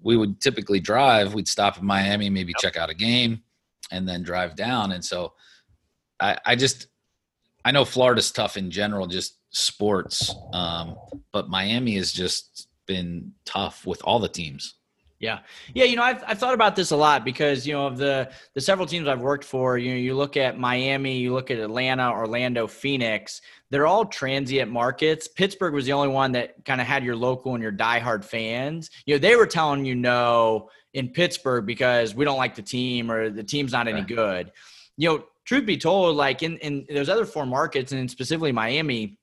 we 0.02 0.16
would 0.16 0.40
typically 0.40 0.80
drive 0.80 1.34
we'd 1.34 1.48
stop 1.48 1.78
in 1.78 1.84
miami 1.84 2.28
maybe 2.28 2.52
check 2.60 2.76
out 2.76 2.90
a 2.90 2.94
game 2.94 3.42
and 3.90 4.08
then 4.08 4.22
drive 4.22 4.54
down 4.54 4.92
and 4.92 5.04
so 5.04 5.32
i 6.20 6.36
i 6.46 6.54
just 6.54 6.88
i 7.64 7.70
know 7.70 7.84
florida's 7.84 8.30
tough 8.30 8.56
in 8.56 8.70
general 8.70 9.06
just 9.06 9.38
sports 9.50 10.34
um, 10.52 10.96
but 11.32 11.48
miami 11.48 11.96
has 11.96 12.12
just 12.12 12.68
been 12.86 13.32
tough 13.44 13.86
with 13.86 14.00
all 14.04 14.18
the 14.18 14.28
teams 14.28 14.76
yeah. 15.22 15.38
Yeah. 15.72 15.84
You 15.84 15.94
know, 15.94 16.02
I've, 16.02 16.22
I've 16.26 16.38
thought 16.38 16.52
about 16.52 16.74
this 16.74 16.90
a 16.90 16.96
lot 16.96 17.24
because, 17.24 17.64
you 17.64 17.72
know, 17.72 17.86
of 17.86 17.96
the, 17.96 18.28
the 18.54 18.60
several 18.60 18.88
teams 18.88 19.06
I've 19.06 19.20
worked 19.20 19.44
for, 19.44 19.78
you 19.78 19.92
know, 19.92 19.96
you 19.96 20.14
look 20.14 20.36
at 20.36 20.58
Miami, 20.58 21.16
you 21.16 21.32
look 21.32 21.50
at 21.52 21.58
Atlanta, 21.58 22.10
Orlando, 22.10 22.66
Phoenix, 22.66 23.40
they're 23.70 23.86
all 23.86 24.04
transient 24.04 24.70
markets. 24.70 25.28
Pittsburgh 25.28 25.74
was 25.74 25.86
the 25.86 25.92
only 25.92 26.08
one 26.08 26.32
that 26.32 26.64
kind 26.64 26.80
of 26.80 26.88
had 26.88 27.04
your 27.04 27.14
local 27.14 27.54
and 27.54 27.62
your 27.62 27.72
diehard 27.72 28.24
fans. 28.24 28.90
You 29.06 29.14
know, 29.14 29.18
they 29.18 29.36
were 29.36 29.46
telling 29.46 29.84
you 29.84 29.94
no 29.94 30.68
in 30.92 31.08
Pittsburgh 31.10 31.64
because 31.66 32.16
we 32.16 32.24
don't 32.24 32.36
like 32.36 32.56
the 32.56 32.62
team 32.62 33.08
or 33.08 33.30
the 33.30 33.44
team's 33.44 33.70
not 33.70 33.86
any 33.86 34.02
good. 34.02 34.50
You 34.96 35.08
know, 35.08 35.24
truth 35.44 35.66
be 35.66 35.78
told, 35.78 36.16
like 36.16 36.42
in, 36.42 36.58
in 36.58 36.84
those 36.92 37.08
other 37.08 37.24
four 37.24 37.46
markets 37.46 37.92
and 37.92 38.10
specifically 38.10 38.52
Miami, 38.52 39.18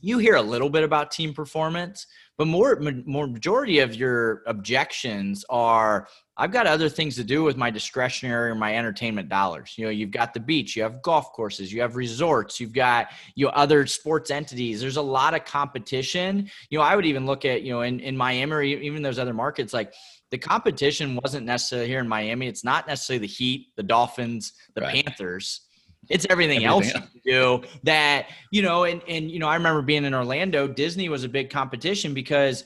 you 0.00 0.18
hear 0.18 0.36
a 0.36 0.42
little 0.42 0.70
bit 0.70 0.84
about 0.84 1.10
team 1.10 1.32
performance, 1.32 2.06
but 2.38 2.46
more 2.46 2.80
more 3.04 3.26
majority 3.26 3.80
of 3.80 3.96
your 3.96 4.42
objections 4.46 5.44
are 5.50 6.08
I've 6.36 6.52
got 6.52 6.68
other 6.68 6.88
things 6.88 7.16
to 7.16 7.24
do 7.24 7.42
with 7.42 7.56
my 7.56 7.68
discretionary 7.68 8.50
or 8.50 8.54
my 8.54 8.76
entertainment 8.76 9.28
dollars. 9.28 9.74
You 9.76 9.86
know, 9.86 9.90
you've 9.90 10.12
got 10.12 10.32
the 10.32 10.38
beach, 10.38 10.76
you 10.76 10.84
have 10.84 11.02
golf 11.02 11.32
courses, 11.32 11.72
you 11.72 11.80
have 11.80 11.96
resorts, 11.96 12.60
you've 12.60 12.72
got 12.72 13.08
you 13.34 13.46
know 13.46 13.52
other 13.52 13.86
sports 13.88 14.30
entities. 14.30 14.80
There's 14.80 14.98
a 14.98 15.02
lot 15.02 15.34
of 15.34 15.44
competition. 15.44 16.48
You 16.70 16.78
know, 16.78 16.84
I 16.84 16.94
would 16.94 17.06
even 17.06 17.26
look 17.26 17.44
at 17.44 17.62
you 17.62 17.72
know 17.72 17.82
in 17.82 17.98
in 17.98 18.16
Miami 18.16 18.52
or 18.52 18.62
even 18.62 19.02
those 19.02 19.18
other 19.18 19.34
markets 19.34 19.74
like 19.74 19.92
the 20.30 20.38
competition 20.38 21.18
wasn't 21.22 21.44
necessarily 21.44 21.88
here 21.88 22.00
in 22.00 22.08
Miami. 22.08 22.46
It's 22.46 22.62
not 22.62 22.86
necessarily 22.86 23.26
the 23.26 23.32
Heat, 23.32 23.68
the 23.76 23.82
Dolphins, 23.82 24.52
the 24.74 24.82
right. 24.82 25.04
Panthers 25.04 25.67
it's 26.08 26.26
everything, 26.30 26.64
everything 26.64 26.94
else 26.94 27.10
you 27.24 27.60
do 27.60 27.62
that, 27.82 28.28
you 28.50 28.62
know, 28.62 28.84
and, 28.84 29.02
and, 29.08 29.30
you 29.30 29.38
know, 29.38 29.48
I 29.48 29.54
remember 29.54 29.82
being 29.82 30.04
in 30.04 30.14
Orlando, 30.14 30.66
Disney 30.66 31.08
was 31.08 31.24
a 31.24 31.28
big 31.28 31.50
competition 31.50 32.14
because 32.14 32.64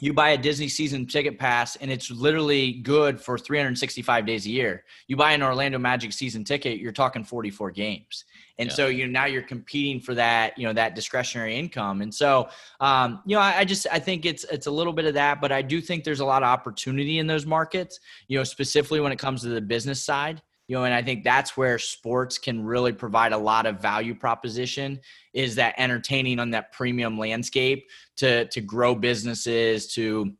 you 0.00 0.12
buy 0.12 0.30
a 0.30 0.38
Disney 0.38 0.68
season 0.68 1.06
ticket 1.06 1.38
pass 1.38 1.76
and 1.76 1.90
it's 1.90 2.10
literally 2.10 2.72
good 2.72 3.20
for 3.20 3.36
365 3.36 4.26
days 4.26 4.46
a 4.46 4.50
year. 4.50 4.84
You 5.08 5.16
buy 5.16 5.32
an 5.32 5.42
Orlando 5.42 5.78
Magic 5.78 6.12
season 6.12 6.44
ticket, 6.44 6.78
you're 6.78 6.92
talking 6.92 7.24
44 7.24 7.72
games. 7.72 8.24
And 8.58 8.68
yeah. 8.68 8.74
so 8.74 8.86
you 8.86 9.06
now 9.06 9.26
you're 9.26 9.42
competing 9.42 10.00
for 10.00 10.14
that, 10.14 10.56
you 10.56 10.66
know, 10.66 10.72
that 10.72 10.94
discretionary 10.94 11.56
income. 11.56 12.00
And 12.00 12.14
so, 12.14 12.48
um, 12.80 13.22
you 13.26 13.36
know, 13.36 13.42
I, 13.42 13.58
I, 13.58 13.64
just 13.64 13.86
I 13.90 13.98
think 13.98 14.24
it's 14.24 14.44
it's 14.44 14.66
a 14.66 14.70
little 14.70 14.92
bit 14.92 15.04
of 15.04 15.14
that, 15.14 15.40
but 15.40 15.52
I 15.52 15.62
do 15.62 15.80
think 15.80 16.04
there's 16.04 16.20
a 16.20 16.24
lot 16.24 16.42
of 16.42 16.48
opportunity 16.48 17.18
in 17.18 17.26
those 17.26 17.46
markets. 17.46 18.00
You 18.28 18.38
know, 18.38 18.44
specifically 18.44 19.00
when 19.00 19.12
it 19.12 19.18
comes 19.18 19.42
to 19.42 19.48
the 19.48 19.60
business 19.60 20.04
side 20.04 20.42
you 20.68 20.76
know 20.76 20.84
and 20.84 20.94
i 20.94 21.02
think 21.02 21.24
that's 21.24 21.56
where 21.56 21.78
sports 21.78 22.38
can 22.38 22.64
really 22.64 22.92
provide 22.92 23.32
a 23.32 23.38
lot 23.38 23.66
of 23.66 23.80
value 23.80 24.14
proposition 24.14 25.00
is 25.34 25.56
that 25.56 25.74
entertaining 25.76 26.38
on 26.38 26.50
that 26.50 26.72
premium 26.72 27.18
landscape 27.18 27.88
to 28.16 28.46
to 28.46 28.60
grow 28.60 28.94
businesses 28.94 29.92
to 29.92 30.32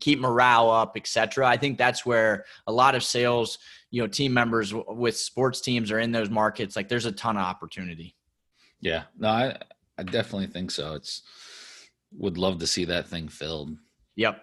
keep 0.00 0.18
morale 0.18 0.70
up 0.70 0.92
etc 0.96 1.46
i 1.46 1.56
think 1.56 1.78
that's 1.78 2.04
where 2.04 2.44
a 2.66 2.72
lot 2.72 2.94
of 2.94 3.04
sales 3.04 3.58
you 3.90 4.02
know 4.02 4.06
team 4.06 4.32
members 4.32 4.74
with 4.74 5.16
sports 5.16 5.60
teams 5.60 5.90
are 5.90 6.00
in 6.00 6.12
those 6.12 6.30
markets 6.30 6.76
like 6.76 6.86
there's 6.86 7.06
a 7.06 7.12
ton 7.12 7.36
of 7.36 7.42
opportunity. 7.42 8.14
Yeah. 8.80 9.04
No 9.18 9.28
i 9.28 9.56
i 9.98 10.02
definitely 10.02 10.48
think 10.48 10.70
so. 10.70 10.94
It's 10.94 11.22
would 12.12 12.38
love 12.38 12.58
to 12.58 12.66
see 12.66 12.84
that 12.84 13.08
thing 13.08 13.28
filled. 13.28 13.76
Yep. 14.16 14.42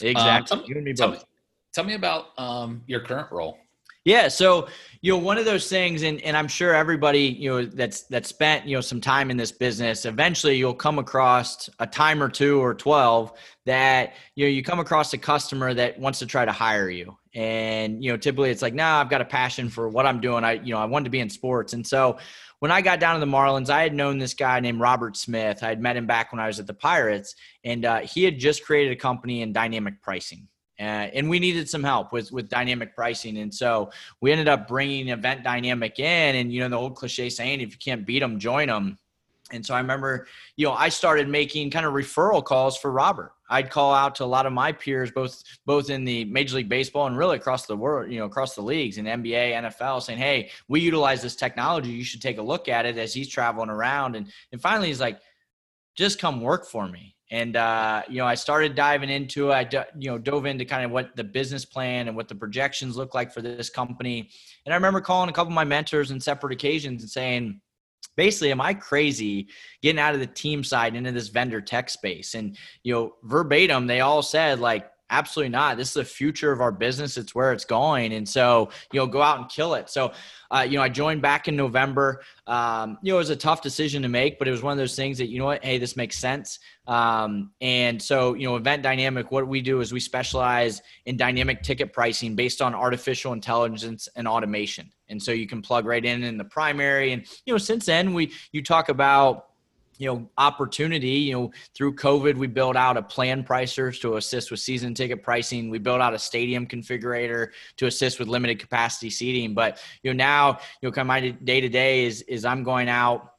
Exactly. 0.00 0.58
um, 0.58 0.64
tell, 0.64 0.82
me, 0.82 0.92
tell, 0.94 1.10
me, 1.10 1.18
tell 1.72 1.84
me 1.84 1.94
about 1.94 2.26
um, 2.38 2.82
your 2.86 3.00
current 3.00 3.30
role 3.30 3.58
yeah. 4.04 4.28
So, 4.28 4.68
you 5.00 5.12
know, 5.12 5.18
one 5.18 5.38
of 5.38 5.44
those 5.44 5.68
things, 5.68 6.02
and, 6.02 6.20
and 6.22 6.36
I'm 6.36 6.48
sure 6.48 6.74
everybody, 6.74 7.20
you 7.20 7.50
know, 7.50 7.64
that's 7.64 8.02
that 8.04 8.26
spent, 8.26 8.66
you 8.66 8.76
know, 8.76 8.80
some 8.80 9.00
time 9.00 9.30
in 9.30 9.36
this 9.36 9.52
business, 9.52 10.04
eventually 10.04 10.56
you'll 10.56 10.74
come 10.74 10.98
across 10.98 11.68
a 11.78 11.86
time 11.86 12.22
or 12.22 12.28
two 12.28 12.62
or 12.62 12.74
12 12.74 13.32
that, 13.66 14.14
you 14.34 14.44
know, 14.44 14.50
you 14.50 14.62
come 14.62 14.78
across 14.78 15.12
a 15.12 15.18
customer 15.18 15.74
that 15.74 15.98
wants 15.98 16.18
to 16.20 16.26
try 16.26 16.44
to 16.44 16.52
hire 16.52 16.88
you. 16.88 17.16
And, 17.34 18.04
you 18.04 18.10
know, 18.10 18.16
typically 18.16 18.50
it's 18.50 18.62
like, 18.62 18.74
nah, 18.74 19.00
I've 19.00 19.10
got 19.10 19.20
a 19.20 19.26
passion 19.26 19.68
for 19.68 19.88
what 19.88 20.06
I'm 20.06 20.20
doing. 20.20 20.44
I, 20.44 20.52
you 20.52 20.72
know, 20.72 20.78
I 20.78 20.84
wanted 20.84 21.04
to 21.04 21.10
be 21.10 21.20
in 21.20 21.28
sports. 21.28 21.72
And 21.72 21.86
so 21.86 22.18
when 22.60 22.70
I 22.70 22.80
got 22.80 23.00
down 23.00 23.14
to 23.14 23.20
the 23.20 23.30
Marlins, 23.30 23.68
I 23.68 23.82
had 23.82 23.92
known 23.92 24.18
this 24.18 24.34
guy 24.34 24.60
named 24.60 24.80
Robert 24.80 25.16
Smith. 25.16 25.62
I 25.62 25.68
had 25.68 25.80
met 25.82 25.96
him 25.96 26.06
back 26.06 26.32
when 26.32 26.40
I 26.40 26.46
was 26.46 26.60
at 26.60 26.66
the 26.66 26.72
Pirates, 26.72 27.34
and 27.62 27.84
uh, 27.84 28.00
he 28.00 28.24
had 28.24 28.38
just 28.38 28.64
created 28.64 28.92
a 28.92 28.96
company 28.96 29.42
in 29.42 29.52
dynamic 29.52 30.00
pricing. 30.00 30.48
Uh, 30.78 30.82
and 31.14 31.30
we 31.30 31.38
needed 31.38 31.68
some 31.68 31.84
help 31.84 32.12
with 32.12 32.32
with 32.32 32.48
dynamic 32.48 32.94
pricing. 32.94 33.38
And 33.38 33.54
so 33.54 33.90
we 34.20 34.32
ended 34.32 34.48
up 34.48 34.66
bringing 34.66 35.08
event 35.08 35.44
dynamic 35.44 35.98
in 35.98 36.36
and 36.36 36.52
you 36.52 36.60
know 36.60 36.68
the 36.68 36.76
old 36.76 36.96
cliche 36.96 37.30
saying 37.30 37.60
if 37.60 37.72
you 37.72 37.78
can't 37.78 38.04
beat 38.04 38.20
them 38.20 38.38
join 38.38 38.68
them 38.68 38.98
and 39.52 39.64
so 39.64 39.74
i 39.74 39.78
remember 39.78 40.26
you 40.56 40.66
know 40.66 40.72
i 40.72 40.88
started 40.88 41.28
making 41.28 41.70
kind 41.70 41.86
of 41.86 41.92
referral 41.92 42.44
calls 42.44 42.76
for 42.76 42.90
robert. 42.90 43.32
I'd 43.50 43.70
call 43.70 43.92
out 43.92 44.14
to 44.16 44.24
a 44.24 44.26
lot 44.26 44.46
of 44.46 44.54
my 44.54 44.72
peers 44.72 45.10
both 45.10 45.42
both 45.66 45.90
in 45.90 46.04
the 46.04 46.24
major 46.24 46.56
league 46.56 46.68
baseball 46.68 47.06
and 47.06 47.16
really 47.16 47.36
across 47.36 47.66
the 47.66 47.76
world 47.76 48.10
you 48.10 48.18
know 48.18 48.24
across 48.24 48.54
the 48.54 48.62
leagues 48.62 48.96
in 48.96 49.04
nba 49.04 49.52
nfl 49.52 50.02
saying 50.02 50.18
hey 50.18 50.50
we 50.68 50.80
utilize 50.80 51.22
this 51.22 51.36
technology. 51.36 51.90
You 51.90 52.04
should 52.04 52.22
take 52.22 52.38
a 52.38 52.42
look 52.42 52.68
at 52.68 52.86
it 52.86 52.96
as 52.96 53.12
he's 53.12 53.28
traveling 53.28 53.70
around. 53.70 54.16
And 54.16 54.32
and 54.52 54.60
finally 54.60 54.88
he's 54.88 55.00
like 55.00 55.20
just 55.94 56.18
come 56.18 56.40
work 56.40 56.66
for 56.66 56.88
me. 56.88 57.13
And 57.30 57.56
uh, 57.56 58.02
you 58.08 58.18
know, 58.18 58.26
I 58.26 58.34
started 58.34 58.74
diving 58.74 59.10
into 59.10 59.50
it. 59.50 59.74
I 59.74 59.86
you 59.98 60.10
know 60.10 60.18
dove 60.18 60.46
into 60.46 60.64
kind 60.64 60.84
of 60.84 60.90
what 60.90 61.16
the 61.16 61.24
business 61.24 61.64
plan 61.64 62.08
and 62.08 62.16
what 62.16 62.28
the 62.28 62.34
projections 62.34 62.96
look 62.96 63.14
like 63.14 63.32
for 63.32 63.42
this 63.42 63.70
company. 63.70 64.30
And 64.66 64.72
I 64.72 64.76
remember 64.76 65.00
calling 65.00 65.30
a 65.30 65.32
couple 65.32 65.52
of 65.52 65.54
my 65.54 65.64
mentors 65.64 66.10
on 66.10 66.20
separate 66.20 66.52
occasions 66.52 67.02
and 67.02 67.10
saying, 67.10 67.60
basically 68.16 68.50
am 68.50 68.60
i 68.60 68.72
crazy 68.72 69.48
getting 69.82 69.98
out 69.98 70.14
of 70.14 70.20
the 70.20 70.26
team 70.26 70.62
side 70.62 70.94
into 70.94 71.12
this 71.12 71.28
vendor 71.28 71.60
tech 71.60 71.90
space 71.90 72.34
and 72.34 72.56
you 72.82 72.92
know 72.92 73.14
verbatim 73.24 73.86
they 73.86 74.00
all 74.00 74.22
said 74.22 74.60
like 74.60 74.88
absolutely 75.14 75.50
not. 75.50 75.76
This 75.76 75.88
is 75.88 75.94
the 75.94 76.04
future 76.04 76.50
of 76.50 76.60
our 76.60 76.72
business. 76.72 77.16
It's 77.16 77.34
where 77.34 77.52
it's 77.52 77.64
going. 77.64 78.12
And 78.12 78.28
so 78.28 78.70
you 78.92 78.98
know 78.98 79.06
go 79.06 79.22
out 79.22 79.38
and 79.38 79.48
kill 79.48 79.74
it. 79.74 79.88
So 79.88 80.12
uh, 80.50 80.66
you 80.68 80.76
know 80.76 80.82
i 80.82 80.88
joined 80.88 81.22
back 81.22 81.48
in 81.48 81.56
november. 81.56 82.22
Um, 82.46 82.98
you 83.02 83.12
know 83.12 83.16
it 83.16 83.20
was 83.20 83.30
a 83.30 83.36
tough 83.36 83.62
decision 83.62 84.02
to 84.02 84.08
make 84.08 84.38
but 84.38 84.48
it 84.48 84.50
was 84.50 84.62
one 84.62 84.72
of 84.72 84.78
those 84.78 84.96
things 84.96 85.18
that 85.18 85.28
you 85.28 85.38
know 85.38 85.46
what? 85.46 85.64
Hey 85.64 85.78
this 85.78 85.96
makes 85.96 86.18
sense. 86.18 86.58
Um, 86.86 87.52
and 87.60 88.02
so 88.02 88.34
you 88.34 88.46
know 88.46 88.56
event 88.56 88.82
dynamic 88.82 89.30
what 89.30 89.46
we 89.46 89.60
do 89.62 89.80
is 89.80 89.92
we 89.92 90.00
specialize 90.00 90.82
in 91.06 91.16
dynamic 91.16 91.62
ticket 91.62 91.92
pricing 91.92 92.34
based 92.34 92.60
on 92.60 92.74
artificial 92.74 93.32
intelligence 93.32 94.08
and 94.16 94.26
automation. 94.26 94.90
And 95.08 95.22
so 95.22 95.30
you 95.30 95.46
can 95.46 95.62
plug 95.62 95.86
right 95.86 96.04
in 96.04 96.24
in 96.24 96.38
the 96.38 96.44
primary. 96.44 97.12
And 97.12 97.24
you 97.46 97.54
know 97.54 97.58
since 97.58 97.86
then 97.86 98.14
we 98.14 98.32
you 98.52 98.62
talk 98.62 98.88
about 98.88 99.46
you 99.98 100.06
know 100.06 100.28
opportunity 100.38 101.08
you 101.08 101.32
know 101.32 101.50
through 101.74 101.94
covid 101.94 102.36
we 102.36 102.46
built 102.46 102.76
out 102.76 102.96
a 102.96 103.02
plan 103.02 103.44
pricers 103.44 104.00
to 104.00 104.16
assist 104.16 104.50
with 104.50 104.60
season 104.60 104.94
ticket 104.94 105.22
pricing 105.22 105.70
we 105.70 105.78
built 105.78 106.00
out 106.00 106.14
a 106.14 106.18
stadium 106.18 106.66
configurator 106.66 107.48
to 107.76 107.86
assist 107.86 108.18
with 108.18 108.28
limited 108.28 108.58
capacity 108.58 109.10
seating 109.10 109.54
but 109.54 109.82
you 110.02 110.12
know 110.12 110.16
now 110.16 110.58
you 110.80 110.88
know 110.88 110.92
kind 110.92 111.02
of 111.02 111.08
my 111.08 111.30
day 111.44 111.60
to 111.60 111.68
day 111.68 112.04
is 112.04 112.22
is 112.22 112.44
i'm 112.44 112.62
going 112.62 112.88
out 112.88 113.34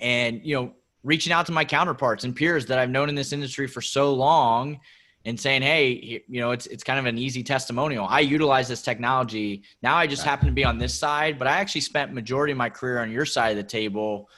and 0.00 0.40
you 0.44 0.54
know 0.54 0.72
reaching 1.02 1.32
out 1.32 1.46
to 1.46 1.52
my 1.52 1.64
counterparts 1.64 2.24
and 2.24 2.34
peers 2.34 2.66
that 2.66 2.78
i've 2.78 2.90
known 2.90 3.08
in 3.08 3.14
this 3.14 3.32
industry 3.32 3.66
for 3.66 3.80
so 3.80 4.12
long 4.12 4.78
and 5.26 5.38
saying, 5.38 5.60
"Hey, 5.62 6.22
you 6.28 6.40
know, 6.40 6.52
it's 6.52 6.66
it's 6.66 6.82
kind 6.82 6.98
of 6.98 7.04
an 7.06 7.18
easy 7.18 7.42
testimonial. 7.42 8.06
I 8.08 8.20
utilize 8.20 8.68
this 8.68 8.82
technology. 8.82 9.62
Now 9.82 9.96
I 9.96 10.06
just 10.06 10.22
happen 10.22 10.46
to 10.46 10.52
be 10.52 10.64
on 10.64 10.78
this 10.78 10.98
side, 10.98 11.38
but 11.38 11.46
I 11.46 11.58
actually 11.58 11.82
spent 11.82 12.14
majority 12.14 12.52
of 12.52 12.58
my 12.58 12.70
career 12.70 13.00
on 13.00 13.10
your 13.10 13.26
side 13.26 13.50
of 13.50 13.56
the 13.56 13.62
table 13.62 14.30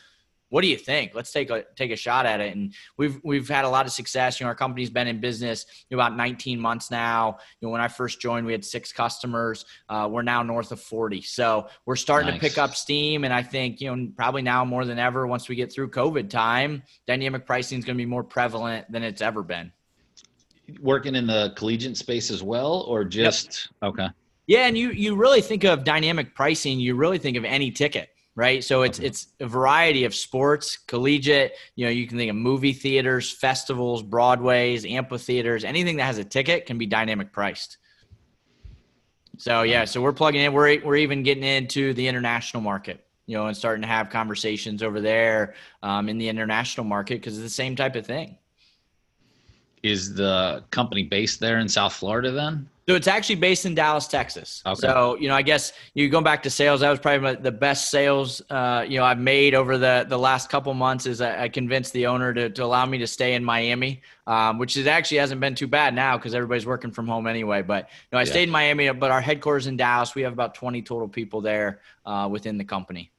what 0.53 0.61
do 0.61 0.69
you 0.69 0.77
think? 0.77 1.13
Let's 1.15 1.33
take 1.33 1.49
a 1.49 1.65
take 1.77 1.93
a 1.93 1.97
shot 1.97 2.27
at 2.27 2.39
it. 2.43 2.55
And 2.55 2.75
we've 2.99 3.19
we've 3.25 3.49
had 3.49 3.65
a 3.65 3.69
lot 3.71 3.87
of 3.87 3.93
success. 3.93 4.39
You 4.39 4.45
know, 4.45 4.49
our 4.49 4.55
company's 4.55 4.91
been 4.91 5.07
in 5.07 5.19
business 5.19 5.65
about 5.91 6.15
19 6.15 6.61
months 6.61 6.91
now. 6.91 7.39
You 7.59 7.69
know, 7.69 7.73
when 7.73 7.81
I 7.81 7.89
first 7.89 8.21
joined, 8.21 8.45
we 8.45 8.53
had 8.53 8.63
six 8.63 8.93
customers. 8.93 9.65
Uh, 9.89 10.11
we're 10.13 10.21
now 10.21 10.43
north 10.43 10.71
of 10.71 10.79
40. 10.79 11.23
So 11.23 11.69
we're 11.87 11.97
starting 11.97 12.33
nice. 12.33 12.39
to 12.39 12.49
pick 12.51 12.59
up 12.59 12.77
steam. 12.77 13.25
And 13.25 13.33
I 13.33 13.43
think 13.43 13.81
you 13.81 13.97
know 13.97 14.09
probably 14.15 14.43
now 14.43 14.63
more 14.63 14.85
than 14.85 14.99
ever, 14.99 15.27
once 15.27 15.49
we 15.49 15.57
get 15.57 15.73
through 15.73 15.89
COVID 15.89 16.29
time, 16.29 16.83
dynamic 17.07 17.47
pricing 17.47 17.79
is 17.79 17.87
going 17.87 17.97
to 17.97 18.03
be 18.03 18.05
more 18.05 18.23
prevalent 18.23 18.93
than 18.93 19.03
it's 19.03 19.23
ever 19.23 19.43
been. 19.43 19.73
Working 20.83 21.15
in 21.15 21.27
the 21.27 21.55
collegiate 21.57 21.97
space 21.97 22.31
as 22.31 22.43
well, 22.43 22.85
or 22.87 23.05
just 23.05 23.71
yep. 23.81 23.89
okay? 23.93 24.09
Yeah, 24.49 24.67
and 24.67 24.77
you 24.77 24.91
you 24.91 25.17
really 25.17 25.41
think 25.41 25.65
of 25.65 25.83
dynamic 25.83 26.35
pricing, 26.35 26.79
you 26.79 26.95
really 26.95 27.17
think 27.17 27.39
of 27.39 27.47
any 27.47 27.71
ticket 27.71 28.11
right? 28.35 28.65
So 28.65 28.83
it's 28.83 28.99
it's 28.99 29.29
a 29.41 29.47
variety 29.47 30.05
of 30.05 30.15
sports, 30.15 30.77
collegiate. 30.77 31.53
You 31.77 31.87
know, 31.87 31.91
you 31.91 32.07
can 32.07 32.17
think 32.17 32.31
of 32.31 32.37
movie 32.37 32.73
theaters, 32.73 33.31
festivals, 33.31 34.03
Broadways, 34.03 34.85
amphitheaters, 34.85 35.65
anything 35.65 35.97
that 35.97 36.05
has 36.05 36.19
a 36.19 36.25
ticket 36.25 36.67
can 36.67 36.79
be 36.79 36.87
dynamic 36.87 37.33
priced. 37.33 37.79
So 39.39 39.63
yeah, 39.63 39.85
so 39.85 40.01
we're 40.01 40.13
plugging 40.13 40.43
in. 40.43 40.53
We're 40.53 40.83
we're 40.85 40.97
even 40.97 41.23
getting 41.23 41.45
into 41.45 41.95
the 41.95 42.07
international 42.07 42.63
market, 42.63 43.05
you 43.27 43.37
know, 43.37 43.47
and 43.47 43.57
starting 43.57 43.83
to 43.83 43.89
have 43.89 44.11
conversations 44.11 44.83
over 44.83 45.01
there 45.01 45.55
um, 45.83 46.09
in 46.09 46.19
the 46.19 46.29
international 46.29 46.85
market 46.85 47.15
because 47.15 47.39
it's 47.39 47.45
the 47.45 47.51
same 47.51 47.77
type 47.77 47.97
of 47.97 48.07
thing. 48.07 48.39
Is 49.83 50.15
the 50.15 50.63
company 50.71 51.03
based 51.03 51.41
there 51.41 51.59
in 51.59 51.69
South 51.69 51.93
Florida 51.93 52.31
then? 52.31 52.69
So 52.89 52.97
it's 52.97 53.07
actually 53.07 53.37
based 53.37 53.65
in 53.65 53.77
Dallas, 53.77 54.09
Texas. 54.09 54.61
Okay. 54.67 54.81
So 54.81 55.17
you 55.17 55.29
know, 55.29 55.37
I 55.37 55.43
guess 55.43 55.73
you 55.95 56.09
going 56.09 56.25
back 56.25 56.43
to 56.43 56.51
sales. 56.51 56.81
That 56.81 56.91
was 56.91 56.99
probably 56.99 57.37
the 57.37 57.53
best 57.53 57.91
sales 57.91 58.43
uh, 58.51 58.85
you 58.89 58.99
know 58.99 59.05
I've 59.05 59.21
made 59.21 59.55
over 59.55 59.79
the 59.79 60.05
the 60.09 60.19
last 60.19 60.51
couple 60.51 60.75
months. 60.75 61.07
Is 61.07 61.21
I, 61.21 61.45
I 61.45 61.49
convinced 61.49 61.93
the 61.93 62.07
owner 62.07 62.35
to, 62.35 62.51
to 62.51 62.65
allow 62.65 62.85
me 62.87 62.99
to 62.99 63.07
stay 63.07 63.35
in 63.35 63.45
Miami, 63.45 64.03
um, 64.27 64.59
which 64.59 64.77
is 64.77 64.89
actually 64.89 65.19
hasn't 65.19 65.41
been 65.41 65.55
too 65.55 65.69
bad 65.69 65.95
now 65.95 66.17
because 66.17 66.35
everybody's 66.35 66.67
working 66.67 66.91
from 66.91 67.07
home 67.07 67.29
anyway. 67.29 67.63
But 67.63 67.89
you 67.89 68.09
know, 68.13 68.19
I 68.19 68.23
yeah. 68.23 68.31
stayed 68.31 68.45
in 68.45 68.51
Miami, 68.51 68.91
but 68.91 69.13
our 69.13 69.21
headquarters 69.21 69.69
in 69.69 69.77
Dallas. 69.77 70.17
We 70.17 70.23
have 70.23 70.33
about 70.33 70.55
twenty 70.55 70.83
total 70.83 71.09
people 71.09 71.41
there 71.41 71.81
uh, 72.05 72.29
within 72.31 72.59
the 72.59 72.65
company. 72.65 73.13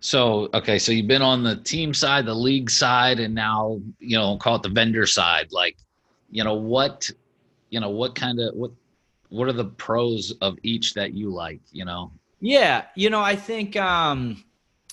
So 0.00 0.48
okay, 0.54 0.78
so 0.78 0.92
you've 0.92 1.06
been 1.06 1.22
on 1.22 1.44
the 1.44 1.56
team 1.56 1.92
side, 1.92 2.24
the 2.24 2.34
league 2.34 2.70
side, 2.70 3.20
and 3.20 3.34
now 3.34 3.80
you 3.98 4.16
know 4.16 4.38
call 4.38 4.56
it 4.56 4.62
the 4.62 4.70
vendor 4.70 5.06
side. 5.06 5.52
Like, 5.52 5.76
you 6.30 6.42
know 6.42 6.54
what 6.54 7.10
you 7.72 7.80
know 7.80 7.90
what 7.90 8.14
kind 8.14 8.38
of 8.38 8.54
what 8.54 8.70
what 9.30 9.48
are 9.48 9.52
the 9.52 9.64
pros 9.64 10.30
of 10.42 10.58
each 10.62 10.92
that 10.94 11.14
you 11.14 11.30
like 11.30 11.60
you 11.72 11.84
know? 11.84 12.12
Yeah 12.40 12.84
you 12.94 13.08
know 13.08 13.20
i 13.20 13.34
think 13.34 13.76
um 13.76 14.44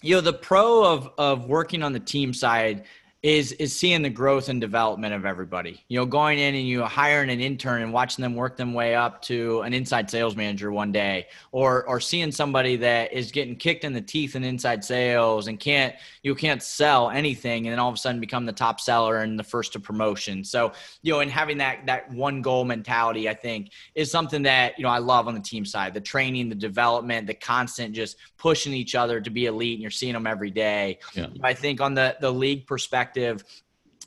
you 0.02 0.16
know 0.16 0.22
the 0.22 0.34
pro 0.34 0.84
of 0.84 1.12
of 1.18 1.46
working 1.46 1.84
on 1.84 1.94
the 1.94 2.00
team 2.00 2.34
side 2.34 2.86
is 3.22 3.52
is 3.54 3.76
seeing 3.76 4.02
the 4.02 4.10
growth 4.10 4.48
and 4.48 4.62
development 4.62 5.14
of 5.14 5.26
everybody. 5.26 5.84
You 5.90 6.00
know, 6.00 6.06
going 6.06 6.40
in 6.40 6.56
and 6.56 6.66
you 6.66 6.84
hiring 6.84 7.30
an 7.30 7.42
intern 7.42 7.82
and 7.82 7.92
watching 7.92 8.24
them 8.24 8.34
work 8.34 8.56
them 8.56 8.74
way 8.74 8.96
up 8.96 9.22
to 9.24 9.60
an 9.62 9.74
inside 9.74 10.10
sales 10.10 10.38
manager 10.38 10.72
one 10.72 10.94
day, 10.94 11.28
or 11.52 11.86
or 11.86 12.00
seeing 12.00 12.32
somebody 12.32 12.78
that 12.78 13.12
is 13.12 13.32
getting 13.32 13.58
kicked 13.58 13.84
in 13.84 13.92
the 13.92 14.02
teeth 14.02 14.38
in 14.38 14.46
inside 14.46 14.86
sales 14.86 15.48
and 15.48 15.60
can't 15.60 15.96
you 16.24 16.34
can't 16.34 16.64
sell 16.64 17.10
anything, 17.10 17.68
and 17.68 17.74
then 17.74 17.80
all 17.80 17.90
of 17.90 17.96
a 17.96 17.98
sudden 17.98 18.22
become 18.22 18.46
the 18.46 18.54
top 18.54 18.80
seller 18.80 19.18
and 19.18 19.38
the 19.38 19.44
first 19.44 19.74
to 19.74 19.82
promotion. 19.82 20.46
So 20.46 20.72
you 21.02 21.12
know, 21.12 21.20
and 21.20 21.30
having 21.30 21.58
that 21.58 21.86
that 21.88 22.10
one 22.14 22.42
goal 22.42 22.64
mentality, 22.64 23.28
I 23.28 23.34
think, 23.34 23.72
is 23.96 24.10
something 24.10 24.44
that 24.44 24.80
you 24.80 24.84
know 24.84 24.92
I 24.92 25.00
love 25.00 25.28
on 25.28 25.34
the 25.34 25.42
team 25.42 25.66
side. 25.66 25.94
The 25.94 26.00
training, 26.00 26.48
the 26.48 26.56
development, 26.56 27.28
the 27.28 27.34
constant 27.34 27.94
just 27.94 28.16
pushing 28.38 28.72
each 28.72 28.96
other 28.96 29.20
to 29.20 29.30
be 29.30 29.48
elite, 29.48 29.74
and 29.74 29.82
you're 29.82 29.92
seeing 29.92 30.14
them 30.14 30.26
every 30.26 30.52
day. 30.52 31.00
Yeah. 31.16 31.28
I 31.44 31.54
think 31.54 31.82
on 31.82 31.96
the 31.96 32.16
the 32.22 32.32
league 32.32 32.66
perspective 32.66 33.09
perspective, 33.14 33.44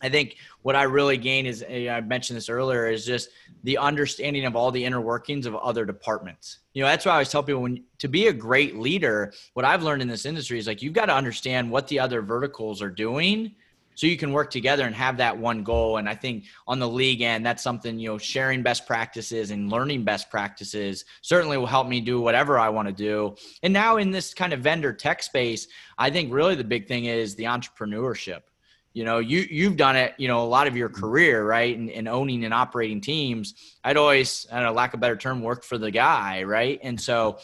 I 0.04 0.08
think 0.08 0.36
what 0.62 0.74
I 0.74 0.82
really 0.82 1.16
gain 1.16 1.46
is 1.46 1.64
I 1.70 2.00
mentioned 2.00 2.36
this 2.36 2.48
earlier 2.48 2.88
is 2.88 3.06
just 3.06 3.28
the 3.62 3.78
understanding 3.78 4.44
of 4.46 4.56
all 4.56 4.72
the 4.72 4.84
inner 4.84 5.00
workings 5.00 5.46
of 5.46 5.54
other 5.54 5.84
departments. 5.84 6.58
You 6.74 6.82
know, 6.82 6.88
that's 6.88 7.06
why 7.06 7.12
I 7.12 7.14
always 7.16 7.28
tell 7.28 7.42
people 7.42 7.62
when 7.62 7.84
to 7.98 8.08
be 8.08 8.26
a 8.26 8.32
great 8.32 8.76
leader, 8.76 9.32
what 9.54 9.64
I've 9.64 9.84
learned 9.84 10.02
in 10.02 10.08
this 10.08 10.26
industry 10.26 10.58
is 10.58 10.66
like 10.66 10.82
you've 10.82 10.92
got 10.92 11.06
to 11.06 11.14
understand 11.14 11.70
what 11.70 11.86
the 11.86 12.00
other 12.00 12.20
verticals 12.20 12.82
are 12.82 12.90
doing 12.90 13.54
so 13.94 14.06
you 14.06 14.16
can 14.16 14.32
work 14.32 14.50
together 14.50 14.84
and 14.84 14.94
have 14.94 15.18
that 15.18 15.36
one 15.36 15.62
goal. 15.62 15.98
And 15.98 16.08
i 16.08 16.14
think 16.14 16.44
on 16.66 16.78
the 16.78 16.88
league 16.88 17.20
end 17.20 17.44
that's 17.44 17.62
something 17.62 17.98
you 17.98 18.08
know 18.08 18.18
sharing 18.18 18.62
best 18.62 18.86
practices 18.86 19.50
and 19.50 19.70
learning 19.70 20.02
best 20.02 20.30
practices 20.30 21.04
certainly 21.20 21.58
will 21.58 21.66
help 21.66 21.86
me 21.88 22.00
do 22.00 22.20
whatever 22.20 22.58
i 22.58 22.68
want 22.68 22.88
to 22.88 22.94
do. 22.94 23.36
And 23.62 23.72
now 23.72 23.98
in 23.98 24.10
this 24.10 24.34
kind 24.34 24.52
of 24.52 24.60
vendor 24.60 24.92
tech 24.92 25.22
space 25.22 25.68
i 25.98 26.10
think 26.10 26.32
really 26.32 26.54
the 26.54 26.64
big 26.64 26.88
thing 26.88 27.04
is 27.04 27.34
the 27.34 27.44
entrepreneurship 27.44 28.42
you 28.92 29.04
know 29.04 29.18
you 29.18 29.46
you've 29.50 29.76
done 29.76 29.96
it 29.96 30.14
you 30.18 30.28
know 30.28 30.42
a 30.42 30.46
lot 30.46 30.66
of 30.66 30.76
your 30.76 30.88
mm-hmm. 30.88 31.00
career 31.00 31.44
right 31.44 31.76
and, 31.76 31.90
and 31.90 32.08
owning 32.08 32.44
and 32.44 32.54
operating 32.54 33.00
teams. 33.00 33.76
I'd 33.84 33.96
always 33.96 34.46
i 34.50 34.56
don't 34.56 34.64
know 34.64 34.72
lack 34.72 34.94
of 34.94 35.00
better 35.00 35.16
term 35.16 35.42
work 35.42 35.64
for 35.64 35.78
the 35.78 35.90
guy 35.90 36.42
right? 36.44 36.78
And 36.82 37.00
so 37.00 37.38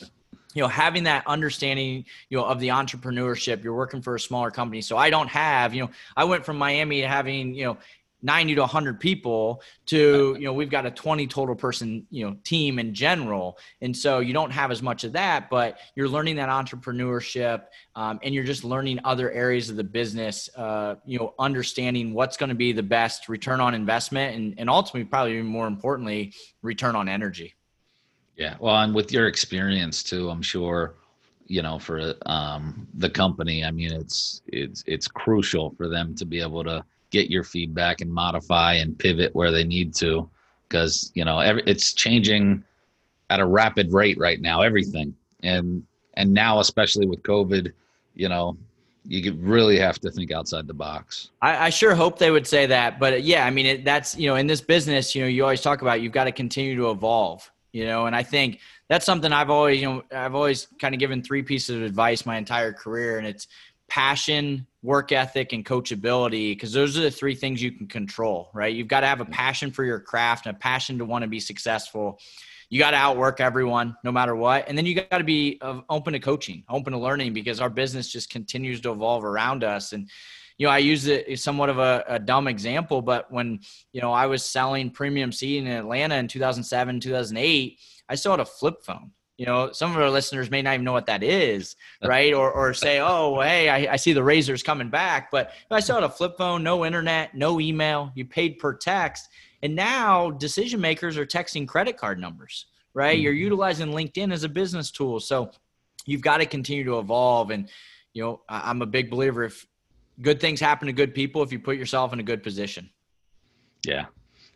you 0.54 0.62
know 0.62 0.68
having 0.68 1.04
that 1.04 1.24
understanding 1.26 2.04
you 2.30 2.38
know 2.38 2.44
of 2.44 2.58
the 2.58 2.68
entrepreneurship 2.68 3.62
you're 3.62 3.74
working 3.74 4.02
for 4.02 4.14
a 4.14 4.20
smaller 4.20 4.50
company 4.50 4.80
so 4.80 4.96
i 4.96 5.11
don't 5.11 5.28
have 5.28 5.74
you 5.74 5.82
know 5.82 5.90
i 6.16 6.24
went 6.24 6.44
from 6.44 6.56
miami 6.56 7.02
to 7.02 7.06
having 7.06 7.54
you 7.54 7.64
know 7.64 7.76
90 8.22 8.57
to 8.57 8.61
100 8.62 8.98
people 8.98 9.62
to 9.87 10.37
you 10.38 10.44
know 10.44 10.52
we've 10.52 10.70
got 10.70 10.85
a 10.87 10.90
20 10.90 11.26
total 11.26 11.54
person 11.54 12.07
you 12.11 12.26
know 12.26 12.37
team 12.44 12.78
in 12.78 12.92
general. 12.92 13.59
And 13.81 13.96
so 13.96 14.18
you 14.18 14.33
don't 14.33 14.50
have 14.50 14.70
as 14.70 14.83
much 14.83 15.04
of 15.04 15.12
that 15.12 15.48
but 15.50 15.78
you're 15.94 16.09
learning 16.09 16.37
that 16.37 16.48
entrepreneurship 16.48 17.64
um, 17.94 18.18
and 18.22 18.35
you're 18.35 18.44
just 18.44 18.64
learning 18.64 18.98
other 19.04 19.31
areas 19.31 19.70
of 19.70 19.76
the 19.76 19.85
business 19.85 20.48
uh, 20.57 20.96
you 21.04 21.18
know 21.18 21.35
understanding 21.38 22.12
what's 22.12 22.37
going 22.37 22.48
to 22.48 22.54
be 22.54 22.72
the 22.72 22.83
best 22.83 23.28
return 23.28 23.61
on 23.61 23.74
investment 23.74 24.37
and, 24.37 24.54
and 24.59 24.68
ultimately 24.68 25.04
probably 25.04 25.40
more 25.42 25.66
importantly 25.66 26.33
return 26.62 26.96
on 26.96 27.09
energy. 27.09 27.54
Yeah. 28.37 28.57
Well 28.59 28.76
and 28.76 28.94
with 28.94 29.12
your 29.12 29.26
experience 29.26 30.02
too 30.02 30.31
i'm 30.31 30.42
sure 30.42 30.94
you 31.46 31.62
know 31.62 31.78
for 31.78 32.14
um, 32.26 32.87
the 32.94 33.11
company 33.11 33.64
i 33.64 33.70
mean 33.70 33.92
it's 33.92 34.42
it's 34.48 34.85
it's 34.87 35.09
crucial 35.09 35.74
for 35.76 35.88
them 35.88 36.14
to 36.14 36.24
be 36.24 36.40
able 36.40 36.62
to 36.64 36.85
get 37.11 37.31
your 37.31 37.44
feedback 37.44 38.01
and 38.01 38.12
modify 38.12 38.75
and 38.75 38.99
pivot 38.99 39.35
where 39.35 39.51
they 39.51 39.64
need 39.64 39.94
to. 39.94 40.29
Because 40.68 41.11
you 41.14 41.25
know 41.25 41.38
every, 41.38 41.63
it's 41.67 41.94
changing 41.94 42.63
at 43.31 43.40
a 43.40 43.46
rapid 43.46 43.92
rate 43.92 44.19
right 44.19 44.40
now 44.40 44.63
everything. 44.63 45.15
And 45.42 45.85
and 46.19 46.35
now 46.35 46.59
especially 46.59 47.06
with 47.06 47.23
covid 47.23 47.73
you 48.15 48.29
know 48.29 48.59
you 49.11 49.33
really 49.40 49.79
have 49.79 49.98
to 50.00 50.11
think 50.11 50.31
outside 50.31 50.67
the 50.67 50.75
box. 50.75 51.31
I, 51.40 51.67
I 51.67 51.71
sure 51.71 51.94
hope 51.94 52.19
they 52.19 52.31
would 52.31 52.46
say 52.46 52.67
that 52.67 52.98
but 53.00 53.23
yeah 53.23 53.46
i 53.46 53.50
mean 53.50 53.65
it, 53.65 53.85
that's 53.85 54.19
you 54.19 54.29
know 54.29 54.35
in 54.35 54.46
this 54.46 54.61
business 54.61 55.15
you 55.15 55.23
know 55.23 55.29
you 55.29 55.44
always 55.44 55.63
talk 55.63 55.81
about 55.81 56.02
you've 56.02 56.13
got 56.13 56.25
to 56.25 56.33
continue 56.33 56.77
to 56.77 56.90
evolve 56.90 57.50
you 57.73 57.87
know 57.87 58.06
and 58.06 58.15
i 58.15 58.23
think 58.23 58.59
that's 58.88 59.06
something 59.06 59.33
i've 59.33 59.48
always 59.48 59.81
you 59.81 59.88
know 59.88 60.02
i've 60.13 60.35
always 60.35 60.69
kind 60.79 60.94
of 60.94 60.98
given 60.98 61.23
three 61.23 61.42
pieces 61.42 61.77
of 61.77 61.83
advice 61.83 62.27
my 62.27 62.37
entire 62.37 62.73
career 62.73 63.17
and 63.17 63.27
it's 63.27 63.46
passion 63.87 64.67
work 64.88 65.12
ethic 65.12 65.52
and 65.52 65.66
coachability 65.66 66.52
because 66.52 66.72
those 66.72 66.96
are 66.96 67.02
the 67.02 67.10
three 67.10 67.34
things 67.34 67.62
you 67.62 67.70
can 67.70 67.86
control 67.86 68.50
right? 68.54 68.74
You've 68.74 68.88
got 68.88 69.00
to 69.00 69.06
have 69.06 69.20
a 69.20 69.26
mm. 69.26 69.30
passion 69.30 69.70
for 69.70 69.84
your 69.84 70.00
craft 70.00 70.46
and 70.46 70.56
a 70.56 70.58
passion 70.58 70.96
to 70.96 71.04
want 71.04 71.24
to 71.24 71.28
be 71.28 71.40
successful. 71.40 72.18
You 72.70 72.78
got 72.78 72.92
to 72.92 72.96
outwork 72.96 73.38
everyone 73.38 73.96
no 74.02 74.10
matter 74.10 74.34
what 74.34 74.66
and 74.66 74.78
then 74.78 74.86
you 74.86 74.94
got 74.94 75.18
to 75.18 75.24
be 75.24 75.60
open 75.90 76.14
to 76.14 76.18
coaching 76.18 76.64
open 76.70 76.94
to 76.94 76.98
learning 76.98 77.34
because 77.34 77.60
our 77.60 77.68
business 77.68 78.10
just 78.10 78.30
continues 78.30 78.80
to 78.80 78.90
evolve 78.90 79.24
around 79.24 79.62
us. 79.62 79.92
And 79.92 80.08
you 80.56 80.66
know 80.66 80.72
i 80.72 80.78
use 80.78 81.06
it 81.06 81.38
somewhat 81.38 81.68
of 81.68 81.78
a, 81.78 82.04
a 82.08 82.18
dumb 82.18 82.48
example 82.48 83.00
but 83.00 83.30
when 83.30 83.60
you 83.92 84.00
know 84.00 84.12
i 84.12 84.26
was 84.26 84.44
selling 84.44 84.90
premium 84.90 85.30
seed 85.30 85.62
in 85.62 85.68
atlanta 85.68 86.16
in 86.16 86.26
2007 86.26 86.98
2008 86.98 87.78
i 88.08 88.14
still 88.16 88.32
had 88.32 88.40
a 88.40 88.44
flip 88.44 88.82
phone 88.82 89.12
you 89.38 89.46
know 89.46 89.72
some 89.72 89.92
of 89.92 89.96
our 89.96 90.10
listeners 90.10 90.50
may 90.50 90.60
not 90.60 90.74
even 90.74 90.84
know 90.84 90.92
what 90.92 91.06
that 91.06 91.22
is 91.22 91.76
right? 92.04 92.34
Or, 92.34 92.52
or 92.52 92.74
say 92.74 93.00
oh 93.00 93.40
hey 93.40 93.70
I, 93.70 93.94
I 93.94 93.96
see 93.96 94.12
the 94.12 94.22
razors 94.22 94.62
coming 94.62 94.90
back. 94.90 95.30
But 95.30 95.52
i 95.70 95.80
still 95.80 95.94
had 95.94 96.04
a 96.04 96.10
flip 96.10 96.36
phone 96.36 96.62
no 96.62 96.84
internet 96.84 97.34
no 97.34 97.58
email 97.60 98.12
you 98.14 98.26
paid 98.26 98.58
per 98.58 98.74
text 98.74 99.28
and 99.62 99.74
now 99.74 100.30
decision 100.30 100.80
makers 100.80 101.16
are 101.16 101.26
texting 101.26 101.66
credit 101.66 101.96
card 101.96 102.20
numbers 102.20 102.66
right? 102.94 103.16
Mm-hmm. 103.16 103.22
you're 103.22 103.32
utilizing 103.32 103.88
linkedin 103.88 104.32
as 104.32 104.44
a 104.44 104.48
business 104.48 104.90
tool. 104.90 105.20
So 105.20 105.52
you've 106.04 106.22
got 106.22 106.38
to 106.38 106.46
continue 106.46 106.84
to 106.84 106.98
evolve 106.98 107.50
and 107.50 107.68
you 108.12 108.22
know 108.22 108.40
i'm 108.48 108.82
a 108.82 108.86
big 108.86 109.10
believer 109.10 109.44
if 109.44 109.66
good 110.20 110.40
things 110.40 110.58
happen 110.58 110.86
to 110.86 110.92
good 110.92 111.14
people 111.14 111.42
if 111.42 111.52
you 111.52 111.60
put 111.60 111.76
yourself 111.76 112.12
in 112.12 112.18
a 112.18 112.24
good 112.24 112.42
position. 112.42 112.90
Yeah. 113.86 114.06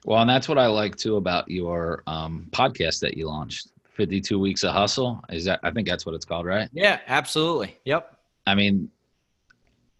Well 0.04 0.20
and 0.20 0.28
that's 0.28 0.48
what 0.48 0.58
i 0.58 0.66
like 0.66 0.96
too 0.96 1.16
about 1.16 1.48
your 1.48 2.02
um, 2.08 2.48
podcast 2.50 3.00
that 3.00 3.16
you 3.16 3.28
launched 3.28 3.68
52 3.94 4.38
weeks 4.38 4.62
of 4.62 4.72
hustle? 4.72 5.22
Is 5.28 5.44
that 5.44 5.60
i 5.62 5.70
think 5.70 5.88
that's 5.88 6.06
what 6.06 6.14
it's 6.14 6.24
called 6.24 6.46
right? 6.46 6.68
Yeah 6.72 7.00
absolutely. 7.06 7.78
Yep. 7.84 8.16
I 8.46 8.54
mean 8.54 8.90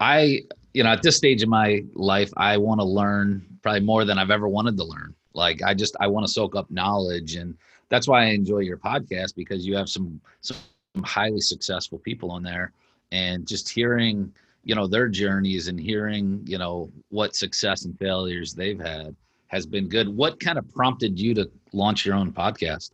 i 0.01 0.41
you 0.75 0.83
know 0.83 0.91
at 0.91 1.03
this 1.03 1.17
stage 1.17 1.43
of 1.43 1.49
my 1.49 1.85
life 1.95 2.31
i 2.37 2.57
want 2.57 2.81
to 2.81 2.85
learn 2.85 3.45
probably 3.63 3.81
more 3.81 4.05
than 4.05 4.19
i've 4.19 4.31
ever 4.31 4.49
wanted 4.49 4.77
to 4.77 4.85
learn. 4.85 5.15
Like 5.35 5.63
i 5.63 5.75
just 5.75 5.97
i 6.01 6.07
want 6.07 6.27
to 6.27 6.33
soak 6.33 6.57
up 6.57 6.71
knowledge 6.71 7.37
and 7.37 7.57
that's 7.89 8.09
why 8.09 8.23
i 8.23 8.27
enjoy 8.27 8.59
your 8.59 8.79
podcast 8.79 9.35
because 9.35 9.67
you 9.67 9.77
have 9.77 9.89
some 9.89 10.21
some 10.41 10.57
highly 11.05 11.41
successful 11.41 11.99
people 11.99 12.31
on 12.31 12.43
there 12.43 12.73
and 13.13 13.47
just 13.47 13.69
hearing 13.69 14.33
you 14.65 14.75
know 14.75 14.87
their 14.87 15.09
journeys 15.09 15.69
and 15.69 15.79
hearing 15.79 16.43
you 16.45 16.59
know 16.59 16.91
what 17.11 17.35
success 17.35 17.85
and 17.85 17.99
failures 17.99 18.55
they've 18.55 18.81
had 18.81 19.15
has 19.53 19.67
been 19.67 19.87
good. 19.89 20.09
What 20.09 20.41
kind 20.41 20.59
of 20.59 20.69
prompted 20.75 21.21
you 21.21 21.35
to 21.35 21.49
launch 21.73 22.07
your 22.07 22.15
own 22.15 22.33
podcast 22.33 22.91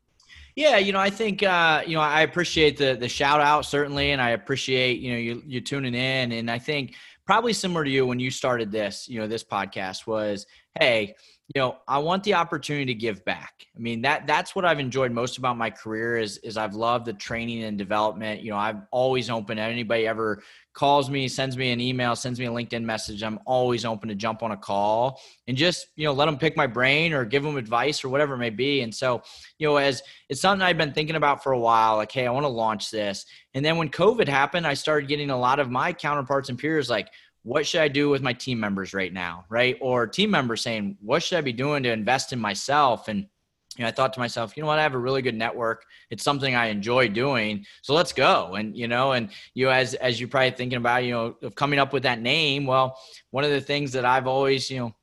yeah, 0.59 0.77
you 0.79 0.93
know, 0.93 0.99
I 0.99 1.09
think 1.09 1.45
uh, 1.45 1.85
you 1.87 1.95
know 1.95 2.01
I 2.01 2.23
appreciate 2.23 2.77
the 2.77 2.97
the 2.99 3.09
shout 3.09 3.41
out 3.41 3.65
certainly, 3.65 4.11
and 4.11 4.21
I 4.21 4.31
appreciate 4.31 4.99
you 4.99 5.13
know 5.13 5.19
you 5.19 5.43
you 5.47 5.61
tuning 5.61 5.95
in, 5.95 6.33
and 6.33 6.51
I 6.51 6.59
think 6.59 6.97
probably 7.29 7.53
similar 7.53 7.85
to 7.85 7.91
you 7.91 8.07
when 8.07 8.19
you 8.19 8.31
started 8.31 8.73
this, 8.73 9.07
you 9.07 9.21
know, 9.21 9.29
this 9.29 9.45
podcast 9.45 10.07
was, 10.07 10.47
hey, 10.81 11.15
you 11.55 11.61
know, 11.63 11.79
I 11.89 11.99
want 11.99 12.25
the 12.25 12.35
opportunity 12.35 12.85
to 12.87 12.95
give 12.95 13.25
back. 13.25 13.67
I 13.75 13.81
mean, 13.81 14.03
that 14.03 14.27
that's 14.27 14.55
what 14.55 14.67
I've 14.67 14.79
enjoyed 14.79 15.13
most 15.13 15.39
about 15.39 15.57
my 15.57 15.71
career 15.71 16.19
is 16.19 16.37
is 16.39 16.59
I've 16.59 16.75
loved 16.75 17.07
the 17.07 17.15
training 17.15 17.65
and 17.65 17.79
development. 17.79 18.43
You 18.43 18.51
know, 18.51 18.59
I'm 18.59 18.87
always 18.91 19.31
open. 19.31 19.59
Anybody 19.59 20.07
ever 20.07 20.43
calls 20.79 21.11
me, 21.11 21.27
sends 21.27 21.57
me 21.57 21.73
an 21.73 21.81
email, 21.81 22.15
sends 22.15 22.39
me 22.39 22.47
a 22.47 22.51
LinkedIn 22.51 22.85
message, 22.85 23.25
I'm 23.25 23.41
always 23.47 23.85
open 23.85 24.09
to 24.11 24.15
jump 24.15 24.45
on 24.45 24.53
a 24.53 24.57
call 24.57 25.21
and 25.49 25.57
just, 25.57 25.89
you 25.97 26.05
know, 26.05 26.13
let 26.13 26.27
them 26.27 26.39
pick 26.39 26.57
my 26.57 26.69
brain 26.69 27.13
or 27.13 27.25
give 27.25 27.43
them 27.43 27.57
advice 27.57 28.05
or 28.05 28.11
whatever 28.11 28.35
it 28.35 28.39
may 28.39 28.51
be. 28.51 28.83
And 28.83 28.95
so, 28.95 29.23
you 29.59 29.67
know, 29.67 29.77
as 29.77 30.03
it's 30.29 30.41
something 30.41 30.65
I've 30.65 30.79
been 30.79 30.93
thinking 30.93 31.17
about 31.17 31.43
for 31.43 31.51
a 31.51 31.59
while, 31.59 31.97
like, 31.97 32.13
hey, 32.13 32.29
I 32.29 32.31
want 32.31 32.45
to 32.45 32.49
launch 32.49 32.93
this. 32.93 33.27
And 33.55 33.65
then 33.65 33.77
when 33.77 33.89
COVID 33.89 34.29
happened, 34.29 34.69
I 34.69 34.75
started 34.75 35.09
getting 35.09 35.31
a 35.31 35.37
lot 35.37 35.59
of 35.59 35.69
my 35.69 35.93
counterparts 35.93 36.49
and 36.49 36.57
peers 36.57 36.89
like, 36.89 37.09
what 37.43 37.67
should 37.67 37.81
I 37.81 37.89
do 37.89 38.11
with 38.11 38.23
my 38.23 38.33
team 38.33 38.61
members 38.61 38.95
right 38.95 39.13
now? 39.13 39.45
Right. 39.49 39.77
Or 39.81 40.07
team 40.07 40.31
members 40.31 40.63
saying, 40.63 40.99
what 41.01 41.23
should 41.23 41.39
I 41.39 41.41
be 41.43 41.53
doing 41.53 41.83
to 41.85 41.93
invest 41.93 42.33
in 42.33 42.39
myself? 42.39 43.09
And 43.09 43.27
you 43.77 43.83
know, 43.83 43.89
I 43.89 43.91
thought 43.93 44.13
to 44.15 44.21
myself, 44.21 44.57
you 44.57 44.63
know 44.63 44.67
what, 44.67 44.79
I 44.79 44.83
have 44.83 44.95
a 44.95 44.99
really 44.99 45.23
good 45.23 45.37
network. 45.37 45.85
It's 46.11 46.25
something 46.25 46.55
I 46.55 46.67
enjoy 46.67 47.09
doing. 47.09 47.65
So 47.83 47.95
let's 47.95 48.13
go. 48.13 48.55
And, 48.55 48.77
you 48.77 48.89
know, 48.89 49.13
and 49.13 49.31
you, 49.55 49.71
as, 49.71 49.95
as 49.95 50.19
you're 50.19 50.29
probably 50.29 50.51
thinking 50.51 50.79
about, 50.79 51.05
you 51.05 51.13
know, 51.13 51.37
of 51.43 51.55
coming 51.55 51.79
up 51.79 51.93
with 51.93 52.03
that 52.03 52.21
name, 52.21 52.67
well, 52.67 52.99
one 53.31 53.45
of 53.45 53.51
the 53.51 53.61
things 53.61 53.93
that 53.93 54.05
I've 54.05 54.27
always, 54.27 54.69
you 54.69 54.79
know, 54.79 54.95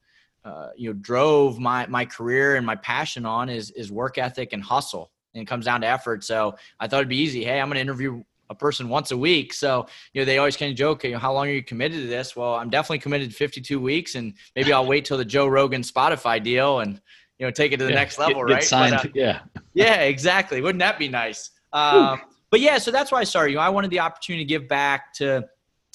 uh, 0.43 0.69
you 0.75 0.89
know, 0.89 0.99
drove 0.99 1.57
my, 1.57 1.87
my 1.87 2.05
career 2.05 2.57
and 2.57 2.65
my 2.65 2.75
passion 2.75 3.25
on 3.25 3.49
is, 3.49 3.71
is 3.71 3.91
work 3.91 4.17
ethic 4.17 4.51
and 4.51 4.61
hustle. 4.61 5.11
And 5.33 5.41
it 5.41 5.45
comes 5.45 5.65
down 5.65 5.81
to 5.81 5.87
effort. 5.87 6.23
So 6.23 6.55
I 6.79 6.87
thought 6.87 6.97
it'd 6.97 7.09
be 7.09 7.17
easy. 7.17 7.43
Hey, 7.43 7.61
I'm 7.61 7.67
going 7.67 7.75
to 7.75 7.81
interview 7.81 8.23
a 8.49 8.55
person 8.55 8.89
once 8.89 9.11
a 9.11 9.17
week. 9.17 9.53
So, 9.53 9.87
you 10.13 10.21
know, 10.21 10.25
they 10.25 10.37
always 10.37 10.57
kind 10.57 10.71
of 10.71 10.77
joke, 10.77 11.03
you 11.03 11.11
know, 11.11 11.19
how 11.19 11.33
long 11.33 11.47
are 11.47 11.51
you 11.51 11.63
committed 11.63 12.01
to 12.01 12.07
this? 12.07 12.35
Well, 12.35 12.55
I'm 12.55 12.69
definitely 12.69 12.99
committed 12.99 13.31
to 13.31 13.35
52 13.35 13.79
weeks 13.79 14.15
and 14.15 14.33
maybe 14.55 14.73
I'll 14.73 14.85
wait 14.85 15.05
till 15.05 15.17
the 15.17 15.25
Joe 15.25 15.47
Rogan 15.47 15.81
Spotify 15.81 16.43
deal 16.43 16.79
and, 16.79 17.01
you 17.39 17.45
know, 17.45 17.51
take 17.51 17.71
it 17.71 17.77
to 17.77 17.83
the 17.83 17.89
yeah, 17.89 17.95
next 17.95 18.17
level, 18.17 18.45
get, 18.45 18.53
right? 18.53 18.63
signed, 18.63 18.95
but, 19.01 19.05
uh, 19.07 19.11
yeah. 19.13 19.39
Yeah, 19.73 20.01
exactly. 20.01 20.61
Wouldn't 20.61 20.79
that 20.79 20.97
be 20.97 21.09
nice? 21.09 21.51
Um, 21.73 22.21
but 22.49 22.61
yeah, 22.61 22.77
so 22.77 22.91
that's 22.91 23.11
why 23.11 23.19
I 23.19 23.25
started. 23.25 23.51
You 23.51 23.57
know, 23.57 23.63
I 23.63 23.69
wanted 23.69 23.91
the 23.91 23.99
opportunity 23.99 24.45
to 24.45 24.47
give 24.47 24.69
back 24.69 25.13
to 25.15 25.45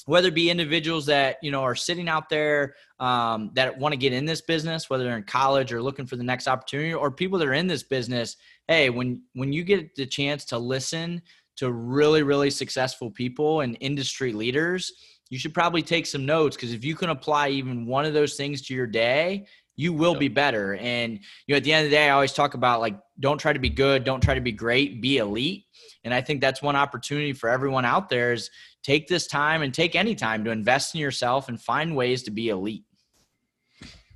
whether 0.05 0.27
it 0.27 0.35
be 0.35 0.49
individuals 0.49 1.05
that 1.07 1.37
you 1.41 1.51
know 1.51 1.61
are 1.63 1.75
sitting 1.75 2.09
out 2.09 2.29
there 2.29 2.75
um, 2.99 3.51
that 3.55 3.77
want 3.77 3.93
to 3.93 3.97
get 3.97 4.13
in 4.13 4.25
this 4.25 4.41
business, 4.41 4.89
whether 4.89 5.03
they're 5.03 5.17
in 5.17 5.23
college 5.23 5.73
or 5.73 5.81
looking 5.81 6.05
for 6.05 6.15
the 6.15 6.23
next 6.23 6.47
opportunity, 6.47 6.93
or 6.93 7.11
people 7.11 7.39
that 7.39 7.47
are 7.47 7.53
in 7.53 7.67
this 7.67 7.83
business. 7.83 8.37
Hey, 8.67 8.89
when 8.89 9.23
when 9.33 9.51
you 9.51 9.63
get 9.63 9.95
the 9.95 10.05
chance 10.05 10.45
to 10.45 10.57
listen 10.57 11.21
to 11.57 11.71
really, 11.71 12.23
really 12.23 12.49
successful 12.49 13.11
people 13.11 13.61
and 13.61 13.77
industry 13.79 14.33
leaders, 14.33 14.91
you 15.29 15.39
should 15.39 15.53
probably 15.53 15.81
take 15.81 16.05
some 16.05 16.25
notes 16.25 16.55
because 16.55 16.73
if 16.73 16.83
you 16.83 16.95
can 16.95 17.09
apply 17.09 17.49
even 17.49 17.85
one 17.85 18.05
of 18.05 18.13
those 18.13 18.35
things 18.35 18.61
to 18.63 18.73
your 18.73 18.87
day, 18.87 19.45
you 19.75 19.93
will 19.93 20.15
be 20.15 20.27
better. 20.27 20.75
And 20.75 21.13
you 21.47 21.53
know, 21.53 21.57
at 21.57 21.63
the 21.63 21.73
end 21.73 21.85
of 21.85 21.91
the 21.91 21.95
day, 21.95 22.07
I 22.07 22.11
always 22.11 22.33
talk 22.33 22.53
about 22.53 22.81
like 22.81 22.99
don't 23.19 23.37
try 23.37 23.53
to 23.53 23.59
be 23.59 23.69
good, 23.69 24.03
don't 24.03 24.21
try 24.21 24.35
to 24.35 24.41
be 24.41 24.51
great, 24.51 25.01
be 25.01 25.17
elite. 25.17 25.65
And 26.03 26.13
I 26.13 26.21
think 26.21 26.41
that's 26.41 26.61
one 26.61 26.75
opportunity 26.75 27.33
for 27.33 27.49
everyone 27.49 27.85
out 27.85 28.09
there 28.09 28.33
is 28.33 28.49
take 28.83 29.07
this 29.07 29.27
time 29.27 29.61
and 29.61 29.73
take 29.73 29.95
any 29.95 30.15
time 30.15 30.43
to 30.43 30.51
invest 30.51 30.95
in 30.95 31.01
yourself 31.01 31.47
and 31.47 31.61
find 31.61 31.95
ways 31.95 32.23
to 32.23 32.31
be 32.31 32.49
elite. 32.49 32.83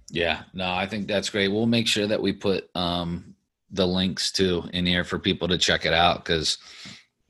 Yeah, 0.10 0.44
no, 0.54 0.72
I 0.72 0.86
think 0.86 1.08
that's 1.08 1.30
great. 1.30 1.48
We'll 1.48 1.66
make 1.66 1.88
sure 1.88 2.08
that 2.08 2.22
we 2.22 2.34
put 2.34 2.70
um, 2.76 3.36
the 3.72 3.88
links 3.88 4.32
to 4.34 4.64
in 4.74 4.86
here 4.86 5.04
for 5.04 5.20
people 5.20 5.48
to 5.48 5.58
check 5.58 5.86
it 5.86 5.94
out 5.94 6.24
because 6.24 6.58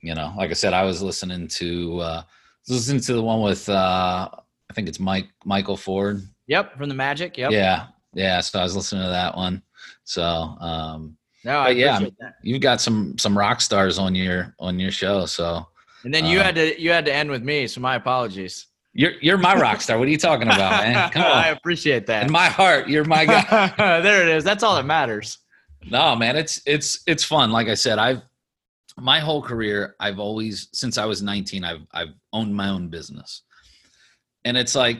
you 0.06 0.14
know, 0.14 0.32
like 0.36 0.50
I 0.50 0.54
said, 0.54 0.72
I 0.72 0.84
was 0.84 1.02
listening 1.02 1.48
to 1.48 2.00
uh 2.00 2.22
listening 2.68 3.00
to 3.02 3.14
the 3.14 3.22
one 3.22 3.42
with 3.42 3.68
uh 3.68 4.28
I 4.30 4.72
think 4.74 4.88
it's 4.88 5.00
Mike 5.00 5.28
Michael 5.44 5.76
Ford. 5.76 6.22
Yep, 6.46 6.78
from 6.78 6.88
the 6.88 6.94
Magic. 6.94 7.36
Yep. 7.36 7.50
Yeah. 7.50 7.86
Yeah. 8.14 8.40
So 8.40 8.60
I 8.60 8.62
was 8.62 8.76
listening 8.76 9.02
to 9.02 9.10
that 9.10 9.36
one. 9.36 9.62
So 10.04 10.22
um 10.22 11.16
no, 11.44 11.58
I 11.58 11.70
yeah, 11.70 12.00
that. 12.20 12.34
you've 12.42 12.60
got 12.60 12.80
some 12.80 13.16
some 13.18 13.36
rock 13.36 13.60
stars 13.60 13.98
on 13.98 14.14
your 14.14 14.54
on 14.58 14.78
your 14.80 14.90
show. 14.90 15.26
So 15.26 15.66
and 16.04 16.12
then 16.14 16.24
you 16.24 16.38
um, 16.38 16.44
had 16.44 16.54
to 16.56 16.80
you 16.80 16.90
had 16.90 17.04
to 17.06 17.12
end 17.12 17.30
with 17.30 17.42
me, 17.42 17.66
so 17.66 17.80
my 17.80 17.96
apologies. 17.96 18.66
You're 18.92 19.12
you're 19.20 19.38
my 19.38 19.54
rock 19.54 19.80
star. 19.80 19.98
What 19.98 20.08
are 20.08 20.10
you 20.10 20.18
talking 20.18 20.48
about, 20.48 20.82
man? 20.82 21.10
Come 21.12 21.22
on. 21.22 21.32
I 21.32 21.48
appreciate 21.48 22.06
that. 22.06 22.24
In 22.24 22.32
my 22.32 22.46
heart, 22.46 22.88
you're 22.88 23.04
my 23.04 23.24
guy. 23.26 24.00
there 24.00 24.22
it 24.22 24.28
is. 24.28 24.42
That's 24.42 24.62
all 24.62 24.76
that 24.76 24.86
matters. 24.86 25.38
No, 25.88 26.16
man, 26.16 26.36
it's 26.36 26.62
it's 26.66 27.00
it's 27.06 27.22
fun. 27.22 27.50
Like 27.50 27.68
I 27.68 27.74
said, 27.74 27.98
I've 27.98 28.22
my 28.98 29.20
whole 29.20 29.42
career, 29.42 29.94
I've 30.00 30.18
always 30.18 30.68
since 30.72 30.98
I 30.98 31.04
was 31.04 31.22
19, 31.22 31.64
I've 31.64 31.86
I've 31.92 32.14
owned 32.32 32.54
my 32.54 32.68
own 32.68 32.88
business. 32.88 33.42
And 34.44 34.56
it's 34.56 34.74
like 34.74 34.98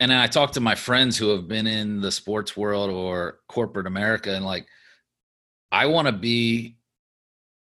and 0.00 0.12
I 0.12 0.26
talk 0.26 0.52
to 0.52 0.60
my 0.60 0.74
friends 0.74 1.16
who 1.16 1.28
have 1.30 1.48
been 1.48 1.66
in 1.66 2.00
the 2.00 2.10
sports 2.10 2.56
world 2.56 2.90
or 2.90 3.40
corporate 3.48 3.86
America 3.86 4.34
and 4.34 4.44
like 4.44 4.66
I 5.70 5.86
want 5.86 6.06
to 6.06 6.12
be 6.12 6.76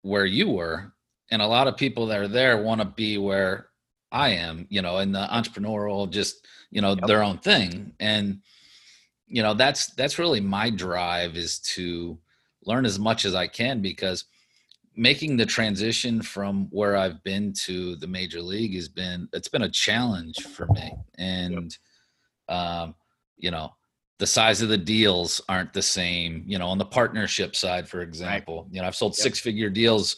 where 0.03 0.25
you 0.25 0.51
were 0.51 0.93
and 1.31 1.43
a 1.43 1.47
lot 1.47 1.67
of 1.67 1.77
people 1.77 2.07
that 2.07 2.21
are 2.21 2.29
there 2.29 2.63
want 2.63 2.81
to 2.81 2.87
be 2.87 3.19
where 3.19 3.69
I 4.13 4.31
am, 4.31 4.67
you 4.71 4.83
know, 4.83 4.99
in 4.99 5.13
the 5.13 5.27
entrepreneurial 5.27 6.09
just, 6.09 6.47
you 6.71 6.81
know, 6.81 6.91
yep. 6.91 7.07
their 7.07 7.23
own 7.23 7.39
thing. 7.39 7.93
And 7.99 8.41
you 9.27 9.43
know, 9.43 9.55
that's 9.55 9.89
that's 9.95 10.19
really 10.19 10.41
my 10.41 10.71
drive 10.71 11.37
is 11.37 11.59
to 11.61 12.19
learn 12.65 12.87
as 12.87 12.99
much 12.99 13.25
as 13.25 13.35
I 13.35 13.49
can 13.49 13.83
because 13.83 14.25
making 14.97 15.37
the 15.37 15.47
transition 15.47 16.23
from 16.23 16.69
where 16.71 16.97
I've 16.97 17.23
been 17.23 17.53
to 17.65 17.97
the 17.97 18.07
major 18.07 18.41
league 18.41 18.75
has 18.75 18.89
been 18.89 19.29
it's 19.33 19.49
been 19.49 19.63
a 19.63 19.69
challenge 19.69 20.37
for 20.41 20.67
me. 20.69 20.93
And 21.19 21.77
um, 22.49 22.95
you 23.37 23.51
know, 23.51 23.73
the 24.19 24.27
size 24.27 24.63
of 24.63 24.69
the 24.69 24.79
deals 24.79 25.41
aren't 25.49 25.73
the 25.73 25.83
same, 25.83 26.43
you 26.47 26.59
know, 26.59 26.69
on 26.69 26.79
the 26.79 26.85
partnership 26.85 27.55
side, 27.55 27.89
for 27.89 28.01
example. 28.01 28.63
Right. 28.63 28.75
You 28.75 28.81
know, 28.81 28.87
I've 28.87 28.97
sold 28.97 29.13
yep. 29.13 29.23
six 29.23 29.39
figure 29.39 29.69
deals 29.69 30.17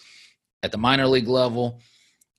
at 0.62 0.70
the 0.70 0.79
minor 0.79 1.07
league 1.07 1.29
level, 1.29 1.81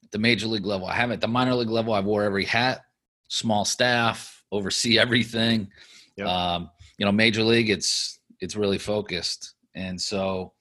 at 0.03 0.11
the 0.11 0.19
major 0.19 0.47
league 0.47 0.65
level. 0.65 0.87
I 0.87 0.95
haven't 0.95 1.15
at 1.15 1.21
the 1.21 1.27
minor 1.27 1.55
league 1.55 1.69
level, 1.69 1.93
I 1.93 1.99
wore 1.99 2.23
every 2.23 2.45
hat, 2.45 2.81
small 3.27 3.65
staff, 3.65 4.43
oversee 4.51 4.97
everything. 4.97 5.69
Yep. 6.15 6.27
Um, 6.27 6.69
you 6.97 7.05
know, 7.05 7.11
major 7.11 7.43
league, 7.43 7.69
it's 7.69 8.19
it's 8.39 8.55
really 8.55 8.77
focused. 8.77 9.55
And 9.75 9.99
so 9.99 10.53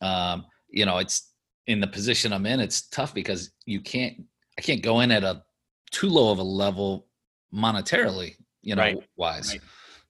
um, 0.00 0.46
you 0.70 0.86
know, 0.86 0.98
it's 0.98 1.32
in 1.66 1.80
the 1.80 1.86
position 1.86 2.32
I'm 2.32 2.46
in, 2.46 2.60
it's 2.60 2.88
tough 2.88 3.14
because 3.14 3.50
you 3.66 3.80
can't, 3.80 4.22
I 4.58 4.62
can't 4.62 4.82
go 4.82 5.00
in 5.00 5.10
at 5.10 5.24
a 5.24 5.42
too 5.90 6.08
low 6.08 6.30
of 6.30 6.38
a 6.38 6.42
level 6.42 7.06
monetarily, 7.52 8.36
you 8.62 8.74
know, 8.74 8.82
Right. 8.82 8.98
wise. 9.16 9.52
Right. 9.52 9.60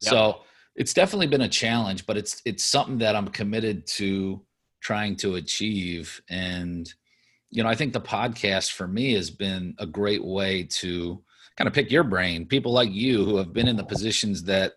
Yep. 0.03 0.11
So 0.11 0.41
it's 0.77 0.95
definitely 0.95 1.27
been 1.27 1.43
a 1.43 1.49
challenge, 1.49 2.07
but 2.07 2.17
it's 2.17 2.41
it's 2.45 2.65
something 2.65 2.99
that 2.99 3.17
I'm 3.17 3.29
committed 3.29 3.87
to 3.99 4.41
trying 4.81 5.17
to 5.17 5.35
achieve. 5.37 6.23
And 6.31 6.93
you 7.51 7.63
know, 7.63 7.69
I 7.69 7.75
think 7.75 7.93
the 7.93 8.01
podcast 8.01 8.73
for 8.73 8.87
me 8.87 9.15
has 9.15 9.31
been 9.31 9.75
a 9.79 9.87
great 9.87 10.25
way 10.25 10.65
to 10.65 11.23
kind 11.57 11.69
of 11.69 11.75
pick 11.75 11.91
your 11.91 12.05
brain. 12.05 12.47
People 12.47 12.73
like 12.73 12.91
you 12.91 13.25
who 13.25 13.37
have 13.37 13.53
been 13.53 13.69
in 13.69 13.77
the 13.77 13.85
positions 13.85 14.45
that 14.45 14.75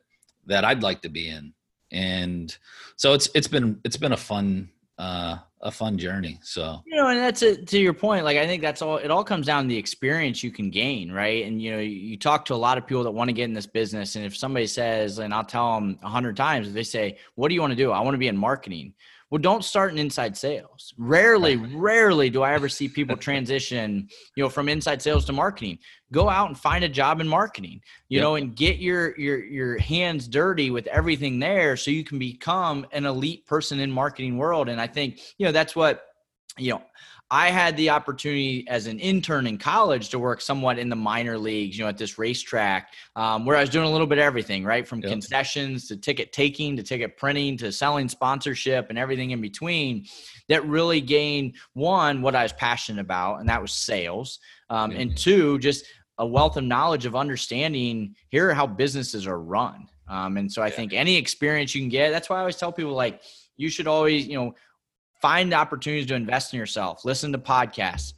that 0.47 0.65
I'd 0.65 0.83
like 0.83 1.01
to 1.03 1.09
be 1.09 1.29
in, 1.29 1.53
and 1.91 2.55
so 2.97 3.13
it's 3.13 3.29
it's 3.33 3.47
been 3.47 3.79
it's 3.85 3.97
been 3.97 4.11
a 4.11 4.17
fun 4.17 4.69
uh, 5.03 5.37
a 5.61 5.71
fun 5.71 5.97
journey. 5.97 6.39
So 6.43 6.81
You 6.85 6.95
know, 6.95 7.09
and 7.09 7.19
that's 7.19 7.41
it 7.41 7.67
to 7.67 7.79
your 7.79 7.93
point. 7.93 8.23
Like, 8.23 8.37
I 8.37 8.45
think 8.45 8.61
that's 8.61 8.81
all. 8.81 8.97
It 8.97 9.11
all 9.11 9.23
comes 9.23 9.45
down 9.45 9.63
to 9.63 9.67
the 9.67 9.77
experience 9.77 10.43
you 10.43 10.51
can 10.51 10.69
gain, 10.69 11.11
right? 11.11 11.45
And 11.45 11.61
you 11.61 11.71
know, 11.71 11.79
you, 11.79 11.89
you 11.89 12.17
talk 12.17 12.45
to 12.45 12.53
a 12.53 12.55
lot 12.55 12.77
of 12.77 12.87
people 12.87 13.03
that 13.03 13.11
want 13.11 13.27
to 13.29 13.33
get 13.33 13.45
in 13.45 13.53
this 13.53 13.67
business, 13.67 14.15
and 14.15 14.25
if 14.25 14.35
somebody 14.35 14.67
says, 14.67 15.19
and 15.19 15.33
I'll 15.33 15.43
tell 15.43 15.75
them 15.75 15.99
a 16.03 16.09
hundred 16.09 16.37
times, 16.37 16.67
if 16.67 16.73
they 16.73 16.83
say, 16.83 17.17
"What 17.35 17.49
do 17.49 17.55
you 17.55 17.61
want 17.61 17.71
to 17.71 17.77
do?" 17.77 17.91
I 17.91 17.99
want 17.99 18.13
to 18.13 18.19
be 18.19 18.27
in 18.29 18.37
marketing. 18.37 18.93
Well, 19.29 19.41
don't 19.41 19.65
start 19.65 19.91
in 19.91 19.97
inside 19.97 20.37
sales. 20.37 20.93
Rarely, 20.95 21.55
rarely 21.55 22.29
do 22.29 22.43
I 22.43 22.53
ever 22.53 22.69
see 22.69 22.87
people 22.87 23.17
transition, 23.17 24.07
you 24.35 24.43
know, 24.43 24.49
from 24.49 24.69
inside 24.69 25.01
sales 25.01 25.25
to 25.25 25.33
marketing. 25.33 25.79
Go 26.13 26.29
out 26.29 26.47
and 26.47 26.57
find 26.57 26.83
a 26.85 26.89
job 26.89 27.19
in 27.19 27.27
marketing, 27.27 27.81
you 28.07 28.19
Yep. 28.19 28.21
know, 28.21 28.35
and 28.35 28.55
get 28.55 28.77
your 28.77 29.19
your 29.19 29.43
your 29.43 29.77
hands 29.79 30.27
dirty 30.29 30.69
with 30.71 30.87
everything 30.87 31.39
there, 31.39 31.75
so 31.75 31.91
you 31.91 32.03
can 32.05 32.19
become 32.19 32.85
an 32.93 33.05
elite 33.05 33.45
person 33.47 33.79
in 33.79 33.91
marketing 33.91 34.37
world. 34.37 34.69
And 34.69 34.79
I 34.79 34.87
think 34.87 35.19
you 35.37 35.45
know 35.45 35.51
that's 35.51 35.75
what 35.75 36.05
you 36.57 36.71
know 36.71 36.83
I 37.31 37.49
had 37.49 37.75
the 37.77 37.89
opportunity 37.89 38.63
as 38.67 38.85
an 38.85 38.99
intern 38.99 39.47
in 39.47 39.57
college 39.57 40.09
to 40.09 40.19
work 40.19 40.39
somewhat 40.39 40.77
in 40.77 40.87
the 40.87 40.95
minor 40.95 41.35
leagues, 41.35 41.75
you 41.75 41.83
know, 41.83 41.89
at 41.89 41.97
this 41.97 42.19
racetrack, 42.19 42.93
um, 43.15 43.43
where 43.43 43.57
I 43.57 43.61
was 43.61 43.71
doing 43.71 43.87
a 43.87 43.91
little 43.91 44.05
bit 44.05 44.19
of 44.19 44.23
everything, 44.23 44.63
right? 44.63 44.87
From 44.87 45.01
Yep. 45.01 45.09
concessions 45.09 45.87
to 45.87 45.97
ticket 45.97 46.31
taking 46.31 46.77
to 46.77 46.83
ticket 46.83 47.17
printing 47.17 47.57
to 47.57 47.71
selling 47.71 48.07
sponsorship 48.07 48.87
and 48.91 48.99
everything 48.99 49.31
in 49.31 49.41
between 49.41 50.05
that 50.47 50.63
really 50.67 51.01
gained 51.01 51.55
one, 51.73 52.21
what 52.21 52.35
I 52.35 52.43
was 52.43 52.53
passionate 52.53 53.01
about, 53.01 53.39
and 53.39 53.49
that 53.49 53.61
was 53.61 53.71
sales. 53.71 54.37
Um. 54.69 54.91
And 54.91 55.17
two, 55.17 55.57
just 55.57 55.85
a 56.17 56.25
wealth 56.25 56.57
of 56.57 56.63
knowledge 56.63 57.05
of 57.05 57.15
understanding 57.15 58.15
here 58.29 58.49
are 58.49 58.53
how 58.53 58.67
businesses 58.67 59.25
are 59.25 59.39
run. 59.39 59.87
Um, 60.07 60.37
and 60.37 60.51
so 60.51 60.61
I 60.61 60.67
Yeah. 60.67 60.73
think 60.75 60.93
any 60.93 61.15
experience 61.15 61.73
you 61.73 61.81
can 61.81 61.89
get, 61.89 62.11
that's 62.11 62.29
why 62.29 62.37
I 62.37 62.39
always 62.39 62.57
tell 62.57 62.71
people 62.71 62.93
like, 62.93 63.21
you 63.57 63.69
should 63.69 63.87
always, 63.87 64.27
you 64.27 64.35
know, 64.35 64.53
find 65.21 65.53
opportunities 65.53 66.07
to 66.07 66.15
invest 66.15 66.53
in 66.53 66.59
yourself. 66.59 67.05
Listen 67.05 67.31
to 67.31 67.37
podcasts. 67.37 68.13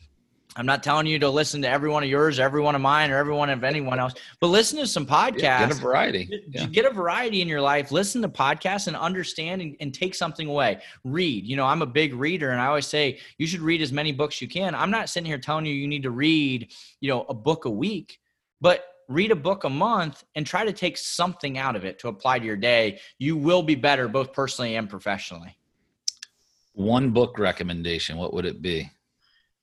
I'm 0.58 0.66
not 0.66 0.84
telling 0.84 1.06
you 1.06 1.20
to 1.20 1.30
listen 1.30 1.62
to 1.64 1.70
every 1.70 1.89
one 1.89 2.01
of 2.03 2.10
yours, 2.10 2.39
every 2.39 2.62
one 2.62 2.76
of 2.76 2.82
mine, 2.82 3.12
or 3.12 3.18
every 3.18 3.34
one 3.34 3.49
of 3.49 3.64
anyone 3.66 3.99
else, 3.99 4.14
but 4.39 4.47
listen 4.47 4.80
to 4.80 4.88
some 4.88 5.06
podcasts. 5.06 5.41
yeah, 5.41 5.68
get 5.68 5.72
a 5.78 5.82
variety. 5.82 6.26
Get- 6.26 6.43
Yeah. 6.49 6.66
Get 6.68 6.86
a 6.86 6.89
variety 6.91 7.41
in 7.41 7.47
your 7.49 7.60
life. 7.60 7.91
Listen 7.91 8.22
to 8.22 8.30
podcasts 8.30 8.88
and 8.88 8.95
understand 8.95 9.62
and, 9.62 9.76
and 9.82 9.93
take 9.93 10.16
something 10.16 10.47
away. 10.47 10.80
Read. 11.03 11.45
You 11.45 11.58
know, 11.58 11.66
I'm 11.66 11.82
a 11.82 11.86
big 11.86 12.14
reader, 12.14 12.51
and 12.51 12.62
I 12.62 12.68
always 12.68 12.88
say 12.88 13.20
you 13.38 13.47
should 13.47 13.60
read 13.62 13.82
as 13.82 13.91
many 13.91 14.14
books 14.14 14.41
you 14.41 14.47
can. 14.47 14.74
I'm 14.76 14.91
not 14.91 15.10
sitting 15.10 15.28
here 15.28 15.38
telling 15.39 15.66
you 15.66 15.74
you 15.74 15.88
need 15.88 16.03
to 16.03 16.12
read, 16.12 16.72
you 17.01 17.10
know, 17.10 17.26
a 17.28 17.34
book 17.34 17.66
a 17.66 17.70
week, 17.70 18.20
but 18.62 18.86
read 19.10 19.32
a 19.32 19.36
book 19.36 19.66
a 19.66 19.70
month 19.70 20.24
and 20.36 20.47
try 20.47 20.64
to 20.64 20.72
take 20.74 20.97
something 20.97 21.58
out 21.58 21.76
of 21.76 21.84
it 21.84 21.99
to 21.99 22.08
apply 22.08 22.39
to 22.39 22.45
your 22.45 22.56
day. 22.56 22.99
You 23.20 23.36
will 23.36 23.62
be 23.62 23.76
better, 23.76 24.08
both 24.08 24.32
personally 24.32 24.78
and 24.78 24.89
professionally. 24.89 25.58
One 26.74 27.12
book 27.12 27.38
recommendation. 27.38 28.18
What 28.18 28.34
would 28.34 28.45
it 28.45 28.62
be? 28.62 28.89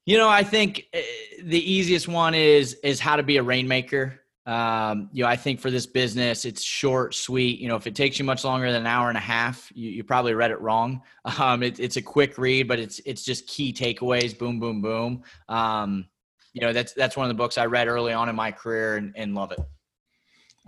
You 0.05 0.19
know, 0.19 0.29
I 0.29 0.43
think 0.43 0.89
uh, 0.95 0.99
the 1.45 1.73
easiest 1.73 2.09
one 2.09 2.35
is 2.35 2.75
is 2.83 2.99
how 2.99 3.17
to 3.17 3.23
be 3.23 3.37
a 3.37 3.43
rainmaker. 3.43 4.19
Um, 4.45 5.09
you 5.13 5.23
know, 5.23 5.29
I 5.29 5.37
think 5.37 5.61
for 5.61 5.71
this 5.71 5.87
business, 5.87 6.45
it's 6.45 6.63
short, 6.63 7.15
sweet. 7.15 7.61
You 7.61 7.69
know, 7.69 7.77
if 7.77 7.87
it 7.87 7.95
takes 7.95 8.19
you 8.19 8.25
much 8.25 8.43
longer 8.43 8.73
than 8.73 8.81
an 8.81 8.87
hour 8.89 9.09
and 9.09 9.17
a 9.17 9.21
half, 9.21 9.71
you, 9.73 9.91
you 9.91 10.03
probably 10.03 10.35
read 10.35 10.51
it 10.51 10.61
wrong. 10.61 11.03
Um, 11.39 11.63
it, 11.63 11.79
it's 11.79 11.97
a 11.97 12.03
quick 12.03 12.37
read, 12.37 12.67
but 12.67 12.81
it's 12.81 13.01
it's 13.07 13.25
just 13.25 13.47
key 13.47 13.73
takeaways. 13.73 14.37
Boom, 14.37 14.59
boom, 14.59 14.83
boom. 14.83 15.23
Um, 15.49 16.07
you 16.53 16.61
know, 16.61 16.73
that's 16.73 16.93
that's 16.95 17.17
one 17.17 17.25
of 17.25 17.29
the 17.29 17.41
books 17.41 17.57
I 17.57 17.67
read 17.67 17.87
early 17.87 18.13
on 18.13 18.29
in 18.29 18.35
my 18.35 18.51
career 18.51 18.97
and, 18.97 19.13
and 19.17 19.35
love 19.35 19.53
it. 19.53 19.61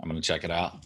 I'm 0.01 0.09
to 0.09 0.21
check 0.21 0.43
it 0.45 0.51
out. 0.51 0.85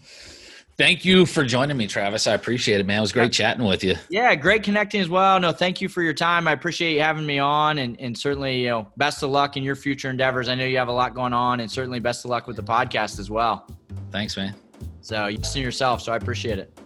Thank 0.79 1.03
you 1.03 1.25
for 1.25 1.43
joining 1.43 1.75
me, 1.75 1.87
Travis. 1.87 2.25
I 2.25 2.33
appreciate 2.35 2.79
it, 2.79 2.85
man. 2.85 2.99
It 2.99 3.01
was 3.01 3.11
great 3.11 3.33
chatting 3.33 3.65
with 3.65 3.83
you. 3.83 3.95
Yeah, 4.09 4.33
great 4.35 4.63
connecting 4.63 5.01
as 5.01 5.09
well. 5.09 5.37
No, 5.37 5.51
thank 5.51 5.81
you 5.81 5.89
for 5.89 6.01
your 6.01 6.13
time. 6.13 6.47
I 6.47 6.53
appreciate 6.53 6.93
you 6.93 7.01
having 7.01 7.25
me 7.25 7.37
on, 7.37 7.79
and 7.79 7.99
and 7.99 8.17
certainly, 8.17 8.61
you 8.61 8.69
know, 8.69 8.87
best 8.95 9.21
of 9.21 9.29
luck 9.29 9.57
in 9.57 9.63
your 9.63 9.75
future 9.75 10.09
endeavors. 10.09 10.47
I 10.47 10.55
know 10.55 10.63
you 10.63 10.77
have 10.77 10.87
a 10.87 10.93
lot 10.93 11.13
going 11.13 11.33
on, 11.33 11.59
and 11.59 11.69
certainly 11.69 11.99
best 11.99 12.23
of 12.23 12.31
luck 12.31 12.47
with 12.47 12.55
the 12.55 12.63
podcast 12.63 13.19
as 13.19 13.29
well. 13.29 13.67
Thanks, 14.09 14.37
man. 14.37 14.55
So 15.01 15.27
you 15.27 15.39
listen 15.39 15.55
to 15.55 15.65
yourself. 15.65 16.01
So 16.01 16.13
I 16.13 16.15
appreciate 16.15 16.59
it. 16.59 16.79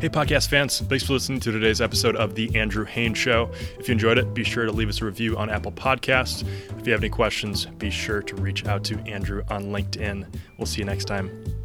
Hey, 0.00 0.08
podcast 0.08 0.48
fans, 0.48 0.78
thanks 0.78 1.04
for 1.04 1.14
listening 1.14 1.40
to 1.40 1.50
today's 1.50 1.80
episode 1.80 2.14
of 2.14 2.36
The 2.36 2.56
Andrew 2.56 2.84
Haines 2.84 3.18
Show. 3.18 3.50
If 3.76 3.88
you 3.88 3.92
enjoyed 3.92 4.18
it, 4.18 4.34
be 4.34 4.44
sure 4.44 4.66
to 4.66 4.72
leave 4.72 4.88
us 4.88 5.00
a 5.00 5.04
review 5.04 5.36
on 5.36 5.50
Apple 5.50 5.72
Podcasts. 5.72 6.46
If 6.78 6.86
you 6.86 6.92
have 6.92 7.00
any 7.02 7.10
questions, 7.10 7.66
be 7.66 7.90
sure 7.90 8.22
to 8.22 8.36
reach 8.36 8.66
out 8.66 8.84
to 8.84 9.00
Andrew 9.00 9.42
on 9.48 9.64
LinkedIn. 9.66 10.32
We'll 10.58 10.66
see 10.66 10.78
you 10.78 10.84
next 10.84 11.06
time. 11.06 11.61